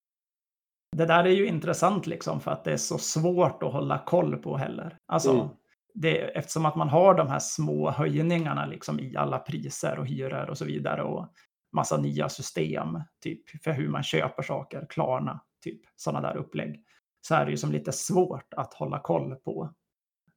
Det 0.97 1.05
där 1.05 1.23
är 1.23 1.29
ju 1.31 1.47
intressant 1.47 2.07
liksom 2.07 2.39
för 2.41 2.51
att 2.51 2.63
det 2.63 2.71
är 2.73 2.77
så 2.77 2.97
svårt 2.97 3.63
att 3.63 3.73
hålla 3.73 3.97
koll 3.97 4.37
på 4.37 4.57
heller. 4.57 4.97
Alltså, 5.05 5.31
Mm. 5.33 5.47
det, 5.93 6.21
eftersom 6.37 6.65
att 6.65 6.75
man 6.75 6.89
har 6.89 7.13
de 7.15 7.27
här 7.27 7.39
små 7.39 7.91
höjningarna 7.91 8.65
liksom 8.65 8.99
i 8.99 9.15
alla 9.17 9.39
priser 9.39 9.99
och 9.99 10.07
hyror 10.07 10.49
och 10.49 10.57
så 10.57 10.65
vidare 10.65 11.03
och 11.03 11.27
massa 11.71 11.97
nya 11.97 12.29
system 12.29 13.01
typ 13.23 13.63
för 13.63 13.71
hur 13.71 13.89
man 13.89 14.03
köper 14.03 14.43
saker, 14.43 14.85
Klarna, 14.89 15.41
typ 15.63 15.81
sådana 15.95 16.21
där 16.27 16.37
upplägg. 16.37 16.83
Så 17.21 17.35
är 17.35 17.45
det 17.45 17.51
ju 17.51 17.57
som 17.57 17.71
lite 17.71 17.91
svårt 17.91 18.53
att 18.53 18.73
hålla 18.73 18.99
koll 18.99 19.35
på 19.35 19.73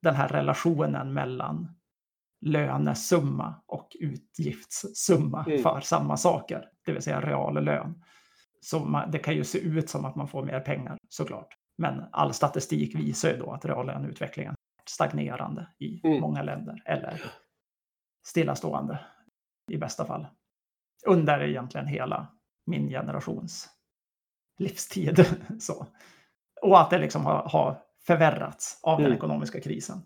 den 0.03 0.15
här 0.15 0.29
relationen 0.29 1.13
mellan 1.13 1.69
lönesumma 2.41 3.55
och 3.67 3.97
utgiftssumma 4.01 5.45
Mm. 5.49 5.63
för 5.63 5.81
samma 5.81 6.17
saker, 6.17 6.65
det 6.87 6.93
vill 6.93 7.03
säga 7.03 7.21
real 7.21 7.65
lön. 7.65 7.95
Så 7.95 8.03
man, 8.85 9.11
det 9.11 9.19
kan 9.19 9.35
ju 9.35 9.45
se 9.45 9.59
ut 9.59 9.91
som 9.91 10.05
att 10.05 10.17
man 10.17 10.29
får 10.29 10.43
mer 10.45 10.61
pengar 10.61 10.99
såklart. 11.09 11.55
Men 11.79 12.05
all 12.13 12.35
statistik 12.35 12.95
visar 12.95 13.31
ju 13.31 13.37
då 13.37 13.51
att 13.53 13.65
reallöneutvecklingen 13.65 14.53
är 14.53 14.91
stagnerande 14.91 15.67
i 15.79 16.01
Mm. 16.07 16.21
många 16.21 16.43
länder 16.43 16.83
eller 16.85 17.21
stillastående 18.27 18.99
i 19.71 19.77
bästa 19.77 20.05
fall. 20.05 20.27
Under 21.07 21.43
egentligen 21.43 21.87
hela 21.87 22.27
min 22.67 22.89
generations 22.89 23.69
livstid. 24.59 25.25
Så. 25.61 25.87
Och 26.63 26.81
att 26.81 26.91
det 26.91 26.99
liksom 26.99 27.25
har, 27.25 27.43
har 27.49 27.83
förvärrats 28.07 28.81
av 28.83 28.97
den 28.99 29.07
Mm. 29.07 29.17
ekonomiska 29.19 29.61
krisen. 29.61 29.99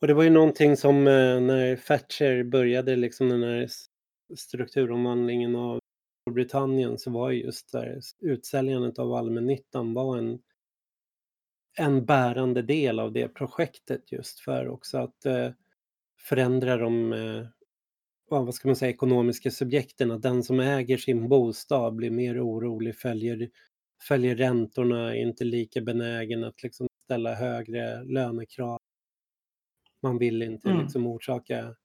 Och 0.00 0.06
det 0.06 0.14
var 0.14 0.22
ju 0.22 0.30
någonting 0.30 0.76
som 0.76 0.96
eh, 0.96 1.40
när 1.40 1.76
Thatcher 1.76 2.44
började 2.44 2.96
liksom 2.96 3.28
den 3.28 3.42
här 3.42 3.68
strukturomvandlingen 4.36 5.56
av 5.56 5.78
Storbritannien 6.26 6.98
så 6.98 7.10
var 7.10 7.30
ju 7.30 7.42
just 7.44 7.72
där 7.72 8.00
utsäljandet 8.20 8.98
av 8.98 9.12
allmännyttan 9.12 9.94
var 9.94 10.18
en, 10.18 10.38
en 11.78 12.04
bärande 12.06 12.62
del 12.62 12.98
av 12.98 13.12
det 13.12 13.28
projektet 13.28 14.12
just 14.12 14.40
för 14.40 14.68
också 14.68 14.98
att 14.98 15.26
eh, 15.26 15.50
förändra 16.18 16.76
de 16.76 17.12
eh, 17.12 17.46
vad 18.28 18.54
ska 18.54 18.68
man 18.68 18.76
säga, 18.76 18.90
ekonomiska 18.90 19.50
subjekten. 19.50 20.10
Att 20.10 20.22
den 20.22 20.42
som 20.42 20.60
äger 20.60 20.96
sin 20.96 21.28
bostad 21.28 21.94
blir 21.96 22.10
mer 22.10 22.46
orolig, 22.46 22.96
följer, 22.96 23.50
följer 24.08 24.36
räntorna, 24.36 25.16
är 25.16 25.20
inte 25.22 25.44
lika 25.44 25.80
benägen 25.80 26.44
att 26.44 26.62
liksom 26.62 26.88
ställa 27.04 27.34
högre 27.34 28.04
lönekrav. 28.04 28.78
Man 30.02 30.18
vill 30.18 30.42
inte 30.42 30.68
Mm. 30.68 30.82
liksom 30.82 31.06
orsaka 31.06 31.76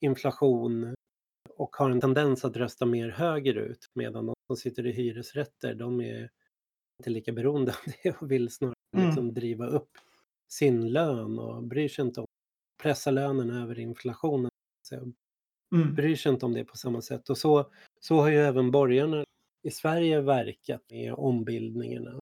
inflation 0.00 0.94
och 1.60 1.76
har 1.76 1.90
en 1.90 2.00
tendens 2.00 2.44
att 2.44 2.56
rösta 2.56 2.86
mer 2.86 3.08
högerut 3.08 3.90
medan 3.94 4.26
de 4.26 4.34
som 4.46 4.56
sitter 4.56 4.86
i 4.86 4.92
hyresrätter 4.92 5.74
de 5.74 6.00
är 6.00 6.30
inte 7.00 7.10
lika 7.10 7.32
beroende 7.32 7.72
av 7.72 7.92
det 8.02 8.22
och 8.22 8.30
vill 8.30 8.50
snarare 8.50 8.74
Mm. 8.96 9.06
liksom 9.06 9.34
driva 9.34 9.66
upp 9.66 9.90
sin 10.48 10.88
lön 10.92 11.38
och 11.38 11.62
bryr 11.62 11.88
sig 11.88 12.04
inte 12.04 12.20
om 12.20 12.26
pressa 12.82 13.10
lönen 13.10 13.50
över 13.50 13.78
inflationen. 13.78 14.50
Så 14.82 15.12
Mm. 15.74 15.94
bryr 15.94 16.16
sig 16.16 16.32
inte 16.32 16.46
om 16.46 16.52
det 16.54 16.64
på 16.64 16.76
samma 16.76 17.02
sätt. 17.02 17.30
Och 17.30 17.38
så, 17.38 17.70
så 18.00 18.16
har 18.20 18.30
ju 18.30 18.36
även 18.38 18.70
borgarna 18.70 19.24
i 19.62 19.70
Sverige 19.70 20.20
verkat 20.20 20.82
med 20.90 21.14
ombildningarna. 21.14 22.18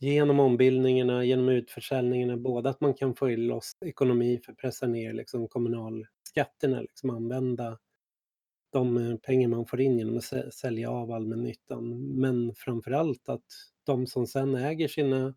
Genom 0.00 0.40
ombildningarna, 0.40 1.24
genom 1.24 1.48
utförsäljningarna, 1.48 2.36
både 2.36 2.70
att 2.70 2.80
man 2.80 2.94
kan 2.94 3.14
få 3.14 3.28
loss 3.28 3.72
ekonomi 3.84 4.40
för 4.44 4.52
att 4.52 4.58
pressa 4.58 4.86
ner 4.86 5.12
liksom 5.12 5.48
kommunalskatterna, 5.48 6.80
liksom 6.80 7.10
använda 7.10 7.78
de 8.74 8.96
eh, 8.96 9.16
pengar 9.16 9.48
man 9.48 9.66
får 9.66 9.80
in 9.80 9.98
genom 9.98 10.16
att 10.16 10.22
sä- 10.22 10.50
sälja 10.50 10.90
av 10.90 11.12
allmännyttan. 11.12 12.08
Men 12.20 12.54
framförallt 12.54 13.28
att 13.28 13.44
de 13.86 14.06
som 14.06 14.26
sen 14.26 14.54
äger 14.54 14.88
sina 14.88 15.34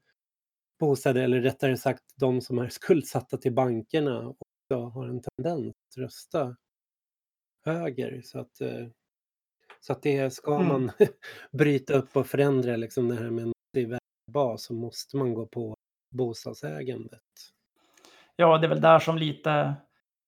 bostäder, 0.80 1.22
eller 1.22 1.42
rättare 1.42 1.78
sagt 1.78 2.04
de 2.16 2.42
som 2.42 2.60
är 2.60 2.70
skuldsatta 2.70 3.38
till 3.38 3.54
bankerna, 3.54 4.28
också 4.30 4.80
har 4.84 5.08
en 5.08 5.22
tendens 5.22 5.68
att 5.92 5.98
rösta 5.98 6.56
höger. 7.66 8.22
Så 8.26 8.40
att, 8.40 8.62
eh, 8.62 8.88
så 9.80 9.94
att 9.94 10.02
det 10.02 10.34
ska 10.34 10.56
Mm. 10.56 10.68
man 10.68 10.92
bryta 11.52 11.94
upp 11.94 12.16
och 12.18 12.28
förändra 12.28 12.76
liksom 12.76 13.08
det 13.08 13.16
här 13.16 13.30
med 13.30 13.44
en 13.44 14.00
bas 14.32 14.64
så 14.64 14.74
måste 14.74 15.18
man 15.18 15.34
gå 15.34 15.46
på 15.46 15.76
bostadsägandet. 16.16 17.22
Ja, 18.36 18.58
det 18.58 18.68
är 18.68 18.70
väl 18.70 18.82
där 18.82 19.00
som 19.00 19.18
lite, 19.18 19.74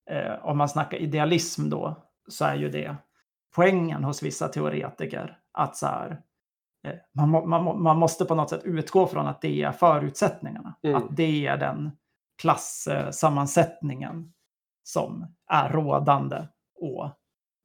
eh, 0.09 0.45
om 0.45 0.57
man 0.57 0.69
snackar 0.69 0.97
idealism 0.97 1.69
då, 1.69 2.08
så 2.29 2.45
är 2.45 2.55
ju 2.55 2.69
det 2.69 2.95
poängen 3.55 4.03
hos 4.03 4.23
vissa 4.23 4.47
teoretiker. 4.47 5.37
Att 5.51 5.75
så 5.75 5.85
här, 5.85 6.21
eh, 6.83 6.95
man, 7.13 7.49
man, 7.49 7.83
man 7.83 7.97
måste 7.97 8.25
på 8.25 8.35
något 8.35 8.49
sätt 8.49 8.63
utgå 8.63 9.07
från 9.07 9.27
att 9.27 9.41
det 9.41 9.63
är 9.63 9.71
förutsättningarna. 9.71 10.75
Mm. 10.83 10.95
Att 10.95 11.15
det 11.15 11.47
är 11.47 11.57
den 11.57 11.91
klassammansättningen 12.41 14.33
som 14.83 15.35
är 15.47 15.69
rådande 15.69 16.47
och 16.75 17.09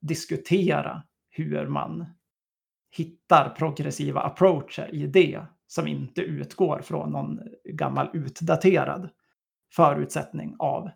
diskutera 0.00 1.02
hur 1.30 1.66
man 1.66 2.06
hittar 2.96 3.50
progressiva 3.50 4.20
approacher 4.20 4.94
i 4.94 5.06
det 5.06 5.40
som 5.66 5.86
inte 5.86 6.20
utgår 6.20 6.80
från 6.80 7.10
någon 7.10 7.40
gammal 7.64 8.10
utdaterad 8.12 9.10
förutsättning 9.72 10.56
av 10.58 10.90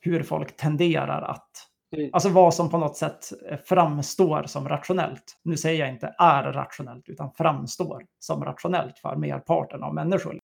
hur 0.00 0.22
folk 0.22 0.56
tenderar 0.56 1.22
att 1.22 1.70
alltså 2.12 2.28
vad 2.28 2.54
som 2.54 2.70
på 2.70 2.78
något 2.78 2.96
sätt 2.96 3.32
eh, 3.50 3.58
framstår 3.64 4.42
som 4.46 4.68
rationellt. 4.68 5.40
Nu 5.42 5.56
säger 5.56 5.80
jag 5.80 5.94
inte 5.94 6.14
är 6.18 6.52
rationellt, 6.52 7.08
utan 7.08 7.32
framstår 7.32 8.04
som 8.18 8.44
rationellt 8.44 8.98
för 8.98 9.16
merparten 9.16 9.82
av 9.82 9.94
människor. 9.94 10.38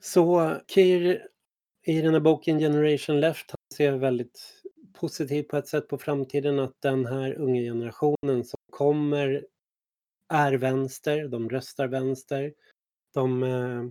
Så 0.00 0.56
Kir 0.66 1.22
i 1.86 2.00
den 2.00 2.12
här 2.12 2.20
boken 2.20 2.58
Generation 2.58 3.20
Left 3.20 3.50
han 3.50 3.76
ser 3.76 3.92
väldigt 3.92 4.62
positivt 5.00 5.48
på 5.48 5.56
ett 5.56 5.68
sätt 5.68 5.88
på 5.88 5.98
framtiden 5.98 6.58
att 6.58 6.74
den 6.82 7.06
här 7.06 7.34
unga 7.34 7.60
generationen 7.60 8.44
som 8.44 8.58
kommer 8.70 9.44
är 10.30 10.52
vänster, 10.52 11.28
de 11.28 11.50
röstar 11.50 11.88
vänster. 11.88 12.52
De, 13.14 13.42
eh, 13.42 13.84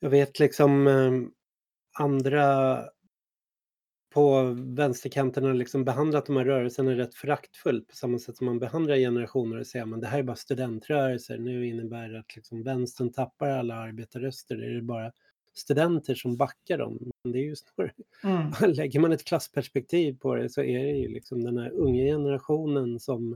jag 0.00 0.10
vet 0.10 0.38
liksom 0.38 0.86
eh, 0.86 1.12
andra 1.98 2.78
på 4.14 4.42
vänsterkanten 4.58 5.44
har 5.44 5.54
liksom 5.54 5.84
behandlat 5.84 6.26
de 6.26 6.36
här 6.36 6.44
rörelserna 6.44 6.96
rätt 6.96 7.14
föraktfullt 7.14 7.88
på 7.88 7.96
samma 7.96 8.18
sätt 8.18 8.36
som 8.36 8.46
man 8.46 8.58
behandlar 8.58 8.96
generationer 8.96 9.60
och 9.60 9.66
säger 9.66 9.94
att 9.94 10.00
det 10.00 10.06
här 10.06 10.18
är 10.18 10.22
bara 10.22 10.36
studentrörelser, 10.36 11.38
nu 11.38 11.66
innebär 11.66 12.08
det 12.08 12.18
att 12.18 12.36
liksom 12.36 12.62
vänstern 12.62 13.12
tappar 13.12 13.48
alla 13.48 13.74
arbetarröster, 13.74 14.62
är 14.62 14.74
det 14.74 14.82
bara 14.82 15.12
studenter 15.54 16.14
som 16.14 16.36
backar 16.36 16.78
dem. 16.78 17.10
Men 17.24 17.32
det 17.32 17.38
är 17.38 17.42
ju 17.42 17.56
snarare, 17.56 17.92
Mm. 18.24 18.50
lägger 18.74 19.00
man 19.00 19.12
ett 19.12 19.24
klassperspektiv 19.24 20.18
på 20.18 20.34
det 20.34 20.48
så 20.48 20.62
är 20.62 20.84
det 20.84 20.98
ju 20.98 21.08
liksom 21.08 21.44
den 21.44 21.58
här 21.58 21.70
unga 21.70 22.04
generationen 22.04 23.00
som, 23.00 23.34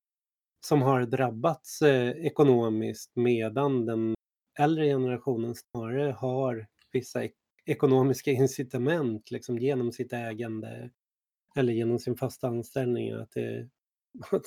som 0.60 0.82
har 0.82 1.02
drabbats 1.02 1.82
eh, 1.82 2.10
ekonomiskt 2.10 3.10
medan 3.16 3.86
den 3.86 4.14
äldre 4.58 4.84
generationen 4.86 5.54
snarare 5.54 6.10
har 6.12 6.66
vissa 6.92 7.24
ek- 7.24 7.34
ekonomiska 7.66 8.30
incitament 8.30 9.30
liksom 9.30 9.58
genom 9.58 9.92
sitt 9.92 10.12
ägande 10.12 10.90
eller 11.56 11.72
genom 11.72 11.98
sin 11.98 12.16
fasta 12.16 12.48
anställning 12.48 13.10
att, 13.12 13.30
det, 13.30 13.68
att 14.32 14.42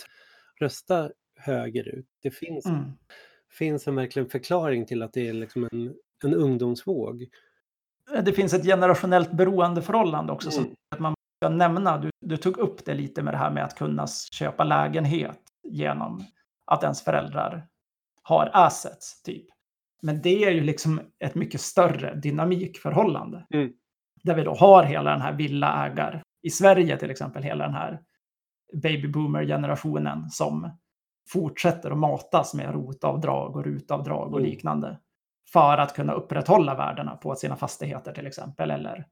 rösta 0.60 1.12
högerut. 1.40 2.06
Det 2.22 2.32
finns, 2.32 2.66
Mm. 2.66 2.84
finns 3.50 3.88
en 3.88 3.96
verkligen 3.96 4.30
förklaring 4.30 4.86
till 4.86 5.02
att 5.02 5.14
det 5.14 5.28
är 5.28 5.34
liksom 5.34 5.70
en, 5.72 5.94
en 6.24 6.34
ungdomsvåg. 6.34 7.30
Det 8.26 8.34
finns 8.34 8.54
ett 8.54 8.66
generationellt 8.66 9.32
beroendeförhållande 9.32 10.34
också 10.34 10.52
som 10.52 10.64
Mm. 10.64 10.76
att 10.96 11.00
man 11.00 11.16
ska 11.42 11.50
nämna. 11.50 11.98
Du, 11.98 12.10
du 12.26 12.38
tog 12.38 12.58
upp 12.58 12.86
det 12.86 12.94
lite 12.94 13.24
med 13.24 13.34
det 13.34 13.38
här 13.38 13.52
med 13.52 13.64
att 13.66 13.76
kunna 13.78 14.08
köpa 14.32 14.64
lägenhet 14.64 15.40
genom 15.64 16.26
att 16.66 16.84
ens 16.84 17.04
föräldrar 17.04 17.68
har 18.24 18.50
assets, 18.54 19.24
typ. 19.24 19.48
Men 20.02 20.22
det 20.22 20.44
är 20.44 20.52
ju 20.52 20.62
liksom 20.62 21.02
ett 21.20 21.36
mycket 21.36 21.62
större 21.62 22.16
dynamikförhållande. 22.16 23.46
Mm. 23.54 23.74
Där 24.24 24.36
vi 24.36 24.44
då 24.44 24.54
har 24.54 24.84
hela 24.84 25.12
den 25.12 25.22
här 25.22 25.34
villaägar, 25.34 26.24
i 26.42 26.50
Sverige 26.50 26.98
till 26.98 27.12
exempel, 27.12 27.44
hela 27.44 27.64
den 27.66 27.74
här 27.74 28.02
babyboomer-generationen 28.74 30.30
som 30.30 30.78
fortsätter 31.30 31.92
att 31.92 31.98
matas 31.98 32.54
med 32.54 32.74
rotavdrag 32.74 33.56
och 33.56 33.64
rutavdrag 33.64 34.34
och 34.34 34.40
Mm. 34.40 34.50
liknande. 34.50 35.00
För 35.54 35.78
att 35.78 35.96
kunna 35.96 36.14
upprätthålla 36.14 36.76
värdena 36.76 37.16
på 37.16 37.36
sina 37.36 37.56
fastigheter 37.56 38.14
till 38.14 38.28
exempel, 38.28 38.72
eller 38.72 39.08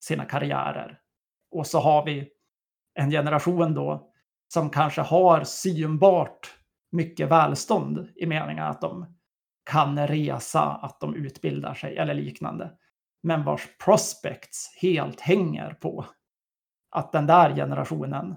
sina 0.00 0.24
karriärer. 0.24 0.98
Och 1.50 1.66
så 1.66 1.80
har 1.80 2.04
vi 2.04 2.30
en 2.94 3.10
generation 3.10 3.74
då 3.74 4.11
som 4.52 4.70
kanske 4.70 5.00
har 5.00 5.44
synbart 5.44 6.54
mycket 6.90 7.28
välstånd 7.28 8.08
i 8.16 8.26
meningen 8.26 8.64
att 8.64 8.80
de 8.80 9.16
kan 9.70 10.06
resa, 10.06 10.62
att 10.62 11.00
de 11.00 11.14
utbildar 11.14 11.74
sig 11.74 11.96
eller 11.96 12.14
liknande. 12.14 12.72
Men 13.22 13.44
vars 13.44 13.68
prospects 13.84 14.76
helt 14.80 15.20
hänger 15.20 15.74
på 15.74 16.06
att 16.90 17.12
den 17.12 17.26
där 17.26 17.54
generationen, 17.54 18.34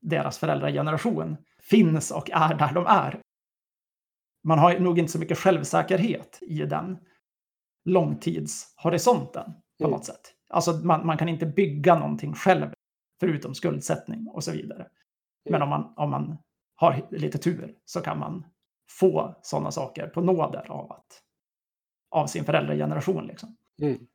deras 0.00 0.38
föräldrageneration, 0.38 1.36
finns 1.62 2.10
och 2.10 2.30
är 2.30 2.54
där 2.54 2.72
de 2.72 2.86
är. 2.86 3.20
Man 4.44 4.58
har 4.58 4.78
nog 4.78 4.98
inte 4.98 5.12
så 5.12 5.18
mycket 5.18 5.38
självsäkerhet 5.38 6.38
i 6.42 6.58
den 6.58 6.98
långtidshorisonten 7.84 9.44
på 9.78 9.84
Mm. 9.84 9.90
något 9.90 10.04
sätt. 10.04 10.34
Alltså 10.48 10.72
man, 10.72 11.06
man 11.06 11.18
kan 11.18 11.28
inte 11.28 11.46
bygga 11.46 11.98
någonting 11.98 12.34
själv 12.34 12.72
förutom 13.20 13.54
skuldsättning 13.54 14.28
och 14.28 14.44
så 14.44 14.52
vidare. 14.52 14.88
Men 15.50 15.62
om 15.62 15.68
man, 15.68 15.94
om 15.96 16.10
man 16.10 16.38
har 16.76 17.06
lite 17.10 17.38
tur 17.38 17.74
så 17.84 18.00
kan 18.00 18.18
man 18.18 18.44
få 18.90 19.34
sådana 19.42 19.70
saker 19.70 20.06
på 20.06 20.20
nåder 20.20 20.70
av, 20.70 20.92
att, 20.92 21.22
av 22.10 22.26
sin 22.26 22.44
föräldrageneration. 22.44 23.26
Liksom. 23.26 23.56
Mm. 23.82 24.06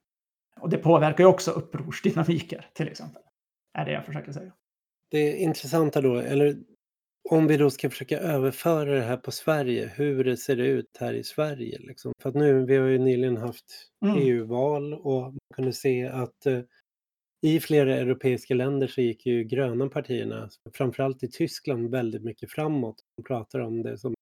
Och 0.59 0.69
det 0.69 0.77
påverkar 0.77 1.23
ju 1.23 1.29
också 1.29 1.51
upprorsdynamiker 1.51 2.69
till 2.73 2.87
exempel. 2.87 3.21
Är 3.73 3.85
det 3.85 3.91
jag 3.91 4.05
försöker 4.05 4.31
säga. 4.31 4.51
Det 5.11 5.37
intressanta 5.37 6.01
då, 6.01 6.15
eller 6.15 6.57
om 7.29 7.47
vi 7.47 7.57
då 7.57 7.69
ska 7.69 7.89
försöka 7.89 8.17
överföra 8.17 8.95
det 8.95 9.01
här 9.01 9.17
på 9.17 9.31
Sverige, 9.31 9.91
hur 9.95 10.23
det 10.23 10.37
ser 10.37 10.57
ut 10.57 10.97
här 10.99 11.13
i 11.13 11.23
Sverige. 11.23 11.79
Liksom. 11.79 12.13
För 12.21 12.29
att 12.29 12.35
nu, 12.35 12.65
vi 12.65 12.77
har 12.77 12.87
ju 12.87 12.97
nyligen 12.97 13.37
haft 13.37 13.91
Mm. 14.05 14.17
EU-val 14.17 14.93
och 14.93 15.21
man 15.21 15.39
kunde 15.55 15.73
se 15.73 16.07
att 16.07 16.45
eh, 16.45 16.59
i 17.41 17.59
flera 17.59 17.97
europeiska 17.97 18.53
länder 18.53 18.87
så 18.87 19.01
gick 19.01 19.25
ju 19.25 19.43
gröna 19.43 19.89
partierna, 19.89 20.49
framförallt 20.73 21.23
i 21.23 21.27
Tyskland, 21.31 21.89
väldigt 21.91 22.23
mycket 22.23 22.51
framåt. 22.51 22.95
De 23.17 23.23
pratar 23.23 23.59
om 23.59 23.83
det 23.83 23.97
som 23.97 24.13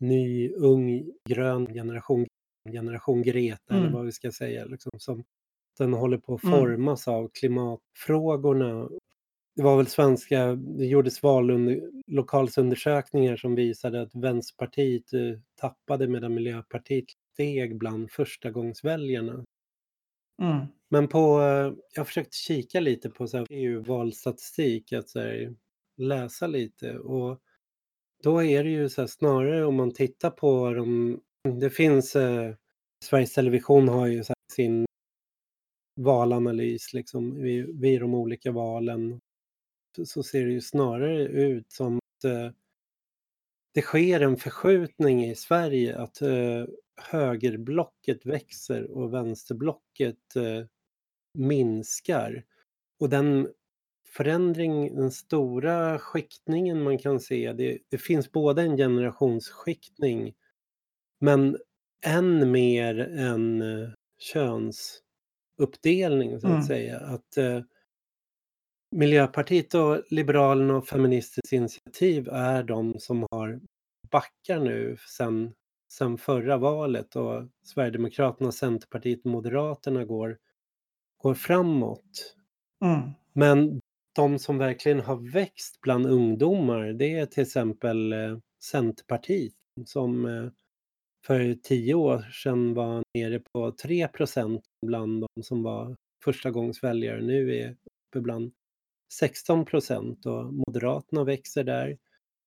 ny, 0.00 0.50
ung, 0.52 1.10
grön 1.28 1.66
generation, 1.74 2.26
generation 2.72 3.22
Greta 3.22 3.74
eller 3.74 3.80
Mm. 3.80 3.92
vad 3.92 4.04
vi 4.04 4.12
ska 4.12 4.32
säga. 4.32 4.64
Liksom, 4.64 4.90
som 4.98 5.24
den 5.78 5.92
håller 5.94 6.18
på 6.18 6.34
att 6.34 6.44
Mm. 6.44 6.58
formas 6.60 7.08
av 7.08 7.28
klimatfrågorna. 7.34 8.88
Det 9.56 9.62
var 9.62 9.76
väl 9.76 9.86
svenska, 9.86 10.46
det 10.54 10.86
gjordes 10.86 11.22
vallokalsundersökningar 11.22 13.36
som 13.36 13.54
visade 13.54 14.00
att 14.02 14.14
Vänsterpartiet 14.14 15.12
eh, 15.12 15.20
tappade 15.60 16.08
medan 16.08 16.34
Miljöpartiet 16.34 17.04
steg 17.32 17.78
bland 17.78 18.10
förstagångsväljarna. 18.10 19.44
Mm. 20.40 20.66
Men 20.88 21.08
på, 21.08 21.40
eh, 21.40 21.72
jag 21.94 22.00
har 22.00 22.04
försökt 22.04 22.34
kika 22.34 22.80
lite 22.80 23.10
på 23.10 23.26
EU-valstatistik, 23.50 24.92
att 24.92 25.08
så 25.08 25.20
här, 25.20 25.54
läsa 25.96 26.46
lite 26.46 26.98
och 26.98 27.40
då 28.22 28.42
är 28.44 28.64
det 28.64 28.70
ju 28.70 28.88
så 28.88 29.00
här, 29.02 29.06
snarare 29.06 29.66
om 29.66 29.74
man 29.76 29.94
tittar 29.94 30.30
på 30.30 30.70
de, 30.74 31.20
det 31.60 31.70
finns, 31.70 32.16
eh, 32.16 32.54
Sveriges 33.04 33.32
Television 33.34 33.88
har 33.88 34.06
ju 34.06 34.24
så 34.24 34.28
här, 34.30 34.54
sin 34.56 34.86
valanalys 35.96 36.92
liksom 36.92 37.42
vid, 37.42 37.80
vid 37.80 38.00
de 38.00 38.14
olika 38.14 38.52
valen 38.52 39.20
så- 39.96 40.06
så 40.06 40.22
ser 40.22 40.46
det 40.46 40.52
ju 40.52 40.60
snarare 40.60 41.22
ut 41.24 41.72
som 41.72 41.96
att 41.98 42.24
eh, 42.24 42.50
det 43.74 43.82
sker 43.82 44.20
en 44.20 44.36
förskjutning 44.36 45.24
i 45.24 45.34
Sverige 45.34 45.98
att 45.98 46.22
eh, 46.22 46.64
högerblocket 47.02 48.26
växer 48.26 48.90
och 48.90 49.14
vänsterblocket 49.14 50.36
eh, 50.36 50.64
minskar. 51.38 52.44
Och 53.00 53.08
den 53.10 53.48
förändring, 54.08 54.96
den 54.96 55.10
stora 55.10 55.98
skiktningen 55.98 56.82
man 56.82 56.98
kan 56.98 57.20
se, 57.20 57.52
det, 57.52 57.78
det 57.88 57.98
finns 57.98 58.32
både 58.32 58.62
en 58.62 58.76
generationsskiktning 58.76 60.34
men 61.20 61.56
än 62.06 62.50
mer 62.50 62.98
en 62.98 63.62
eh, 63.62 63.88
könsuppdelning 64.18 66.40
så 66.40 66.46
att 66.46 66.52
Mm. 66.52 66.62
säga. 66.62 66.98
Att 67.00 67.36
eh, 67.36 67.62
Miljöpartiet 68.96 69.74
och 69.74 70.02
Liberalerna 70.10 70.76
och 70.76 70.88
Feministiskt 70.88 71.52
initiativ 71.52 72.28
är 72.28 72.62
de 72.62 73.00
som 73.00 73.26
har 73.30 73.60
backar 74.10 74.60
nu 74.60 74.96
sen, 75.16 75.54
sen 75.92 76.18
förra 76.18 76.56
valet 76.56 77.16
och 77.16 77.44
Sverigedemokraterna, 77.62 78.52
Centerpartiet 78.52 79.24
och 79.24 79.30
Moderaterna 79.30 80.04
går, 80.04 80.38
går 81.16 81.34
framåt. 81.34 82.36
Mm. 82.84 83.10
Men 83.32 83.80
de 84.14 84.38
som 84.38 84.58
verkligen 84.58 85.00
har 85.00 85.32
växt 85.32 85.80
bland 85.80 86.06
ungdomar 86.06 86.82
det 86.92 87.18
är 87.18 87.26
till 87.26 87.42
exempel 87.42 88.12
eh, 88.12 88.38
Centerpartiet 88.62 89.54
som 89.86 90.24
eh, 90.24 90.50
för 91.26 91.54
tio 91.54 91.94
år 91.94 92.30
sedan 92.32 92.74
var 92.74 93.02
nere 93.14 93.40
på 93.52 93.72
3 93.72 94.08
bland 94.86 95.26
de 95.34 95.42
som 95.42 95.62
var 95.62 95.96
förstagångsväljare. 96.24 97.22
Nu 97.22 97.56
är 97.56 97.70
uppe 97.70 98.20
bland 98.20 98.52
16 99.12 99.64
procent 99.64 100.26
och 100.26 100.54
Moderaterna 100.54 101.24
växer 101.24 101.64
där. 101.64 101.98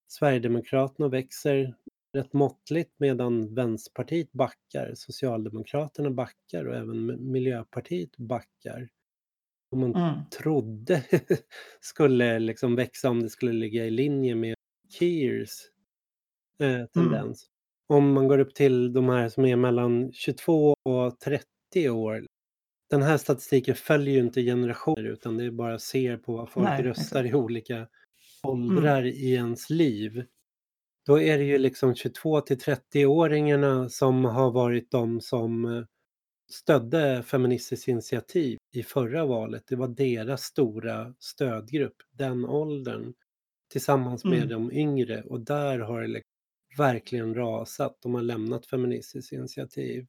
Sverigedemokraterna 0.07 1.07
växer 1.07 1.75
rätt 2.13 2.33
måttligt 2.33 2.91
medan 2.97 3.55
Vänsterpartiet 3.55 4.31
backar, 4.31 4.91
Socialdemokraterna 4.95 6.11
backar 6.11 6.65
och 6.65 6.75
även 6.75 7.31
Miljöpartiet 7.31 8.17
backar. 8.17 8.89
Om 9.71 9.79
man 9.79 9.95
Mm. 9.95 10.13
trodde 10.29 11.03
skulle 11.81 12.39
liksom 12.39 12.75
växa 12.75 13.09
om 13.09 13.21
det 13.23 13.29
skulle 13.29 13.53
ligga 13.53 13.85
i 13.85 13.91
linje 13.91 14.35
med 14.35 14.55
Keers 14.99 15.49
eh, 16.59 16.85
tendens. 16.85 17.47
Om 17.87 18.13
man 18.13 18.27
går 18.27 18.39
upp 18.39 18.55
till 18.55 18.93
de 18.93 19.09
här 19.09 19.29
som 19.29 19.45
är 19.45 19.55
mellan 19.55 20.11
22 20.13 20.75
och 20.83 21.19
30 21.19 21.89
år. 21.89 22.25
Den 22.89 23.01
här 23.01 23.17
statistiken 23.17 23.75
följer 23.75 24.13
ju 24.13 24.19
inte 24.19 24.41
generationer 24.43 25.03
utan 25.03 25.37
det 25.37 25.43
är 25.45 25.51
bara 25.51 25.79
ser 25.79 26.17
på 26.17 26.33
vad 26.37 26.49
folk 26.49 26.67
Nej, 26.67 26.83
röstar 26.83 27.19
exakt. 27.23 27.29
i 27.35 27.37
olika 27.37 27.87
åldrar 28.43 29.03
i 29.05 29.33
ens 29.33 29.69
liv. 29.69 30.25
Då 31.05 31.21
är 31.21 31.37
det 31.37 31.43
ju 31.43 31.57
liksom 31.57 31.95
22 31.95 32.41
till 32.41 32.57
30-åringarna 32.57 33.89
som 33.89 34.25
har 34.25 34.51
varit 34.51 34.91
de 34.91 35.21
som 35.21 35.65
eh, 35.65 35.83
stödde 36.51 37.23
Feministiskt 37.23 37.87
initiativ 37.87 38.57
i 38.73 38.83
förra 38.83 39.25
valet. 39.25 39.63
Det 39.67 39.75
var 39.75 39.87
deras 39.87 40.41
stora 40.43 41.13
stödgrupp, 41.19 41.95
den 42.11 42.45
åldern, 42.45 43.13
tillsammans 43.71 44.25
med 44.25 44.37
Mm. 44.37 44.49
de 44.49 44.71
yngre. 44.71 45.23
Och 45.23 45.39
där 45.41 45.79
har 45.79 46.01
det 46.01 46.07
liksom 46.07 46.29
verkligen 46.77 47.35
rasat. 47.35 47.97
De 48.01 48.13
har 48.15 48.21
lämnat 48.21 48.65
Feministiskt 48.65 49.31
initiativ. 49.31 50.07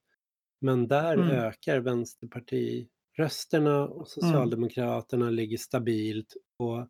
Men 0.61 0.89
där 0.89 1.15
Mm. 1.15 1.31
ökar 1.31 1.81
Vänsterparti-rösterna 1.81 3.89
och 3.89 4.09
Socialdemokraterna 4.09 5.31
ligger 5.31 5.57
stabilt 5.59 6.35
och 6.59 6.89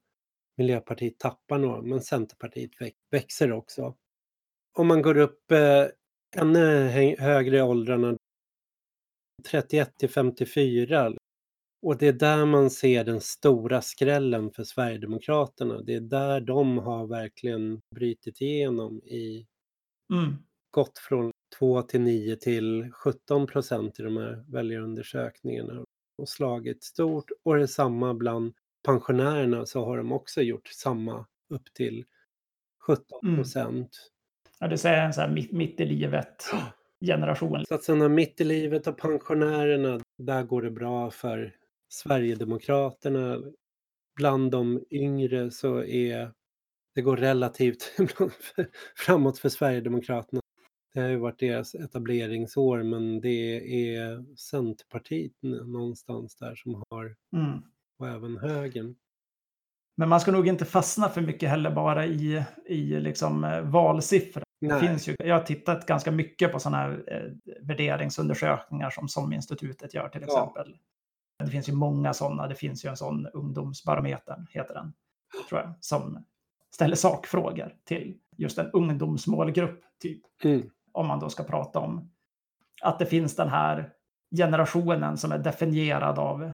Miljöpartiet 0.56 1.18
tappar 1.18 1.58
några, 1.58 1.82
men 1.82 2.00
Centerpartiet 2.00 2.70
väx- 2.80 2.96
växer 3.10 3.52
också. 3.52 3.96
Om 4.78 4.86
man 4.86 5.02
går 5.02 5.16
upp 5.16 5.50
eh, 5.52 5.86
ännu 6.36 6.88
hö- 6.88 7.16
högre 7.18 7.56
i 7.56 7.62
åldrarna, 7.62 8.16
31 9.50 9.96
till 9.98 10.08
54, 10.10 11.12
och 11.82 11.98
det 11.98 12.06
är 12.08 12.12
där 12.12 12.46
man 12.46 12.70
ser 12.70 13.04
den 13.04 13.20
stora 13.20 13.82
skrällen 13.82 14.50
för 14.50 14.64
Sverigedemokraterna. 14.64 15.82
Det 15.82 15.94
är 15.94 16.00
där 16.00 16.40
de 16.40 16.78
har 16.78 17.06
verkligen 17.06 17.80
brutit 17.94 18.40
igenom 18.40 19.02
i 19.04 19.46
Mm. 20.12 20.34
gått 20.70 20.98
från 20.98 21.30
2 21.58 21.82
till 21.82 22.00
9 22.00 22.36
till 22.36 22.90
17 22.92 23.46
procent 23.46 24.00
i 24.00 24.02
de 24.02 24.16
här 24.16 24.44
väljarundersökningarna 24.48 25.84
och 26.18 26.28
slagit 26.28 26.84
stort. 26.84 27.24
Och 27.42 27.56
det 27.56 27.62
är 27.62 27.66
samma 27.66 28.14
bland 28.14 28.54
pensionärerna 28.84 29.66
så 29.66 29.84
har 29.84 29.96
de 29.96 30.12
också 30.12 30.42
gjort 30.42 30.68
samma 30.68 31.26
upp 31.50 31.74
till 31.74 32.04
17 32.86 33.04
Mm. 33.24 33.36
procent. 33.36 34.10
Ja, 34.60 34.68
du 34.68 34.78
säger 34.78 35.04
en 35.06 35.12
så 35.14 35.20
här 35.20 35.30
mitt, 35.30 35.52
mitt 35.52 35.80
i 35.80 35.84
livet 35.84 36.44
generation. 37.06 37.64
Så 37.68 37.74
att 37.74 37.84
sådana 37.84 38.08
mitt 38.08 38.40
i 38.40 38.44
livet 38.44 38.86
och 38.86 38.98
pensionärerna, 38.98 40.00
där 40.18 40.42
går 40.42 40.62
det 40.62 40.70
bra 40.70 41.10
för 41.10 41.56
Sverigedemokraterna. 41.88 43.42
Bland 44.16 44.50
de 44.50 44.84
yngre 44.90 45.50
så 45.50 45.82
är 45.84 46.32
det 46.94 47.02
går 47.02 47.16
relativt 47.16 47.82
framåt 48.96 49.38
för 49.38 49.48
Sverigedemokraterna. 49.48 50.40
Det 50.94 51.00
har 51.00 51.08
ju 51.08 51.16
varit 51.16 51.38
deras 51.38 51.74
etableringsår 51.74 52.82
men 52.82 53.20
det 53.20 53.56
är 53.96 54.24
Centerpartiet 54.36 55.32
någonstans 55.42 56.36
där 56.36 56.54
som 56.54 56.82
har, 56.90 57.16
Mm. 57.36 57.62
Och 57.98 58.08
även 58.08 58.36
högern. 58.38 58.94
Men 59.96 60.08
man 60.08 60.20
ska 60.20 60.32
nog 60.32 60.48
inte 60.48 60.64
fastna 60.64 61.08
för 61.08 61.20
mycket 61.20 61.48
heller 61.50 61.70
bara 61.70 62.06
i, 62.06 62.44
i 62.66 63.00
liksom 63.00 63.44
eh, 63.44 63.60
valsiffror. 63.60 64.42
Det 64.60 64.80
finns 64.80 65.08
ju, 65.08 65.16
jag 65.18 65.34
har 65.34 65.42
tittat 65.42 65.86
ganska 65.86 66.10
mycket 66.10 66.52
på 66.52 66.58
sådana 66.60 66.76
här 66.76 67.04
eh, 67.06 67.54
värderingsundersökningar 67.66 68.90
som 68.90 69.08
SOM-institutet 69.08 69.94
gör 69.94 70.08
till 70.08 70.20
Ja. 70.20 70.26
exempel. 70.26 70.76
Det 71.38 71.50
finns 71.50 71.68
ju 71.68 71.72
många 71.72 72.14
sådana. 72.14 72.46
Det 72.48 72.54
finns 72.54 72.84
ju 72.84 72.88
en 72.88 72.96
sån 72.96 73.26
ungdomsbarometern, 73.26 74.46
heter 74.50 74.74
den, 74.74 74.92
tror 75.48 75.60
jag, 75.60 75.72
som 75.80 76.24
ställer 76.70 76.96
sakfrågor 76.96 77.74
till 77.84 78.18
just 78.36 78.58
en 78.58 78.70
ungdomsmålgrupp, 78.70 79.80
typ. 80.02 80.22
Mm. 80.44 80.70
Om 80.92 81.06
man 81.06 81.20
då 81.20 81.28
ska 81.28 81.44
prata 81.44 81.78
om 81.78 82.10
att 82.82 82.98
det 82.98 83.06
finns 83.06 83.36
den 83.36 83.48
här 83.48 83.90
generationen 84.36 85.16
som 85.18 85.32
är 85.32 85.38
definierad 85.38 86.18
av 86.18 86.52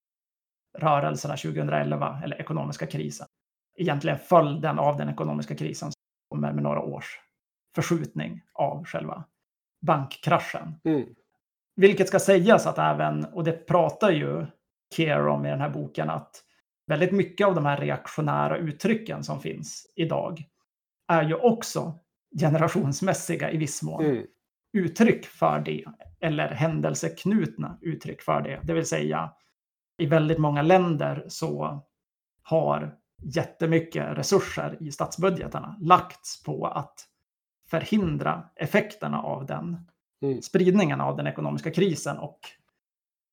rörelserna 0.79 1.37
2011, 1.37 2.21
eller 2.25 2.41
ekonomiska 2.41 2.87
krisen. 2.87 3.27
Egentligen 3.79 4.19
följden 4.19 4.79
av 4.79 4.97
den 4.97 5.09
ekonomiska 5.09 5.55
krisen 5.55 5.93
som 5.93 6.01
kommer 6.31 6.53
med 6.53 6.63
några 6.63 6.81
års 6.81 7.21
förskjutning 7.75 8.43
av 8.53 8.85
själva 8.85 9.25
bankkraschen. 9.87 10.75
Mm. 10.85 11.07
Vilket 11.77 12.09
ska 12.09 12.19
sägas 12.19 12.67
att 12.67 12.79
även, 12.79 13.25
och 13.25 13.45
det 13.45 13.67
pratar 13.67 14.11
ju 14.11 14.47
Keir 14.97 15.27
om 15.27 15.47
i 15.47 15.51
den 15.51 15.61
här 15.61 15.71
boken, 15.71 16.11
att 16.11 16.45
väldigt 16.87 17.13
mycket 17.13 17.47
av 17.47 17.55
de 17.55 17.67
här 17.67 17.77
reaktionära 17.77 18.57
uttrycken 18.57 19.25
som 19.25 19.41
finns 19.41 19.93
idag 19.97 20.45
är 21.09 21.23
ju 21.23 21.35
också 21.35 21.99
generationsmässiga 22.41 23.51
i 23.51 23.57
viss 23.57 23.83
mån 23.83 24.05
Mm. 24.05 24.27
uttryck 24.73 25.27
för 25.27 25.59
det, 25.61 25.85
eller 26.21 26.49
händelseknutna 26.49 27.79
uttryck 27.81 28.23
för 28.23 28.41
det. 28.41 28.61
Det 28.65 28.73
vill 28.73 28.87
säga, 28.87 29.33
i 30.01 30.07
väldigt 30.07 30.39
många 30.39 30.63
länder 30.63 31.25
så 31.29 31.83
har 32.43 32.95
jättemycket 33.23 34.19
resurser 34.19 34.77
i 34.81 34.93
statsbudgetarna 34.93 35.77
lagts 35.81 36.43
på 36.43 36.67
att 36.67 37.07
förhindra 37.71 38.45
effekterna 38.57 39.23
av 39.23 39.47
den 39.47 39.87
Mm. 40.23 40.43
spridningen 40.43 41.01
av 41.01 41.17
den 41.17 41.27
ekonomiska 41.27 41.71
krisen 41.71 42.19
och 42.19 42.39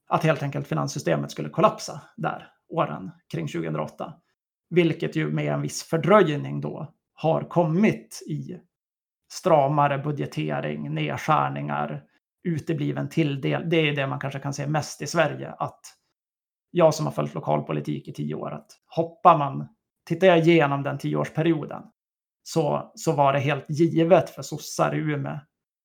att 0.08 0.24
helt 0.24 0.44
enkelt 0.44 0.68
finanssystemet 0.68 1.32
skulle 1.32 1.50
kollapsa 1.50 2.02
där 2.18 2.52
åren 2.70 3.12
kring 3.32 3.48
2008. 3.48 4.14
Vilket 4.70 5.16
ju 5.16 5.32
med 5.32 5.54
en 5.54 5.62
viss 5.62 5.84
fördröjning 5.84 6.62
då 6.62 6.94
har 7.14 7.42
kommit 7.42 8.24
i 8.28 8.60
stramare 9.32 9.98
budgetering, 9.98 10.94
nedskärningar, 10.94 12.04
utebliven 12.44 13.10
tilldel. 13.10 13.70
Det 13.70 13.90
är 13.90 13.96
det 13.96 14.08
man 14.08 14.20
kanske 14.20 14.40
kan 14.40 14.54
se 14.54 14.68
mest 14.68 15.02
i 15.02 15.08
Sverige. 15.08 15.52
Att 15.52 15.82
jag 16.72 16.94
som 16.94 17.06
har 17.06 17.14
följt 17.14 17.34
lokalpolitik 17.34 18.08
i 18.08 18.14
tio 18.14 18.36
år, 18.36 18.52
att 18.52 18.72
hoppar 18.96 19.38
man, 19.38 19.68
tittar 20.08 20.28
jag 20.28 20.38
igenom 20.40 20.84
den 20.84 20.98
tioårsperioden, 20.98 21.84
så, 22.44 22.92
så 22.96 23.12
var 23.12 23.34
det 23.34 23.40
helt 23.40 23.66
givet 23.70 24.30
för 24.30 24.42
sossar 24.42 24.96
i 24.96 24.98
Umeå 24.98 25.40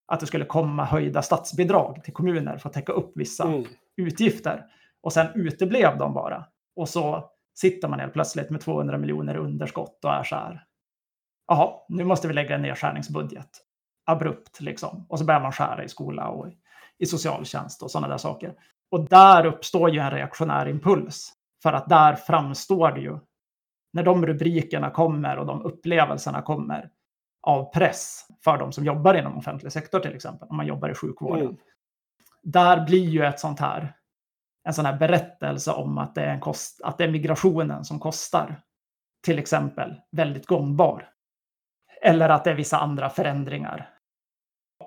att 0.07 0.21
det 0.21 0.27
skulle 0.27 0.45
komma 0.45 0.85
höjda 0.85 1.23
statsbidrag 1.23 2.05
till 2.05 2.13
kommuner 2.13 2.59
för 2.59 2.69
att 2.69 2.73
täcka 2.75 2.93
upp 2.93 3.13
vissa 3.15 3.45
Mm. 3.45 3.65
utgifter. 3.97 4.65
Och 5.03 5.13
sen 5.13 5.27
uteblev 5.35 5.99
de 5.99 6.15
bara. 6.15 6.45
Och 6.77 6.89
så 6.89 7.31
sitter 7.55 7.89
man 7.89 8.01
helt 8.01 8.13
plötsligt 8.13 8.51
med 8.51 8.61
200 8.61 8.99
miljoner 8.99 9.35
i 9.35 9.39
underskott 9.39 10.05
och 10.05 10.11
är 10.13 10.23
så 10.25 10.35
här. 10.37 10.65
Jaha, 11.47 11.73
nu 11.89 12.05
måste 12.05 12.29
vi 12.29 12.35
lägga 12.35 12.55
en 12.55 12.63
nedskärningsbudget. 12.63 13.49
Abrupt 14.07 14.61
liksom. 14.61 15.07
Och 15.09 15.19
så 15.19 15.25
börjar 15.25 15.41
man 15.41 15.53
skära 15.53 15.85
i 15.85 15.89
skola 15.89 16.29
och 16.29 16.47
i- 16.99 17.07
socialtjänst 17.07 17.83
och 17.83 17.91
sådana 17.91 18.09
där 18.09 18.17
saker. 18.19 18.55
Och 18.93 19.09
där 19.09 19.47
uppstår 19.47 19.91
ju 19.91 19.99
en 19.99 20.11
reaktionär 20.11 20.69
impuls. 20.69 21.33
För 21.63 21.73
att 21.73 21.89
där 21.89 22.15
framstår 22.15 22.93
det 22.93 23.01
ju, 23.01 23.19
när 23.93 24.03
de 24.03 24.27
rubrikerna 24.27 24.91
kommer 24.91 25.37
och 25.37 25.47
de 25.47 25.63
upplevelserna 25.63 26.43
kommer 26.43 26.91
av 27.43 27.73
press 27.73 28.27
för 28.45 28.59
de 28.59 28.73
som 28.73 28.85
jobbar 28.85 29.15
inom 29.15 29.39
offentlig 29.39 29.73
sektor 29.73 30.01
till 30.01 30.15
exempel, 30.15 30.49
om 30.49 30.57
man 30.57 30.67
jobbar 30.67 30.89
i 30.89 30.95
sjukvården 30.95 31.47
Mm. 31.47 31.57
där 32.43 32.87
blir 32.87 33.09
ju 33.09 33.25
ett 33.25 33.41
sånt 33.41 33.61
här, 33.61 33.95
en 34.65 34.75
sån 34.75 34.87
här 34.87 34.99
berättelse 34.99 35.73
om 35.73 35.99
att 35.99 36.15
det 36.15 36.23
är, 36.23 36.35
en 36.35 36.41
kost, 36.41 36.81
att 36.85 36.99
det 36.99 37.05
är 37.05 37.11
migrationen 37.11 37.85
som 37.85 37.99
kostar, 38.01 38.63
till 39.25 39.39
exempel, 39.39 40.01
väldigt 40.11 40.47
gångbar. 40.47 41.09
Eller 42.03 42.29
att 42.29 42.45
det 42.45 42.51
är 42.51 42.55
vissa 42.55 42.79
andra 42.79 43.11
förändringar. 43.11 43.91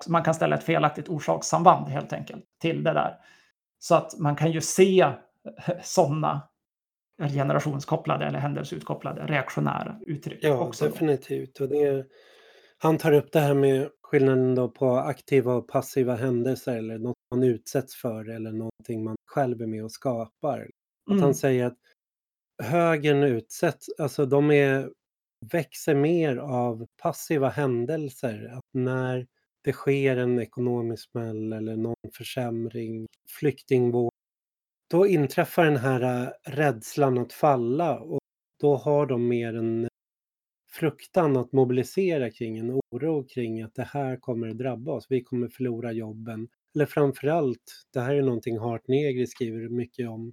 Man 0.08 0.22
kan 0.22 0.34
ställa 0.34 0.56
ett 0.56 0.64
felaktigt 0.64 1.08
orsakssamband 1.08 1.88
helt 1.88 2.12
enkelt 2.12 2.44
till 2.60 2.84
det 2.84 2.92
där. 2.92 3.18
Så 3.78 3.94
att 3.94 4.18
man 4.18 4.36
kan 4.36 4.50
ju 4.52 4.60
se 4.60 5.12
sådana 5.82 6.48
generationskopplade 7.34 8.26
eller 8.26 8.38
händelseutkopplade 8.38 9.26
reaktionära 9.26 9.98
uttryck 10.06 10.38
Ja, 10.42 10.58
också. 10.58 10.84
definitivt. 10.84 11.60
Och 11.60 11.68
det, 11.68 12.06
han 12.78 12.98
tar 12.98 13.12
upp 13.12 13.32
det 13.32 13.40
här 13.40 13.54
med 13.54 13.88
skillnaden 14.02 14.54
då 14.54 14.68
på 14.68 14.90
aktiva 14.96 15.54
och 15.54 15.68
passiva 15.68 16.14
händelser 16.14 16.76
eller 16.76 16.98
något 16.98 17.16
man 17.30 17.42
utsätts 17.42 17.96
för 17.96 18.28
eller 18.30 18.52
någonting 18.52 19.04
man 19.04 19.16
själv 19.30 19.62
är 19.62 19.66
med 19.66 19.84
och 19.84 19.92
skapar. 19.92 20.60
Att 20.60 21.10
Mm. 21.12 21.22
han 21.22 21.34
säger 21.34 21.66
att 21.66 21.78
högern 22.62 23.22
utsätts, 23.22 23.86
alltså 23.98 24.26
de 24.26 24.50
är, 24.50 24.90
växer 25.52 25.94
mer 25.94 26.36
av 26.36 26.86
passiva 27.02 27.48
händelser. 27.48 28.50
Att 28.52 28.64
när 28.74 29.26
det 29.66 29.72
sker 29.72 30.16
en 30.16 30.38
ekonomisk 30.38 31.10
smäll 31.10 31.52
eller 31.52 31.76
någon 31.76 32.10
försämring, 32.12 33.06
flyktingvåg, 33.28 34.10
då 34.90 35.06
inträffar 35.06 35.64
den 35.64 35.76
här 35.76 36.22
äh, 36.22 36.50
rädslan 36.50 37.18
att 37.18 37.32
falla 37.32 38.00
och 38.00 38.20
då 38.60 38.76
har 38.76 39.06
de 39.06 39.28
mer 39.28 39.54
en 39.54 39.88
fruktan 40.72 41.36
att 41.36 41.52
mobilisera 41.52 42.30
kring, 42.30 42.58
en 42.58 42.80
oro 42.92 43.24
kring 43.24 43.62
att 43.62 43.74
det 43.74 43.88
här 43.92 44.16
kommer 44.16 44.48
att 44.48 44.58
drabba 44.58 44.92
oss, 44.92 45.06
vi 45.08 45.22
kommer 45.22 45.48
förlora 45.48 45.92
jobben. 45.92 46.48
Eller 46.74 46.86
framförallt, 46.86 47.84
det 47.92 48.00
här 48.00 48.14
är 48.14 48.22
någonting 48.22 48.58
Hart 48.58 48.88
Negri 48.88 49.26
skriver 49.26 49.68
mycket 49.68 50.08
om, 50.08 50.32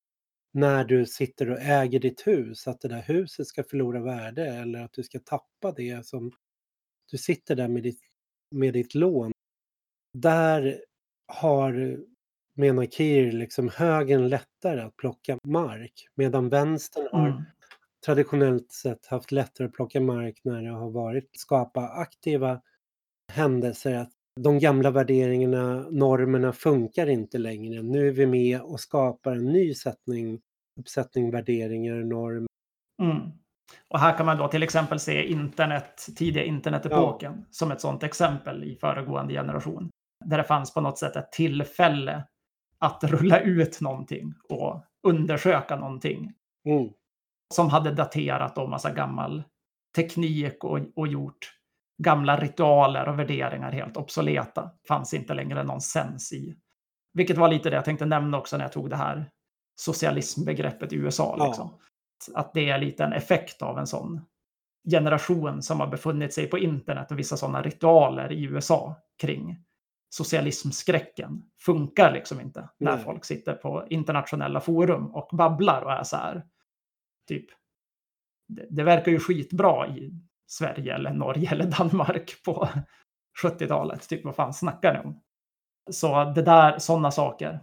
när 0.51 0.85
du 0.85 1.05
sitter 1.05 1.49
och 1.49 1.59
äger 1.59 1.99
ditt 1.99 2.27
hus, 2.27 2.67
att 2.67 2.81
det 2.81 2.87
där 2.87 3.01
huset 3.01 3.47
ska 3.47 3.63
förlora 3.63 4.01
värde 4.01 4.45
eller 4.45 4.79
att 4.79 4.93
du 4.93 5.03
ska 5.03 5.19
tappa 5.19 5.71
det 5.71 6.05
som 6.05 6.31
du 7.11 7.17
sitter 7.17 7.55
där 7.55 7.67
med 7.67 7.83
ditt, 7.83 7.99
med 8.53 8.73
ditt 8.73 8.95
lån. 8.95 9.31
Där 10.17 10.81
har, 11.27 11.99
menar 12.55 12.85
Kir, 12.85 13.31
liksom 13.31 13.69
högern 13.69 14.27
lättare 14.29 14.81
att 14.81 14.95
plocka 14.97 15.37
mark 15.47 16.07
medan 16.15 16.49
vänstern 16.49 17.07
har 17.11 17.27
Mm. 17.27 17.41
traditionellt 18.05 18.71
sett 18.71 19.05
haft 19.05 19.31
lättare 19.31 19.67
att 19.67 19.73
plocka 19.73 20.01
mark 20.01 20.39
när 20.43 20.61
det 20.61 20.69
har 20.69 20.89
varit 20.91 21.29
skapa 21.33 21.81
aktiva 21.87 22.61
händelser. 23.31 23.93
Att 23.95 24.11
de 24.39 24.59
gamla 24.59 24.91
värderingarna, 24.91 25.89
normerna 25.89 26.53
funkar 26.53 27.07
inte 27.07 27.37
längre. 27.37 27.81
Nu 27.83 28.07
är 28.07 28.11
vi 28.11 28.25
med 28.25 28.61
och 28.61 28.79
skapar 28.79 29.35
en 29.35 29.45
ny 29.45 29.73
sättning, 29.73 30.41
uppsättning 30.79 31.31
värderingar, 31.31 31.95
normer. 31.95 32.47
Mm. 33.01 33.19
Och 33.89 33.99
här 33.99 34.17
kan 34.17 34.25
man 34.25 34.37
då 34.37 34.47
till 34.47 34.63
exempel 34.63 34.99
se 34.99 35.27
internet, 35.27 36.07
tidiga 36.15 36.43
internetepoken 36.43 37.33
ja. 37.37 37.45
som 37.51 37.71
ett 37.71 37.81
sådant 37.81 38.03
exempel 38.03 38.63
i 38.63 38.75
föregående 38.75 39.33
generation. 39.33 39.89
Där 40.25 40.37
det 40.37 40.43
fanns 40.43 40.73
på 40.73 40.81
något 40.81 40.97
sätt 40.97 41.15
ett 41.15 41.31
tillfälle 41.31 42.23
att 42.79 43.03
rulla 43.03 43.39
ut 43.39 43.81
någonting 43.81 44.33
och 44.49 44.83
undersöka 45.07 45.75
någonting. 45.75 46.33
Mm. 46.65 46.89
Som 47.53 47.69
hade 47.69 47.91
daterat 47.91 48.55
då 48.55 48.67
massa 48.67 48.91
gammal 48.91 49.43
teknik 49.95 50.63
och, 50.63 50.79
och 50.95 51.07
gjort 51.07 51.53
gamla 52.03 52.37
ritualer 52.37 53.07
och 53.09 53.19
värderingar 53.19 53.71
helt 53.71 53.97
obsoleta. 53.97 54.71
Fanns 54.87 55.13
inte 55.13 55.33
längre 55.33 55.63
någon 55.63 55.81
sens 55.81 56.33
i. 56.33 56.55
Vilket 57.13 57.37
var 57.37 57.47
lite 57.47 57.69
det 57.69 57.75
jag 57.75 57.85
tänkte 57.85 58.05
nämna 58.05 58.37
också 58.37 58.57
när 58.57 58.65
jag 58.65 58.71
tog 58.71 58.89
det 58.89 58.95
här 58.95 59.29
socialismbegreppet 59.75 60.93
i 60.93 60.95
USA. 60.95 61.35
Ja. 61.37 61.79
Att 62.35 62.53
det 62.53 62.69
är 62.69 62.77
lite 62.77 63.03
en 63.03 63.13
effekt 63.13 63.61
av 63.61 63.79
en 63.79 63.87
sån 63.87 64.21
generation 64.89 65.61
som 65.61 65.79
har 65.79 65.87
befunnit 65.87 66.33
sig 66.33 66.49
på 66.49 66.57
internet 66.57 67.11
och 67.11 67.19
vissa 67.19 67.37
sådana 67.37 67.61
ritualer 67.61 68.31
i 68.31 68.43
USA 68.43 68.95
kring 69.21 69.57
socialismskräcken 70.09 71.43
funkar 71.59 72.11
liksom 72.11 72.41
inte 72.41 72.69
när 72.77 72.95
Nej. 72.95 73.03
folk 73.03 73.25
sitter 73.25 73.53
på 73.53 73.87
internationella 73.89 74.59
forum 74.59 75.15
och 75.15 75.29
babblar 75.37 75.81
och 75.81 75.91
är 75.91 76.03
så 76.03 76.17
här. 76.17 76.45
Typ, 77.27 77.45
det, 78.47 78.67
det 78.69 78.83
verkar 78.83 79.11
ju 79.11 79.19
skitbra 79.19 79.87
i 79.87 80.11
Sverige 80.47 80.95
eller 80.95 81.13
Norge 81.13 81.51
eller 81.51 81.65
Danmark 81.65 82.43
på 82.45 82.69
70-talet. 83.43 84.09
Typ 84.09 84.25
vad 84.25 84.35
fan 84.35 84.53
snackar 84.53 84.93
ni 84.93 84.99
om? 84.99 85.21
Så 85.91 86.23
det 86.23 86.41
där, 86.41 86.79
sådana 86.79 87.11
saker 87.11 87.59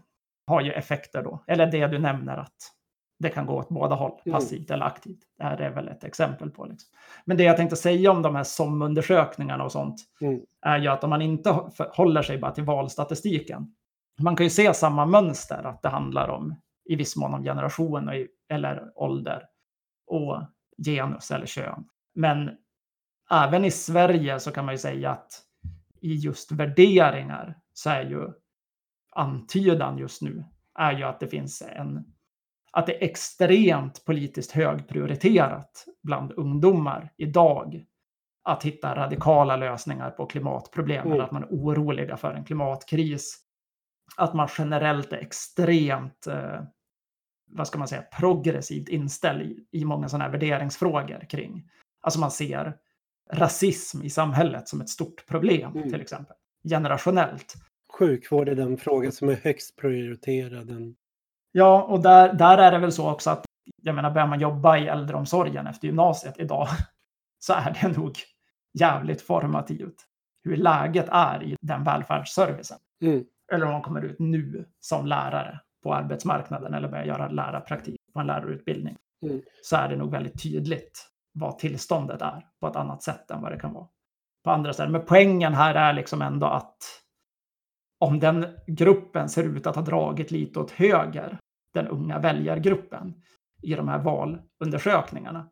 har 0.46 0.61
ju 0.61 0.72
effekter 0.72 1.22
då. 1.22 1.44
Eller 1.46 1.66
det 1.66 1.86
du 1.86 1.98
nämner 1.98 2.36
att 2.36 2.72
det 3.20 3.28
kan 3.28 3.46
gå 3.46 3.54
åt 3.54 3.68
båda 3.68 3.94
håll, 3.94 4.20
passivt 4.30 4.70
eller 4.70 4.86
aktivt. 4.86 5.20
Det 5.38 5.44
här 5.44 5.60
är 5.60 5.70
väl 5.70 5.88
ett 5.88 6.04
exempel 6.04 6.50
på. 6.50 6.64
Liksom. 6.66 6.90
Men 7.24 7.36
det 7.36 7.42
jag 7.42 7.56
tänkte 7.56 7.76
säga 7.76 8.10
om 8.10 8.22
de 8.22 8.34
här 8.34 8.44
SOM-undersökningarna 8.44 9.64
och 9.64 9.72
sånt 9.72 10.00
mm. 10.20 10.40
är 10.62 10.78
ju 10.78 10.88
att 10.88 11.04
om 11.04 11.10
man 11.10 11.22
inte 11.22 11.60
håller 11.78 12.22
sig 12.22 12.38
bara 12.38 12.50
till 12.50 12.64
valstatistiken, 12.64 13.74
man 14.20 14.36
kan 14.36 14.46
ju 14.46 14.50
se 14.50 14.74
samma 14.74 15.06
mönster, 15.06 15.62
att 15.66 15.82
det 15.82 15.88
handlar 15.88 16.28
om 16.28 16.54
i 16.84 16.96
viss 16.96 17.16
mån 17.16 17.34
om 17.34 17.42
generation 17.42 18.10
eller 18.48 18.82
ålder 18.94 19.42
och 20.06 20.42
genus 20.84 21.30
eller 21.30 21.46
kön. 21.46 21.88
Men 22.14 22.50
även 23.30 23.64
i 23.64 23.70
Sverige 23.70 24.40
så 24.40 24.52
kan 24.52 24.64
man 24.64 24.74
ju 24.74 24.78
säga 24.78 25.10
att 25.10 25.42
i 26.00 26.14
just 26.14 26.52
värderingar 26.52 27.58
så 27.72 27.90
är 27.90 28.02
ju 28.02 28.28
antydan 29.10 29.98
just 29.98 30.22
nu 30.22 30.44
är 30.74 30.92
ju 30.92 31.04
att 31.04 31.20
det 31.20 31.28
finns 31.28 31.62
en 31.62 32.04
att 32.72 32.86
det 32.86 33.02
är 33.02 33.08
extremt 33.08 34.04
politiskt 34.04 34.52
högprioriterat 34.52 35.86
bland 36.02 36.32
ungdomar 36.32 37.12
idag 37.16 37.84
att 38.44 38.62
hitta 38.62 38.96
radikala 38.96 39.56
lösningar 39.56 40.10
på 40.10 40.26
klimatproblemen, 40.26 41.12
mm. 41.12 41.20
att 41.20 41.30
man 41.30 41.42
är 41.42 41.48
oroliga 41.48 42.16
för 42.16 42.34
en 42.34 42.44
klimatkris, 42.44 43.38
att 44.16 44.34
man 44.34 44.48
generellt 44.58 45.12
är 45.12 45.16
extremt, 45.16 46.26
eh, 46.26 46.62
vad 47.50 47.66
ska 47.66 47.78
man 47.78 47.88
säga, 47.88 48.02
progressivt 48.02 48.88
inställd 48.88 49.42
i, 49.42 49.66
i 49.70 49.84
många 49.84 50.08
sådana 50.08 50.24
här 50.24 50.32
värderingsfrågor 50.32 51.26
kring, 51.28 51.70
alltså 52.00 52.20
man 52.20 52.30
ser 52.30 52.76
rasism 53.32 54.02
i 54.02 54.10
samhället 54.10 54.68
som 54.68 54.80
ett 54.80 54.88
stort 54.88 55.26
problem 55.26 55.72
mm. 55.72 55.90
till 55.90 56.00
exempel, 56.00 56.36
generationellt. 56.68 57.54
Sjukvård 57.98 58.48
är 58.48 58.54
den 58.54 58.76
fråga 58.76 59.10
som 59.10 59.28
är 59.28 59.36
högst 59.36 59.76
prioriterad. 59.76 60.94
Ja, 61.53 61.82
och 61.82 62.01
där, 62.01 62.32
där 62.32 62.59
är 62.59 62.70
det 62.70 62.78
väl 62.78 62.92
så 62.92 63.11
också 63.11 63.30
att 63.30 63.44
jag 63.82 63.94
menar, 63.94 64.11
börjar 64.11 64.26
man 64.26 64.40
jobba 64.40 64.78
i 64.78 64.88
äldreomsorgen 64.88 65.66
efter 65.66 65.86
gymnasiet 65.86 66.34
idag 66.38 66.68
så 67.38 67.53
är 67.53 67.78
det 67.80 67.96
nog 67.96 68.12
jävligt 68.78 69.22
formativt 69.22 70.07
hur 70.44 70.57
läget 70.57 71.09
är 71.11 71.42
i 71.42 71.57
den 71.61 71.84
välfärdsservicen. 71.84 72.78
Mm. 73.03 73.24
Eller 73.53 73.66
om 73.66 73.72
man 73.72 73.82
kommer 73.82 74.03
ut 74.03 74.18
nu 74.18 74.64
som 74.80 75.07
lärare 75.07 75.61
på 75.82 75.94
arbetsmarknaden 75.94 76.74
eller 76.74 76.88
börjar 76.88 77.05
göra 77.05 77.28
lärarpraktik 77.28 78.01
på 78.14 78.20
en 78.20 78.26
lärarutbildning. 78.26 78.96
Mm. 79.22 79.40
Så 79.62 79.76
är 79.76 79.88
det 79.88 79.96
nog 79.96 80.11
väldigt 80.11 80.42
tydligt 80.42 81.07
vad 81.32 81.59
tillståndet 81.59 82.22
är 82.22 82.46
på 82.61 82.66
ett 82.66 82.76
annat 82.76 83.03
sätt 83.03 83.30
än 83.30 83.42
vad 83.42 83.53
det 83.53 83.59
kan 83.59 83.72
vara 83.72 83.86
på 84.44 84.51
andra 84.51 84.72
ställen. 84.72 84.92
Men 84.92 85.05
poängen 85.05 85.55
här 85.55 85.74
är 85.74 85.92
liksom 85.92 86.22
ändå 86.22 86.46
att 86.46 86.76
om 88.01 88.20
den 88.20 88.46
gruppen 88.66 89.28
ser 89.28 89.44
ut 89.44 89.66
att 89.66 89.76
ha 89.76 89.82
dragit 89.82 90.30
lite 90.30 90.61
åt 90.61 90.70
höger, 90.70 91.38
den 91.74 91.88
unga 91.88 92.18
väljargruppen 92.18 93.22
i 93.62 93.74
de 93.74 93.88
här 93.88 93.98
valundersökningarna, 93.98 95.51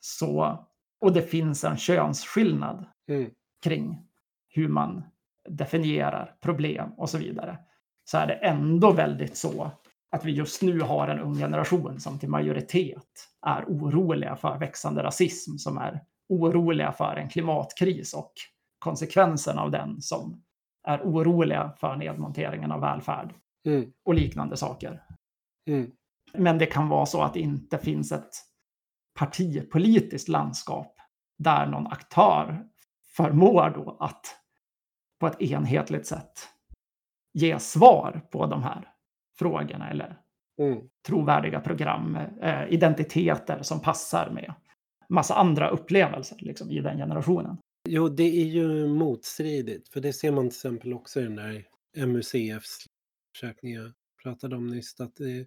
så, 0.00 0.66
och 1.00 1.12
det 1.12 1.22
finns 1.22 1.64
en 1.64 1.76
könsskillnad 1.76 2.86
mm. 3.08 3.30
kring 3.64 4.06
hur 4.48 4.68
man 4.68 5.02
definierar 5.48 6.36
problem 6.40 6.92
och 6.96 7.10
så 7.10 7.18
vidare, 7.18 7.58
så 8.04 8.18
är 8.18 8.26
det 8.26 8.34
ändå 8.34 8.92
väldigt 8.92 9.36
så 9.36 9.70
att 10.10 10.24
vi 10.24 10.32
just 10.32 10.62
nu 10.62 10.80
har 10.80 11.08
en 11.08 11.20
ung 11.20 11.34
generation 11.34 12.00
som 12.00 12.18
till 12.18 12.28
majoritet 12.28 13.28
är 13.46 13.64
oroliga 13.64 14.36
för 14.36 14.58
växande 14.58 15.02
rasism, 15.02 15.56
som 15.56 15.78
är 15.78 16.00
oroliga 16.28 16.92
för 16.92 17.16
en 17.16 17.28
klimatkris 17.28 18.14
och 18.14 18.32
konsekvenserna 18.78 19.62
av 19.62 19.70
den 19.70 20.02
som 20.02 20.42
är 20.88 21.00
oroliga 21.00 21.72
för 21.76 21.96
nedmonteringen 21.96 22.72
av 22.72 22.80
välfärd 22.80 23.34
mm. 23.66 23.92
och 24.04 24.14
liknande 24.14 24.56
saker. 24.56 25.02
Mm. 25.66 25.90
Men 26.32 26.58
det 26.58 26.66
kan 26.66 26.88
vara 26.88 27.06
så 27.06 27.22
att 27.22 27.34
det 27.34 27.40
inte 27.40 27.78
finns 27.78 28.12
ett 28.12 28.30
partipolitiskt 29.18 30.28
landskap 30.28 30.96
där 31.38 31.66
någon 31.66 31.86
aktör 31.86 32.64
förmår 33.16 33.72
då 33.74 33.96
att 34.00 34.26
på 35.20 35.26
ett 35.26 35.42
enhetligt 35.42 36.06
sätt 36.06 36.48
ge 37.32 37.58
svar 37.58 38.20
på 38.30 38.46
de 38.46 38.62
här 38.62 38.88
frågorna 39.38 39.90
eller 39.90 40.18
mm. 40.60 40.88
trovärdiga 41.06 41.60
program, 41.60 42.16
eh, 42.42 42.68
identiteter 42.68 43.62
som 43.62 43.80
passar 43.80 44.30
med 44.30 44.54
massa 45.08 45.34
andra 45.34 45.68
upplevelser 45.68 46.36
liksom, 46.40 46.70
i 46.70 46.80
den 46.80 46.96
generationen. 46.96 47.58
Jo, 47.88 48.08
det 48.08 48.40
är 48.40 48.44
ju 48.44 48.86
motstridigt, 48.86 49.88
för 49.88 50.00
det 50.00 50.12
ser 50.12 50.32
man 50.32 50.48
till 50.48 50.56
exempel 50.56 50.92
också 50.92 51.20
i 51.20 51.22
den 51.22 51.36
där 51.36 51.64
MUCFs 52.06 52.86
undersökning 53.42 53.74
jag 53.74 53.92
pratade 54.22 54.56
om 54.56 54.66
nyss, 54.66 55.00
att 55.00 55.16
det, 55.16 55.46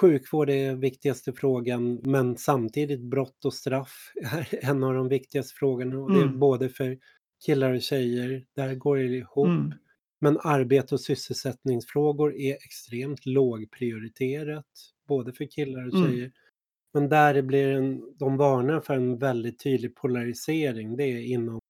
sjukvård 0.00 0.50
är 0.50 0.74
viktigaste 0.74 1.32
frågan, 1.32 2.00
men 2.02 2.36
samtidigt 2.36 3.00
brott 3.00 3.44
och 3.44 3.54
straff 3.54 4.12
är 4.22 4.64
en 4.64 4.84
av 4.84 4.94
de 4.94 5.08
viktigaste 5.08 5.54
frågorna. 5.54 5.98
Och 5.98 6.12
det 6.12 6.18
är 6.18 6.22
mm. 6.22 6.38
både 6.38 6.68
för 6.68 6.98
killar 7.46 7.74
och 7.74 7.82
tjejer, 7.82 8.46
där 8.56 8.74
går 8.74 8.96
det 8.96 9.04
ihop. 9.04 9.46
Mm. 9.46 9.74
Men 10.20 10.38
arbete 10.42 10.94
och 10.94 11.00
sysselsättningsfrågor 11.00 12.36
är 12.36 12.54
extremt 12.54 13.26
lågprioriterat, 13.26 14.66
både 15.08 15.32
för 15.32 15.44
killar 15.44 15.86
och 15.86 15.94
mm. 15.94 16.06
tjejer. 16.06 16.24
Mm. 16.24 16.32
Men 16.94 17.08
där 17.08 17.42
blir 17.42 17.68
en, 17.68 18.16
de 18.18 18.36
varnar 18.36 18.80
för 18.80 18.94
en 18.94 19.18
väldigt 19.18 19.58
tydlig 19.58 19.96
polarisering. 19.96 20.96
Det 20.96 21.04
är 21.04 21.18
inom 21.18 21.60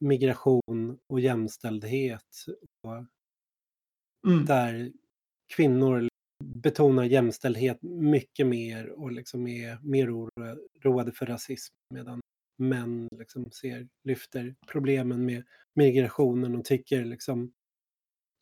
migration 0.00 0.98
och 1.06 1.20
jämställdhet. 1.20 2.46
Och 2.82 3.04
mm. 4.32 4.44
Där 4.44 4.92
kvinnor 5.54 6.08
betonar 6.44 7.04
jämställdhet 7.04 7.82
mycket 7.82 8.46
mer 8.46 8.90
och 8.90 9.12
liksom 9.12 9.46
är 9.46 9.78
mer 9.82 10.14
oroade 10.14 11.12
för 11.12 11.26
rasism. 11.26 11.74
Medan 11.94 12.20
män 12.58 13.08
liksom 13.18 13.50
ser, 13.50 13.88
lyfter 14.04 14.54
problemen 14.66 15.24
med 15.24 15.44
migrationen 15.74 16.56
och 16.56 16.64
tycker 16.64 17.04
liksom 17.04 17.52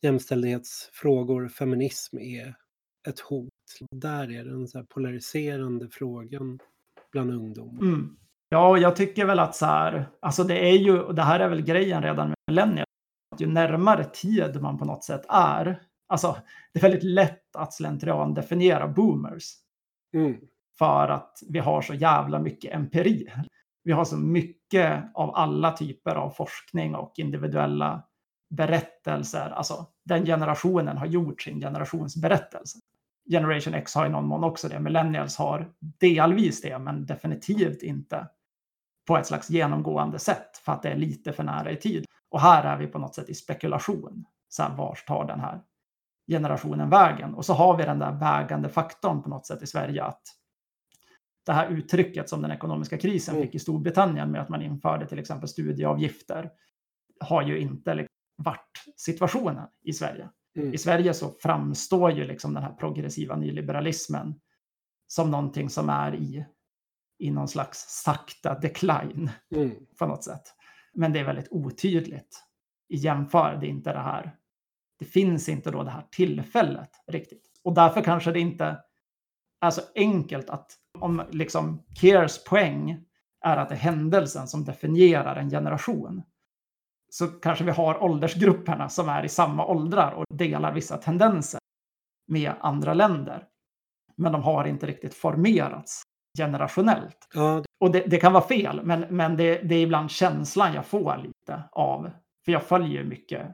jämställdhetsfrågor, 0.02 1.48
feminism 1.48 2.18
är 2.18 2.54
ett 3.08 3.20
hot. 3.20 3.48
Där 3.90 4.30
är 4.32 4.44
den 4.44 4.68
så 4.68 4.84
polariserande 4.84 5.88
frågan 5.90 6.58
bland 7.12 7.30
ungdomar. 7.30 7.82
Mm. 7.82 8.16
Ja, 8.48 8.78
jag 8.78 8.96
tycker 8.96 9.24
väl 9.24 9.38
att 9.38 9.56
så 9.56 9.66
här, 9.66 10.08
alltså 10.20 10.44
det 10.44 10.70
är 10.70 10.78
ju, 10.78 11.12
det 11.12 11.22
här 11.22 11.40
är 11.40 11.48
väl 11.48 11.62
grejen 11.62 12.02
redan 12.02 12.28
med 12.28 12.36
millennier, 12.50 12.84
ju 13.38 13.46
närmare 13.46 14.04
tid 14.04 14.62
man 14.62 14.78
på 14.78 14.84
något 14.84 15.04
sätt 15.04 15.24
är, 15.28 15.82
alltså 16.08 16.36
det 16.72 16.78
är 16.78 16.82
väldigt 16.82 17.02
lätt 17.02 17.56
att 17.56 17.74
slentrian 17.74 18.34
definiera 18.34 18.88
boomers. 18.88 19.54
Mm. 20.14 20.36
För 20.78 21.08
att 21.08 21.38
vi 21.48 21.58
har 21.58 21.82
så 21.82 21.94
jävla 21.94 22.38
mycket 22.38 22.74
empiri. 22.74 23.26
Vi 23.84 23.92
har 23.92 24.04
så 24.04 24.16
mycket 24.16 25.04
av 25.14 25.34
alla 25.34 25.72
typer 25.72 26.14
av 26.14 26.30
forskning 26.30 26.94
och 26.94 27.12
individuella 27.16 28.02
berättelser. 28.54 29.50
Alltså 29.50 29.86
den 30.04 30.26
generationen 30.26 30.96
har 30.96 31.06
gjort 31.06 31.42
sin 31.42 31.60
generationsberättelse. 31.60 32.78
Generation 33.30 33.74
X 33.74 33.94
har 33.94 34.06
i 34.06 34.08
någon 34.08 34.26
mån 34.26 34.44
också 34.44 34.68
det. 34.68 34.80
Millennials 34.80 35.36
har 35.36 35.72
delvis 35.80 36.62
det, 36.62 36.78
men 36.78 37.06
definitivt 37.06 37.82
inte 37.82 38.28
på 39.06 39.16
ett 39.16 39.26
slags 39.26 39.50
genomgående 39.50 40.18
sätt 40.18 40.56
för 40.64 40.72
att 40.72 40.82
det 40.82 40.88
är 40.88 40.96
lite 40.96 41.32
för 41.32 41.42
nära 41.42 41.70
i 41.70 41.76
tid. 41.76 42.04
Och 42.28 42.40
här 42.40 42.64
är 42.64 42.78
vi 42.78 42.86
på 42.86 42.98
något 42.98 43.14
sätt 43.14 43.28
i 43.28 43.34
spekulation. 43.34 44.24
Så 44.48 44.62
här, 44.62 44.76
vars 44.76 45.04
tar 45.04 45.26
den 45.26 45.40
här 45.40 45.60
generationen 46.30 46.90
vägen? 46.90 47.34
Och 47.34 47.44
så 47.44 47.52
har 47.52 47.76
vi 47.76 47.84
den 47.84 47.98
där 47.98 48.12
vägande 48.12 48.68
faktorn 48.68 49.22
på 49.22 49.28
något 49.28 49.46
sätt 49.46 49.62
i 49.62 49.66
Sverige 49.66 50.04
att 50.04 50.22
det 51.46 51.52
här 51.52 51.68
uttrycket 51.68 52.28
som 52.28 52.42
den 52.42 52.50
ekonomiska 52.50 52.98
krisen 52.98 53.34
Mm. 53.34 53.46
fick 53.46 53.54
i 53.54 53.58
Storbritannien 53.58 54.30
med 54.30 54.40
att 54.40 54.48
man 54.48 54.62
införde 54.62 55.06
till 55.06 55.18
exempel 55.18 55.48
studieavgifter 55.48 56.50
har 57.20 57.42
ju 57.42 57.58
inte 57.58 57.94
liksom 57.94 58.14
varit 58.36 58.84
situationen 58.96 59.68
i 59.82 59.92
Sverige. 59.92 60.28
Mm. 60.58 60.74
I 60.74 60.78
Sverige 60.78 61.14
så 61.14 61.30
framstår 61.30 62.12
ju 62.12 62.24
liksom 62.24 62.54
den 62.54 62.62
här 62.62 62.72
progressiva 62.72 63.36
nyliberalismen 63.36 64.40
som 65.06 65.30
någonting 65.30 65.70
som 65.70 65.88
är 65.88 66.14
i, 66.14 66.44
i 67.18 67.30
någon 67.30 67.48
slags 67.48 68.02
sakta 68.04 68.58
decline 68.58 69.30
Mm. 69.54 69.70
på 69.98 70.06
något 70.06 70.24
sätt. 70.24 70.42
Men 70.94 71.12
det 71.12 71.20
är 71.20 71.24
väldigt 71.24 71.48
otydligt 71.50 72.44
i 72.88 72.96
jämför. 72.96 73.58
Det 73.60 73.66
inte 73.66 73.92
det 73.92 73.98
här. 73.98 74.36
Det 74.98 75.04
finns 75.04 75.48
inte 75.48 75.70
då 75.70 75.82
det 75.82 75.90
här 75.90 76.06
tillfället 76.10 76.90
riktigt. 77.06 77.44
Och 77.64 77.74
därför 77.74 78.00
kanske 78.00 78.32
det 78.32 78.40
inte 78.40 78.78
är 79.60 79.70
så 79.70 79.80
enkelt 79.94 80.50
att 80.50 80.72
om 80.98 81.22
liksom 81.30 81.84
Kears 82.00 82.44
poäng 82.44 83.04
är 83.40 83.56
att 83.56 83.68
det 83.68 83.74
är 83.74 83.78
händelsen 83.78 84.48
som 84.48 84.64
definierar 84.64 85.36
en 85.36 85.50
generation. 85.50 86.22
Så 87.10 87.26
kanske 87.26 87.64
vi 87.64 87.70
har 87.70 88.02
åldersgrupperna 88.02 88.88
som 88.88 89.08
är 89.08 89.24
i 89.24 89.28
samma 89.28 89.66
åldrar 89.66 90.12
och 90.12 90.24
delar 90.28 90.72
vissa 90.72 90.96
tendenser 90.96 91.60
med 92.26 92.52
andra 92.60 92.94
länder. 92.94 93.44
Men 94.16 94.32
de 94.32 94.42
har 94.42 94.64
inte 94.64 94.86
riktigt 94.86 95.14
formerats 95.14 96.02
generationellt. 96.38 97.28
Ja, 97.34 97.64
Och 97.80 97.90
det, 97.92 98.00
det 98.00 98.16
kan 98.16 98.32
vara 98.32 98.44
fel, 98.44 98.80
men, 98.84 99.00
men 99.00 99.36
det, 99.36 99.62
det 99.62 99.74
är 99.74 99.82
ibland 99.82 100.10
känslan 100.10 100.74
jag 100.74 100.86
får 100.86 101.16
lite 101.16 101.62
av. 101.72 102.10
För 102.44 102.52
jag 102.52 102.62
följer 102.62 103.04
mycket 103.04 103.46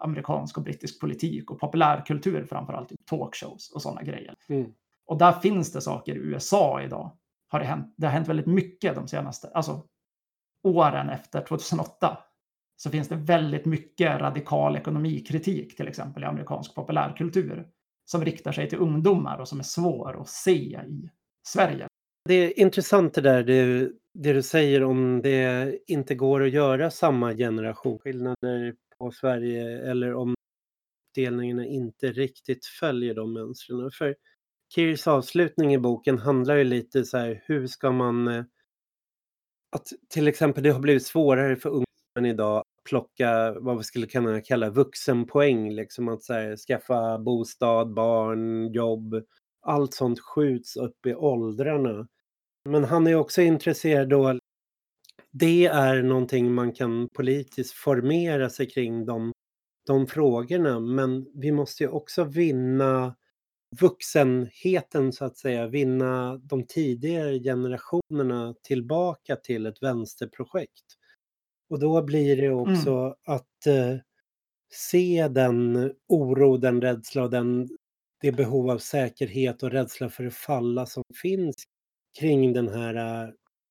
amerikansk 0.00 0.56
och 0.58 0.64
brittisk 0.64 1.00
politik 1.00 1.50
och 1.50 1.60
populärkultur, 1.60 2.44
framförallt 2.44 2.92
talkshows 3.10 3.72
och 3.74 3.82
sådana 3.82 4.02
grejer. 4.02 4.34
mm. 4.48 4.72
Och 5.06 5.18
där 5.18 5.32
finns 5.32 5.72
det 5.72 5.80
saker 5.80 6.14
i 6.14 6.18
USA 6.18 6.82
idag. 6.82 7.16
Har 7.48 7.60
det, 7.60 7.66
hänt, 7.66 7.94
det 7.96 8.06
har 8.06 8.12
hänt 8.12 8.28
väldigt 8.28 8.46
mycket 8.46 8.94
de 8.94 9.08
senaste 9.08 9.50
alltså, 9.54 9.82
åren 10.62 11.10
efter 11.10 11.40
2008. 11.40 12.18
Så 12.82 12.90
finns 12.90 13.08
det 13.08 13.16
väldigt 13.16 13.64
mycket 13.64 14.20
radikal 14.20 14.76
ekonomikritik, 14.76 15.76
till 15.76 15.88
exempel 15.88 16.22
i 16.22 16.26
amerikansk 16.26 16.74
populärkultur, 16.74 17.66
som 18.04 18.24
riktar 18.24 18.52
sig 18.52 18.68
till 18.68 18.78
ungdomar 18.78 19.38
och 19.38 19.48
som 19.48 19.58
är 19.58 19.64
svår 19.64 20.20
att 20.20 20.28
se 20.28 20.76
i 20.76 21.10
Sverige. 21.48 21.86
Det 22.28 22.34
är 22.34 22.60
intressant 22.60 23.14
det 23.14 23.20
där 23.20 23.42
du, 23.42 23.92
det 24.14 24.32
du 24.32 24.42
säger 24.42 24.82
om 24.82 25.22
det 25.22 25.78
inte 25.86 26.14
går 26.14 26.42
att 26.42 26.52
göra 26.52 26.90
samma 26.90 27.34
generationsskillnader 27.34 28.74
på 28.98 29.10
Sverige 29.10 29.90
eller 29.90 30.14
om 30.14 30.34
delningarna 31.14 31.66
inte 31.66 32.12
riktigt 32.12 32.66
följer 32.66 33.14
de 33.14 33.32
mönstren. 33.32 33.90
För 33.90 34.16
Kirs 34.74 35.06
avslutning 35.06 35.74
i 35.74 35.78
boken 35.78 36.18
handlar 36.18 36.56
ju 36.56 36.64
lite 36.64 37.04
så 37.04 37.18
här, 37.18 37.42
hur 37.46 37.66
ska 37.66 37.92
man... 37.92 38.28
Eh, 38.28 38.44
att 39.76 39.86
till 40.08 40.28
exempel 40.28 40.62
det 40.62 40.70
har 40.70 40.80
blivit 40.80 41.06
svårare 41.06 41.56
för 41.56 41.68
ungdomen 41.68 42.34
idag 42.34 42.64
plocka 42.88 43.52
vad 43.60 43.78
vi 43.78 43.84
skulle 43.84 44.06
kunna 44.06 44.40
kalla 44.40 44.70
vuxenpoäng, 44.70 45.70
liksom 45.70 46.08
att 46.08 46.22
så 46.22 46.32
här, 46.32 46.56
skaffa 46.56 47.18
bostad, 47.18 47.94
barn, 47.94 48.72
jobb. 48.72 49.14
Allt 49.62 49.94
sånt 49.94 50.20
skjuts 50.20 50.76
upp 50.76 51.06
i 51.06 51.14
åldrarna. 51.14 52.08
Men 52.64 52.84
han 52.84 53.06
är 53.06 53.14
också 53.14 53.42
intresserad 53.42 54.08
då. 54.08 54.38
Det 55.30 55.66
är 55.66 56.02
någonting 56.02 56.52
man 56.52 56.72
kan 56.72 57.08
politiskt 57.14 57.74
formera 57.74 58.50
sig 58.50 58.70
kring 58.70 59.06
de, 59.06 59.32
de 59.86 60.06
frågorna. 60.06 60.80
Men 60.80 61.26
vi 61.34 61.52
måste 61.52 61.82
ju 61.84 61.88
också 61.88 62.24
vinna 62.24 63.16
vuxenheten 63.80 65.12
så 65.12 65.24
att 65.24 65.36
säga. 65.36 65.66
Vinna 65.66 66.36
de 66.36 66.66
tidigare 66.66 67.38
generationerna 67.38 68.54
tillbaka 68.62 69.36
till 69.36 69.66
ett 69.66 69.82
vänsterprojekt. 69.82 70.99
Och 71.70 71.78
då 71.80 72.02
blir 72.02 72.36
det 72.36 72.50
också 72.50 73.16
att 73.26 73.66
eh, 73.66 73.96
se 74.72 75.28
den 75.28 75.92
oro, 76.08 76.56
den 76.56 76.80
rädsla 76.80 77.22
och 77.22 77.30
den, 77.30 77.68
det 78.20 78.32
behov 78.32 78.70
av 78.70 78.78
säkerhet 78.78 79.62
och 79.62 79.70
rädsla 79.70 80.08
för 80.10 80.26
att 80.26 80.34
falla 80.34 80.86
som 80.86 81.04
finns 81.22 81.54
kring 82.18 82.52
den 82.52 82.68
här 82.68 83.24
äh, 83.24 83.30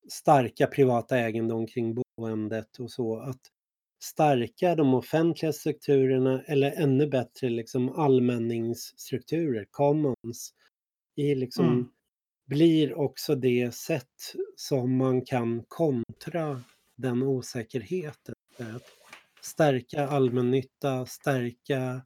starka 0.09 0.67
privata 0.67 1.19
egendom 1.19 1.67
kring 1.67 2.01
boendet 2.17 2.79
och 2.79 2.91
så. 2.91 3.19
Att 3.19 3.41
stärka 4.03 4.75
de 4.75 4.93
offentliga 4.93 5.53
strukturerna 5.53 6.43
eller 6.47 6.71
ännu 6.71 7.07
bättre 7.07 7.49
liksom 7.49 7.89
allmänningsstrukturer, 7.89 9.65
commons, 9.71 10.53
i 11.15 11.35
liksom 11.35 11.65
Mm. 11.67 11.89
blir 12.47 12.93
också 12.99 13.35
det 13.35 13.73
sätt 13.75 14.33
som 14.55 14.97
man 14.97 15.25
kan 15.25 15.63
kontra 15.67 16.63
den 17.01 17.23
osäkerheten. 17.23 18.35
Att 18.59 18.83
stärka 19.41 20.07
allmännytta, 20.07 21.05
stärka 21.05 22.01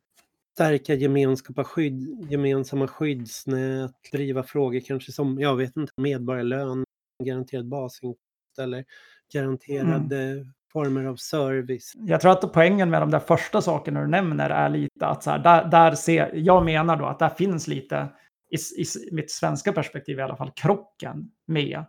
stärka 0.53 0.93
gemenskapa 0.93 1.63
skydd, 1.63 2.31
gemensamma 2.31 2.87
skyddsnät, 2.87 3.91
driva 4.11 4.43
frågor 4.43 4.79
kanske 4.79 5.11
som, 5.11 5.39
jag 5.39 5.55
vet 5.55 5.77
inte, 5.77 5.93
medborgarlön, 5.97 6.83
garanterad 7.23 7.67
basinkomst 7.67 8.59
eller 8.59 8.85
garanterade 9.33 10.45
former 10.73 11.05
av 11.05 11.15
service. 11.15 11.93
Jag 11.95 12.21
tror 12.21 12.31
att 12.31 12.53
poängen 12.53 12.89
med 12.89 13.01
de 13.01 13.11
där 13.11 13.19
första 13.19 13.61
sakerna 13.61 14.01
du 14.01 14.07
nämner 14.07 14.49
är 14.49 14.69
lite 14.69 15.05
att 15.05 15.23
så 15.23 15.29
här, 15.29 15.39
där, 15.39 15.65
där 15.65 15.95
ser, 15.95 16.31
jag 16.33 16.65
menar 16.65 16.97
då 16.97 17.05
att 17.05 17.19
där 17.19 17.29
finns 17.29 17.67
lite, 17.67 18.09
i, 18.49 18.81
i 18.81 18.85
mitt 19.11 19.31
svenska 19.31 19.73
perspektiv 19.73 20.19
i 20.19 20.21
alla 20.21 20.35
fall, 20.35 20.51
krocken 20.55 21.31
med 21.45 21.85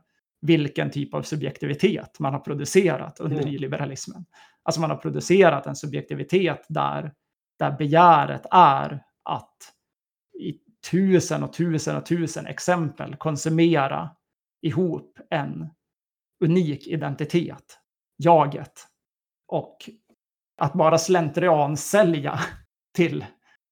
vilken 0.46 0.90
typ 0.90 1.14
av 1.14 1.22
subjektivitet 1.22 2.18
man 2.18 2.32
har 2.32 2.40
producerat 2.40 3.20
under 3.20 3.36
Mm. 3.36 3.48
nyliberalismen. 3.50 4.24
Alltså 4.62 4.80
man 4.80 4.90
har 4.90 4.96
producerat 4.96 5.66
en 5.66 5.76
subjektivitet 5.76 6.64
där, 6.68 7.12
där 7.58 7.76
begäret 7.78 8.46
är 8.50 9.02
att 9.24 9.56
i 10.40 10.54
tusen 10.90 11.42
och 11.42 11.52
tusen 11.52 11.96
och 11.96 12.06
tusen 12.06 12.46
exempel 12.46 13.16
konsumera 13.16 14.10
ihop 14.62 15.18
en 15.30 15.68
unik 16.44 16.86
identitet, 16.86 17.78
jaget. 18.16 18.86
Och 19.48 19.90
att 20.60 20.72
bara 20.72 20.98
slentrian 20.98 21.76
sälja 21.76 22.40
till 22.94 23.24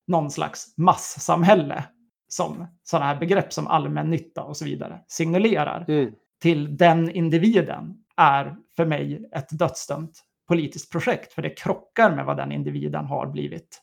någon 0.07 0.31
slags 0.31 0.75
massamhälle 0.79 1.85
som 2.29 2.67
sådana 2.83 3.07
här 3.07 3.17
begrepp 3.21 3.53
som 3.53 3.67
allmännytta 3.67 4.43
och 4.43 4.57
så 4.57 4.65
vidare 4.65 5.01
signalerar 5.09 5.85
Mm. 5.89 6.15
Till 6.43 6.77
den 6.77 7.11
individen 7.11 8.05
är 8.17 8.57
för 8.77 8.87
mig 8.87 9.29
ett 9.33 9.59
dödsdömt 9.59 10.23
politiskt 10.49 10.93
projekt. 10.93 11.33
För 11.33 11.43
det 11.43 11.51
krockar 11.51 12.17
med 12.17 12.25
vad 12.25 12.37
den 12.37 12.53
individen 12.53 13.05
har 13.05 13.27
blivit 13.27 13.83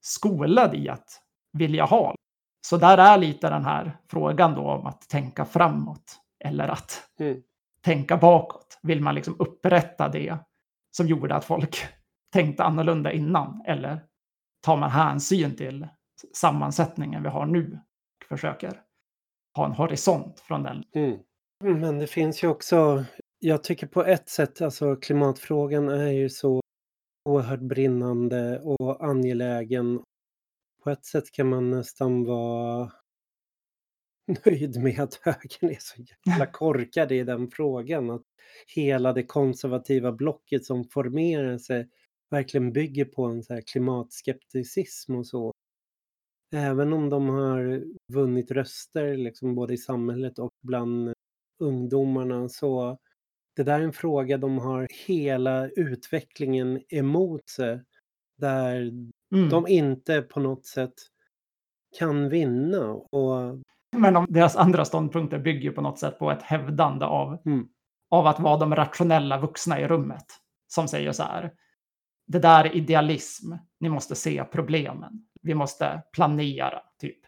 skolad 0.00 0.74
i 0.74 0.88
att 0.88 1.20
vilja 1.52 1.84
ha. 1.84 2.14
Så 2.66 2.76
där 2.76 2.98
är 2.98 3.18
lite 3.18 3.50
den 3.50 3.64
här 3.64 3.96
frågan 4.10 4.54
då 4.54 4.70
om 4.70 4.86
att 4.86 5.08
tänka 5.08 5.44
framåt 5.44 6.16
eller 6.44 6.68
att 6.68 7.06
Mm. 7.20 7.42
tänka 7.84 8.16
bakåt. 8.16 8.78
Vill 8.82 9.00
man 9.00 9.14
liksom 9.14 9.36
upprätta 9.38 10.08
det 10.08 10.38
som 10.90 11.06
gjorde 11.06 11.34
att 11.34 11.44
folk 11.44 11.76
tänkte 12.32 12.64
annorlunda 12.64 13.12
innan? 13.12 13.62
Eller 13.66 14.00
tar 14.62 14.76
man 14.76 14.90
hänsyn 14.90 15.56
till 15.56 15.88
sammansättningen 16.34 17.22
vi 17.22 17.28
har 17.28 17.46
nu 17.46 17.80
och 18.20 18.26
försöker 18.28 18.80
ha 19.56 19.66
en 19.66 19.72
horisont 19.72 20.40
från 20.40 20.62
den? 20.62 20.84
Mm. 20.94 21.18
Men 21.64 21.98
det 21.98 22.06
finns 22.06 22.44
ju 22.44 22.48
också, 22.48 23.04
jag 23.38 23.64
tycker 23.64 23.86
på 23.86 24.04
ett 24.04 24.28
sätt, 24.28 24.60
alltså 24.60 24.96
klimatfrågan 24.96 25.88
är 25.88 26.10
ju 26.10 26.28
så 26.28 26.60
oerhört 27.24 27.60
brinnande 27.60 28.60
och 28.60 29.04
angelägen. 29.04 30.02
På 30.82 30.90
ett 30.90 31.04
sätt 31.04 31.32
kan 31.32 31.48
man 31.48 31.70
nästan 31.70 32.24
vara 32.24 32.92
nöjd 34.44 34.82
med 34.82 35.00
att 35.00 35.14
högern 35.14 35.70
är 35.70 35.78
så 35.80 36.02
jävla 36.26 36.46
korkad 36.52 37.12
i 37.12 37.24
den 37.24 37.50
frågan. 37.50 38.10
Att 38.10 38.24
hela 38.66 39.12
det 39.12 39.26
konservativa 39.26 40.12
blocket 40.12 40.64
som 40.64 40.84
formerar 40.84 41.58
sig 41.58 41.88
verkligen 42.30 42.72
bygger 42.72 43.04
på 43.04 43.24
en 43.24 43.42
så 43.42 43.54
här 43.54 43.62
klimatskepticism 43.72 45.14
och 45.14 45.26
så. 45.26 45.52
Även 46.54 46.92
om 46.92 47.08
de 47.08 47.28
har 47.28 47.84
vunnit 48.12 48.50
röster 48.50 49.16
liksom 49.16 49.54
både 49.54 49.74
i 49.74 49.78
samhället 49.78 50.38
och 50.38 50.52
bland 50.62 51.12
ungdomarna 51.60 52.48
så 52.48 52.98
det 53.56 53.62
där 53.62 53.80
är 53.80 53.84
en 53.84 53.92
fråga 53.92 54.38
de 54.38 54.58
har 54.58 54.88
hela 55.06 55.68
utvecklingen 55.68 56.82
emot 56.88 57.48
sig. 57.48 57.82
Där 58.38 58.76
Mm. 59.34 59.48
de 59.50 59.68
inte 59.68 60.22
på 60.22 60.40
något 60.40 60.66
sätt 60.66 60.94
kan 61.98 62.28
vinna. 62.28 62.90
Och, 62.94 63.58
Men 63.96 64.16
om 64.16 64.26
deras 64.28 64.56
andra 64.56 64.84
ståndpunkter 64.84 65.38
bygger 65.38 65.70
på 65.70 65.80
något 65.80 65.98
sätt 65.98 66.18
på 66.18 66.30
ett 66.30 66.42
hävdande 66.42 67.04
av, 67.04 67.38
Mm. 67.46 67.68
av 68.10 68.26
att 68.26 68.40
vara 68.40 68.56
de 68.56 68.74
rationella 68.76 69.38
vuxna 69.38 69.80
i 69.80 69.86
rummet. 69.88 70.24
Som 70.66 70.88
säger 70.88 71.12
så 71.12 71.22
här. 71.22 71.52
det 72.26 72.38
där 72.38 72.64
är 72.64 72.76
idealism. 72.76 73.52
Ni 73.80 73.88
måste 73.88 74.14
se 74.14 74.44
problemen. 74.44 75.26
Vi 75.42 75.54
måste 75.54 76.02
planera, 76.12 76.82
typ. 77.00 77.18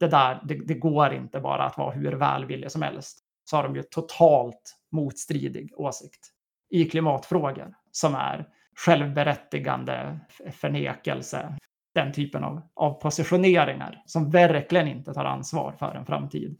Det 0.00 0.08
där, 0.08 0.42
det, 0.48 0.54
det 0.54 0.74
går 0.74 1.12
inte 1.14 1.40
bara 1.40 1.64
att 1.64 1.78
vara 1.78 1.90
hur 1.94 2.12
välvillig 2.12 2.70
som 2.70 2.82
helst. 2.82 3.24
Så 3.50 3.56
har 3.56 3.62
de 3.62 3.76
ju 3.76 3.82
totalt 3.82 4.76
motstridig 4.92 5.72
åsikt 5.76 6.20
i 6.70 6.84
klimatfrågor 6.84 7.74
som 7.90 8.14
är 8.14 8.48
självberättigande 8.76 10.20
förnekelse, 10.52 11.56
den 11.94 12.12
typen 12.12 12.44
av, 12.44 12.60
av 12.74 13.00
positioneringar 13.00 14.02
som 14.06 14.30
verkligen 14.30 14.88
inte 14.88 15.14
tar 15.14 15.24
ansvar 15.24 15.72
för 15.72 15.94
en 15.94 16.06
framtid. 16.06 16.58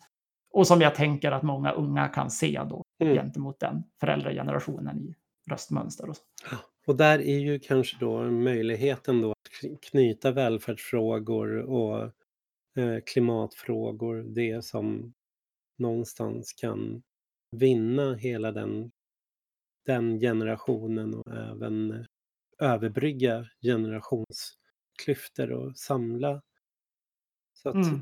Och 0.53 0.67
som 0.67 0.81
jag 0.81 0.95
tänker 0.95 1.33
att 1.33 1.43
många 1.43 1.71
unga 1.73 2.09
kan 2.09 2.31
se 2.31 2.61
då 2.71 2.83
Mm. 3.03 3.15
gentemot 3.15 3.61
den 3.61 3.83
föräldragenerationen 4.01 4.99
i 5.01 5.15
röstmönster. 5.51 6.09
Och 6.09 6.17
så. 6.17 6.23
Och 6.87 6.97
där 6.97 7.19
är 7.19 7.39
ju 7.39 7.59
kanske 7.59 7.97
då 8.01 8.23
möjligheten 8.23 9.21
då 9.23 9.31
att 9.31 9.63
kny- 9.63 9.79
knyta 9.91 10.31
välfärdsfrågor 10.31 11.57
och 11.57 12.03
eh, 12.77 13.01
klimatfrågor, 13.07 14.23
det 14.35 14.65
som 14.65 15.13
någonstans 15.81 16.53
kan 16.53 17.03
vinna 17.57 18.15
hela 18.15 18.53
den, 18.53 18.91
den 19.87 20.21
generationen 20.21 21.15
och 21.15 21.33
även 21.37 22.07
överbrygga 22.59 23.47
generationsklyftor 23.63 25.51
och 25.53 25.77
samla. 25.79 26.43
Så 27.53 27.69
att 27.69 27.75
Mm. 27.75 28.01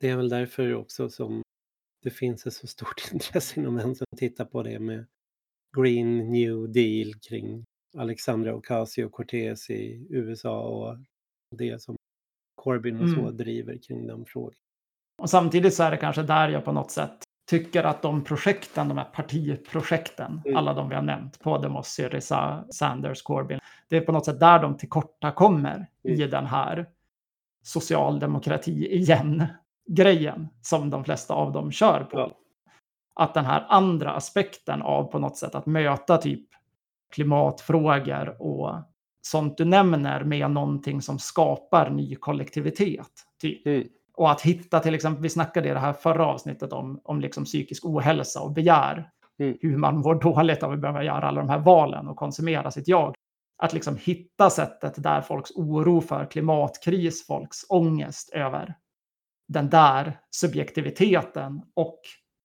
det 0.00 0.08
är 0.08 0.16
väl 0.16 0.28
därför 0.28 0.74
också 0.74 1.10
som 1.10 1.42
det 2.02 2.10
finns 2.10 2.46
ett 2.46 2.54
så 2.54 2.66
stort 2.66 3.02
intresse 3.12 3.60
inom 3.60 3.76
vänstern 3.76 4.06
att 4.12 4.18
titta 4.18 4.44
på 4.44 4.62
det 4.62 4.78
med 4.78 5.06
Green 5.76 6.18
New 6.32 6.72
Deal 6.72 7.14
kring 7.28 7.64
Alexandra 7.96 8.54
Ocasio-Cortez 8.54 9.70
i 9.70 10.06
USA 10.10 10.62
och 10.68 10.98
det 11.58 11.82
som 11.82 11.96
Corbyn 12.54 13.00
och 13.00 13.08
så 13.08 13.20
Mm. 13.20 13.36
driver 13.36 13.78
kring 13.78 14.06
den 14.06 14.24
frågan. 14.26 14.58
Och 15.20 15.30
samtidigt 15.30 15.74
så 15.74 15.82
är 15.82 15.90
det 15.90 15.96
kanske 15.96 16.22
där 16.22 16.48
jag 16.48 16.64
på 16.64 16.72
något 16.72 16.90
sätt 16.90 17.24
tycker 17.50 17.84
att 17.84 18.02
de 18.02 18.24
projekten, 18.24 18.88
de 18.88 18.98
här 18.98 19.04
partiprojekten, 19.04 20.42
Mm. 20.44 20.56
alla 20.56 20.74
de 20.74 20.88
vi 20.88 20.94
har 20.94 21.02
nämnt, 21.02 21.38
Podemos, 21.40 21.88
Syriza, 21.88 22.64
Sanders, 22.70 23.22
Corbyn, 23.22 23.60
det 23.88 23.96
är 23.96 24.00
på 24.00 24.12
något 24.12 24.24
sätt 24.24 24.40
där 24.40 24.58
de 24.58 24.76
tillkortakommer 24.76 25.86
i 26.02 26.14
Mm. 26.14 26.30
den 26.30 26.46
här 26.46 26.86
socialdemokrati 27.62 28.86
igen-grejen 28.96 30.48
som 30.62 30.90
de 30.90 31.04
flesta 31.04 31.34
av 31.34 31.52
dem 31.52 31.72
kör 31.72 32.04
på. 32.04 32.18
Ja. 32.18 32.30
Att 33.14 33.34
den 33.34 33.44
här 33.44 33.66
andra 33.68 34.10
aspekten 34.12 34.82
av 34.82 35.04
på 35.04 35.18
något 35.18 35.36
sätt 35.36 35.54
att 35.54 35.66
möta 35.66 36.16
typ 36.18 36.48
klimatfrågor 37.14 38.42
och 38.42 38.74
sånt 39.22 39.56
du 39.58 39.64
nämner 39.64 40.24
med 40.24 40.50
någonting 40.50 41.02
som 41.02 41.18
skapar 41.18 41.90
ny 41.90 42.14
kollektivitet. 42.16 43.10
Typ. 43.40 43.66
Mm. 43.66 43.88
Och 44.20 44.30
att 44.30 44.40
hitta 44.40 44.80
till 44.80 44.94
exempel, 44.94 45.22
vi 45.22 45.28
snackade 45.28 45.68
i 45.68 45.72
det 45.72 45.78
här 45.78 45.92
förra 45.92 46.26
avsnittet 46.26 46.72
om, 46.72 47.00
om 47.04 47.20
liksom 47.20 47.44
psykisk 47.44 47.84
ohälsa 47.84 48.40
och 48.40 48.52
begär. 48.52 49.10
Mm. 49.38 49.58
Hur 49.60 49.76
man 49.76 49.98
mår 49.98 50.14
dåligt 50.14 50.62
av 50.62 50.72
att 50.72 50.80
behöva 50.80 51.04
göra 51.04 51.28
alla 51.28 51.40
de 51.40 51.48
här 51.48 51.58
valen 51.58 52.08
och 52.08 52.16
konsumera 52.16 52.70
sitt 52.70 52.88
jag. 52.88 53.14
Att 53.62 53.72
liksom 53.72 53.96
hitta 53.96 54.50
sättet 54.50 55.02
där 55.02 55.20
folks 55.20 55.50
oro 55.50 56.00
för 56.00 56.30
klimatkris, 56.30 57.26
folks 57.26 57.56
ångest 57.68 58.30
över 58.32 58.74
den 59.48 59.70
där 59.70 60.18
subjektiviteten 60.30 61.62
och 61.74 62.00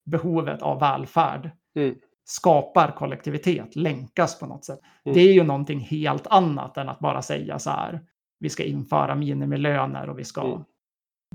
behovet 0.06 0.62
av 0.62 0.80
välfärd 0.80 1.52
Mm. 1.76 1.96
skapar 2.26 2.92
kollektivitet, 2.92 3.76
länkas 3.76 4.40
på 4.40 4.46
något 4.46 4.66
sätt. 4.66 4.80
Mm. 5.06 5.16
Det 5.16 5.22
är 5.22 5.34
ju 5.34 5.44
någonting 5.44 5.80
helt 5.80 6.28
annat 6.28 6.78
än 6.78 6.90
att 6.90 7.00
bara 7.00 7.22
säga 7.22 7.60
så 7.60 7.70
här, 7.70 8.02
vi 8.40 8.50
ska 8.50 8.64
införa 8.64 9.16
minimilöner 9.16 10.10
och 10.10 10.20
vi 10.20 10.24
ska 10.24 10.42
Mm. 10.42 10.64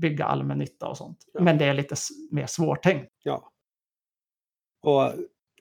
Bygga 0.01 0.25
allmännytta 0.25 0.87
och 0.87 0.97
sånt. 0.97 1.17
Ja. 1.33 1.41
Men 1.41 1.57
det 1.57 1.65
är 1.65 1.73
lite 1.73 1.95
mer 2.31 2.45
svårtänkt. 2.45 3.11
Ja. 3.23 3.51
Och 4.81 5.13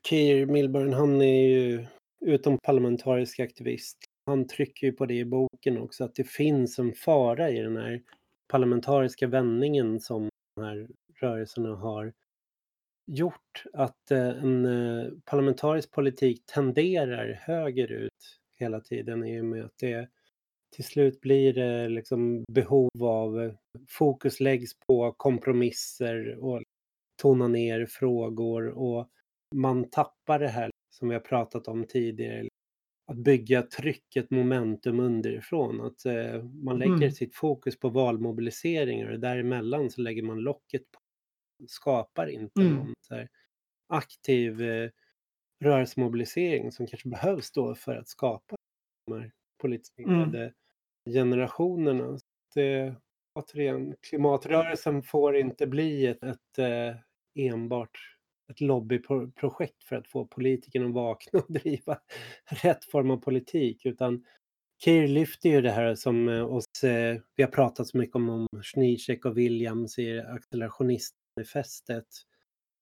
Keir 0.02 0.46
Milburn, 0.46 0.92
han 0.92 1.22
är 1.22 1.48
ju 1.48 1.86
utomparlamentarisk 2.20 3.40
aktivist. 3.40 3.98
Han 4.26 4.46
trycker 4.46 4.86
ju 4.86 4.92
på 4.92 5.06
det 5.06 5.14
i 5.14 5.24
boken 5.24 5.78
också, 5.78 6.04
att 6.04 6.14
det 6.14 6.24
finns 6.24 6.78
en 6.78 6.92
fara 6.92 7.50
i 7.50 7.58
den 7.58 7.76
här 7.76 8.02
parlamentariska 8.48 9.26
vändningen 9.26 10.00
som 10.00 10.28
de 10.56 10.64
här 10.64 10.88
rörelserna 11.20 11.76
har 11.76 12.12
gjort. 13.06 13.64
Att 13.72 14.10
eh, 14.10 14.28
en 14.28 14.64
eh, 14.64 15.10
parlamentarisk 15.24 15.90
politik 15.90 16.46
tenderar 16.46 17.32
högerut 17.42 18.40
hela 18.54 18.80
tiden 18.80 19.24
i 19.24 19.40
och 19.40 19.44
med 19.44 19.64
att 19.64 19.78
det 19.78 20.08
till 20.76 20.84
slut 20.84 21.20
blir 21.20 21.52
det 21.52 21.88
liksom 21.88 22.44
behov 22.52 22.90
av 23.02 23.40
eh, 23.42 23.52
fokus 23.88 24.40
läggs 24.40 24.78
på 24.86 25.12
kompromisser 25.12 26.36
och 26.44 26.62
tona 27.22 27.48
ner 27.48 27.86
frågor 27.86 28.68
och 28.68 29.08
man 29.54 29.90
tappar 29.90 30.38
det 30.38 30.48
här 30.48 30.70
som 30.94 31.08
vi 31.08 31.14
har 31.14 31.20
pratat 31.20 31.68
om 31.68 31.84
tidigare. 31.86 32.48
Att 33.12 33.16
bygga 33.16 33.62
trycket, 33.62 34.30
momentum 34.30 35.00
underifrån. 35.00 35.80
Att 35.80 36.04
eh, 36.06 36.44
man 36.44 36.78
lägger 36.78 36.94
Mm. 36.94 37.10
sitt 37.12 37.34
fokus 37.34 37.78
på 37.78 37.88
valmobiliseringar 37.88 39.10
och 39.12 39.20
däremellan 39.20 39.90
så 39.90 40.00
lägger 40.00 40.22
man 40.22 40.38
locket 40.40 40.82
på. 40.92 41.00
Skapar 41.68 42.26
inte 42.26 42.60
Mm. 42.60 42.74
någon 42.74 42.92
så 43.00 43.14
här 43.14 43.28
aktiv 43.88 44.62
eh, 44.62 44.90
rörelsemobilisering 45.64 46.72
som 46.72 46.86
kanske 46.86 47.08
behövs 47.08 47.52
då 47.52 47.74
för 47.74 47.96
att 47.96 48.08
skapa 48.08 48.56
de 49.06 49.20
här 49.20 49.32
politiserade 49.60 50.52
generationerna. 51.10 52.18
Det, 52.54 52.94
återigen, 53.34 53.94
klimatrörelsen 54.00 55.02
får 55.02 55.36
inte 55.36 55.66
bli 55.66 56.06
ett, 56.06 56.22
ett 56.22 56.58
eh, 56.58 56.96
enbart 57.34 57.98
ett 58.50 58.60
lobbyprojekt 58.60 59.84
för 59.84 59.96
att 59.96 60.08
få 60.08 60.26
politikerna 60.26 60.86
att 60.86 60.94
vakna 60.94 61.40
och 61.40 61.52
driva 61.52 61.98
rätt 62.62 62.84
form 62.84 63.10
av 63.10 63.16
politik 63.16 63.86
utan 63.86 64.24
Keir 64.84 65.08
lyfter 65.08 65.48
ju 65.48 65.60
det 65.60 65.70
här 65.70 65.94
som 65.94 66.28
eh, 66.28 66.54
oss, 66.54 66.84
eh, 66.84 67.20
vi 67.36 67.42
har 67.42 67.50
pratat 67.50 67.86
så 67.86 67.98
mycket 67.98 68.16
om, 68.16 68.28
om 68.28 68.46
Zizek 68.74 69.24
och 69.24 69.38
Williams 69.38 69.98
i 69.98 70.20
accelerationistmanifestet 70.20 72.06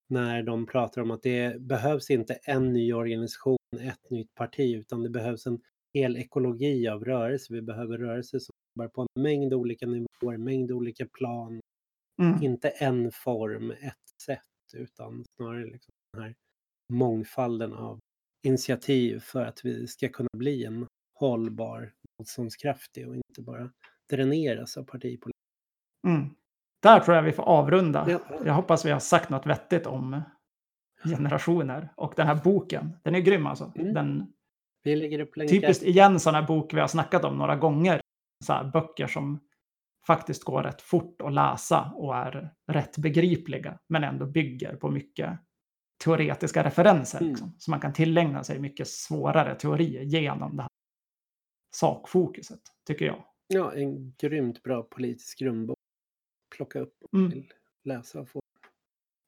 när 0.09 0.43
de 0.43 0.67
pratar 0.67 1.03
om 1.03 1.11
att 1.11 1.23
det 1.23 1.61
behövs 1.61 2.11
inte 2.11 2.35
en 2.35 2.73
ny 2.73 2.93
organisation, 2.93 3.59
ett 3.81 4.11
nytt 4.11 4.35
parti 4.35 4.77
utan 4.77 5.03
det 5.03 5.11
behövs 5.11 5.47
en 5.47 5.61
hel 5.99 6.17
ekologi 6.17 6.89
av 6.89 7.05
rörelse. 7.05 7.55
Vi 7.55 7.63
behöver 7.63 7.99
rörelser 7.99 8.39
som 8.39 8.53
jobbar 8.75 8.89
på 8.89 9.03
en 9.03 9.23
mängd 9.23 9.55
olika 9.55 9.87
nivåer, 9.87 10.35
en 10.35 10.45
mängd 10.45 10.73
olika 10.73 11.07
plan. 11.07 11.61
Mm. 12.23 12.43
Inte 12.43 12.69
en 12.69 13.11
form, 13.13 13.71
ett 13.71 14.23
sätt, 14.23 14.41
utan 14.75 15.25
snarare 15.37 15.67
liksom 15.67 15.93
den 16.13 16.23
här 16.23 16.35
mångfalden 16.93 17.73
av 17.73 17.99
initiativ 18.47 19.21
för 19.21 19.45
att 19.45 19.65
vi 19.65 19.87
ska 19.87 20.09
kunna 20.09 20.29
bli 20.37 20.65
en 20.65 20.87
hållbar, 21.19 21.93
motståndskraftig 22.19 23.09
och 23.09 23.17
inte 23.17 23.43
bara 23.43 23.71
dräneras 24.11 24.77
av 24.77 24.85
partipolitik. 24.85 25.35
Mm. 26.07 26.29
Där 26.83 27.01
tror 27.01 27.17
jag 27.17 27.23
vi 27.23 27.33
får 27.33 27.43
avrunda. 27.43 28.07
Ja. 28.11 28.21
Jag 28.45 28.55
hoppas 28.55 28.85
vi 28.85 28.91
har 28.91 29.01
sagt 29.01 29.31
något 29.31 29.47
vettigt 29.47 29.87
om 29.87 30.23
generationer. 31.05 31.89
Och 31.97 32.13
den 32.17 32.27
här 32.27 32.41
boken, 32.45 32.93
den 33.03 33.15
är 33.15 33.21
grym 33.21 33.47
alltså. 33.47 33.73
Mm. 33.77 33.95
Den, 33.95 34.33
Vi 34.89 34.97
lägger 34.97 35.21
upp 35.21 35.37
länkar. 35.37 35.55
typiskt 35.55 35.85
igen 35.85 36.21
sån 36.21 36.35
här 36.35 36.47
bok 36.47 36.75
vi 36.75 36.81
har 36.81 36.89
snackat 36.89 37.25
om 37.25 37.39
några 37.39 37.57
gånger. 37.57 38.01
Så 38.45 38.71
böcker 38.73 39.07
som 39.07 39.41
faktiskt 40.07 40.45
går 40.45 40.63
rätt 40.63 40.83
fort 40.83 41.23
att 41.23 41.33
läsa 41.33 41.93
och 41.97 42.17
är 42.17 42.51
rätt 42.73 42.99
begripliga. 42.99 43.79
Men 43.89 44.05
ändå 44.05 44.27
bygger 44.27 44.77
på 44.77 44.91
mycket 44.91 45.39
teoretiska 46.05 46.65
referenser. 46.65 47.19
Mm. 47.19 47.31
Liksom. 47.31 47.55
Så 47.59 47.71
man 47.71 47.81
kan 47.81 47.93
tillägna 47.93 48.45
sig 48.45 48.59
mycket 48.61 48.89
svårare 48.89 49.55
teorier 49.55 50.03
genom 50.03 50.57
det 50.57 50.63
här 50.63 50.69
sakfokuset, 51.77 52.61
tycker 52.87 53.05
jag. 53.07 53.25
Ja, 53.47 53.75
en 53.75 54.15
grymt 54.19 54.63
bra 54.63 54.83
politisk 54.83 55.39
grundbok. 55.39 55.77
Plocka 56.57 56.79
upp 56.81 56.95
och 57.03 57.19
Mm. 57.19 57.45
läsa 57.85 58.21
och 58.21 58.29
få. 58.29 58.41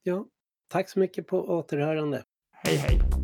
Ja, 0.03 0.27
tack 0.69 0.89
så 0.89 0.99
mycket 0.99 1.27
på 1.27 1.49
återhörande. 1.49 2.23
Hej 2.53 2.77
hej! 2.77 3.20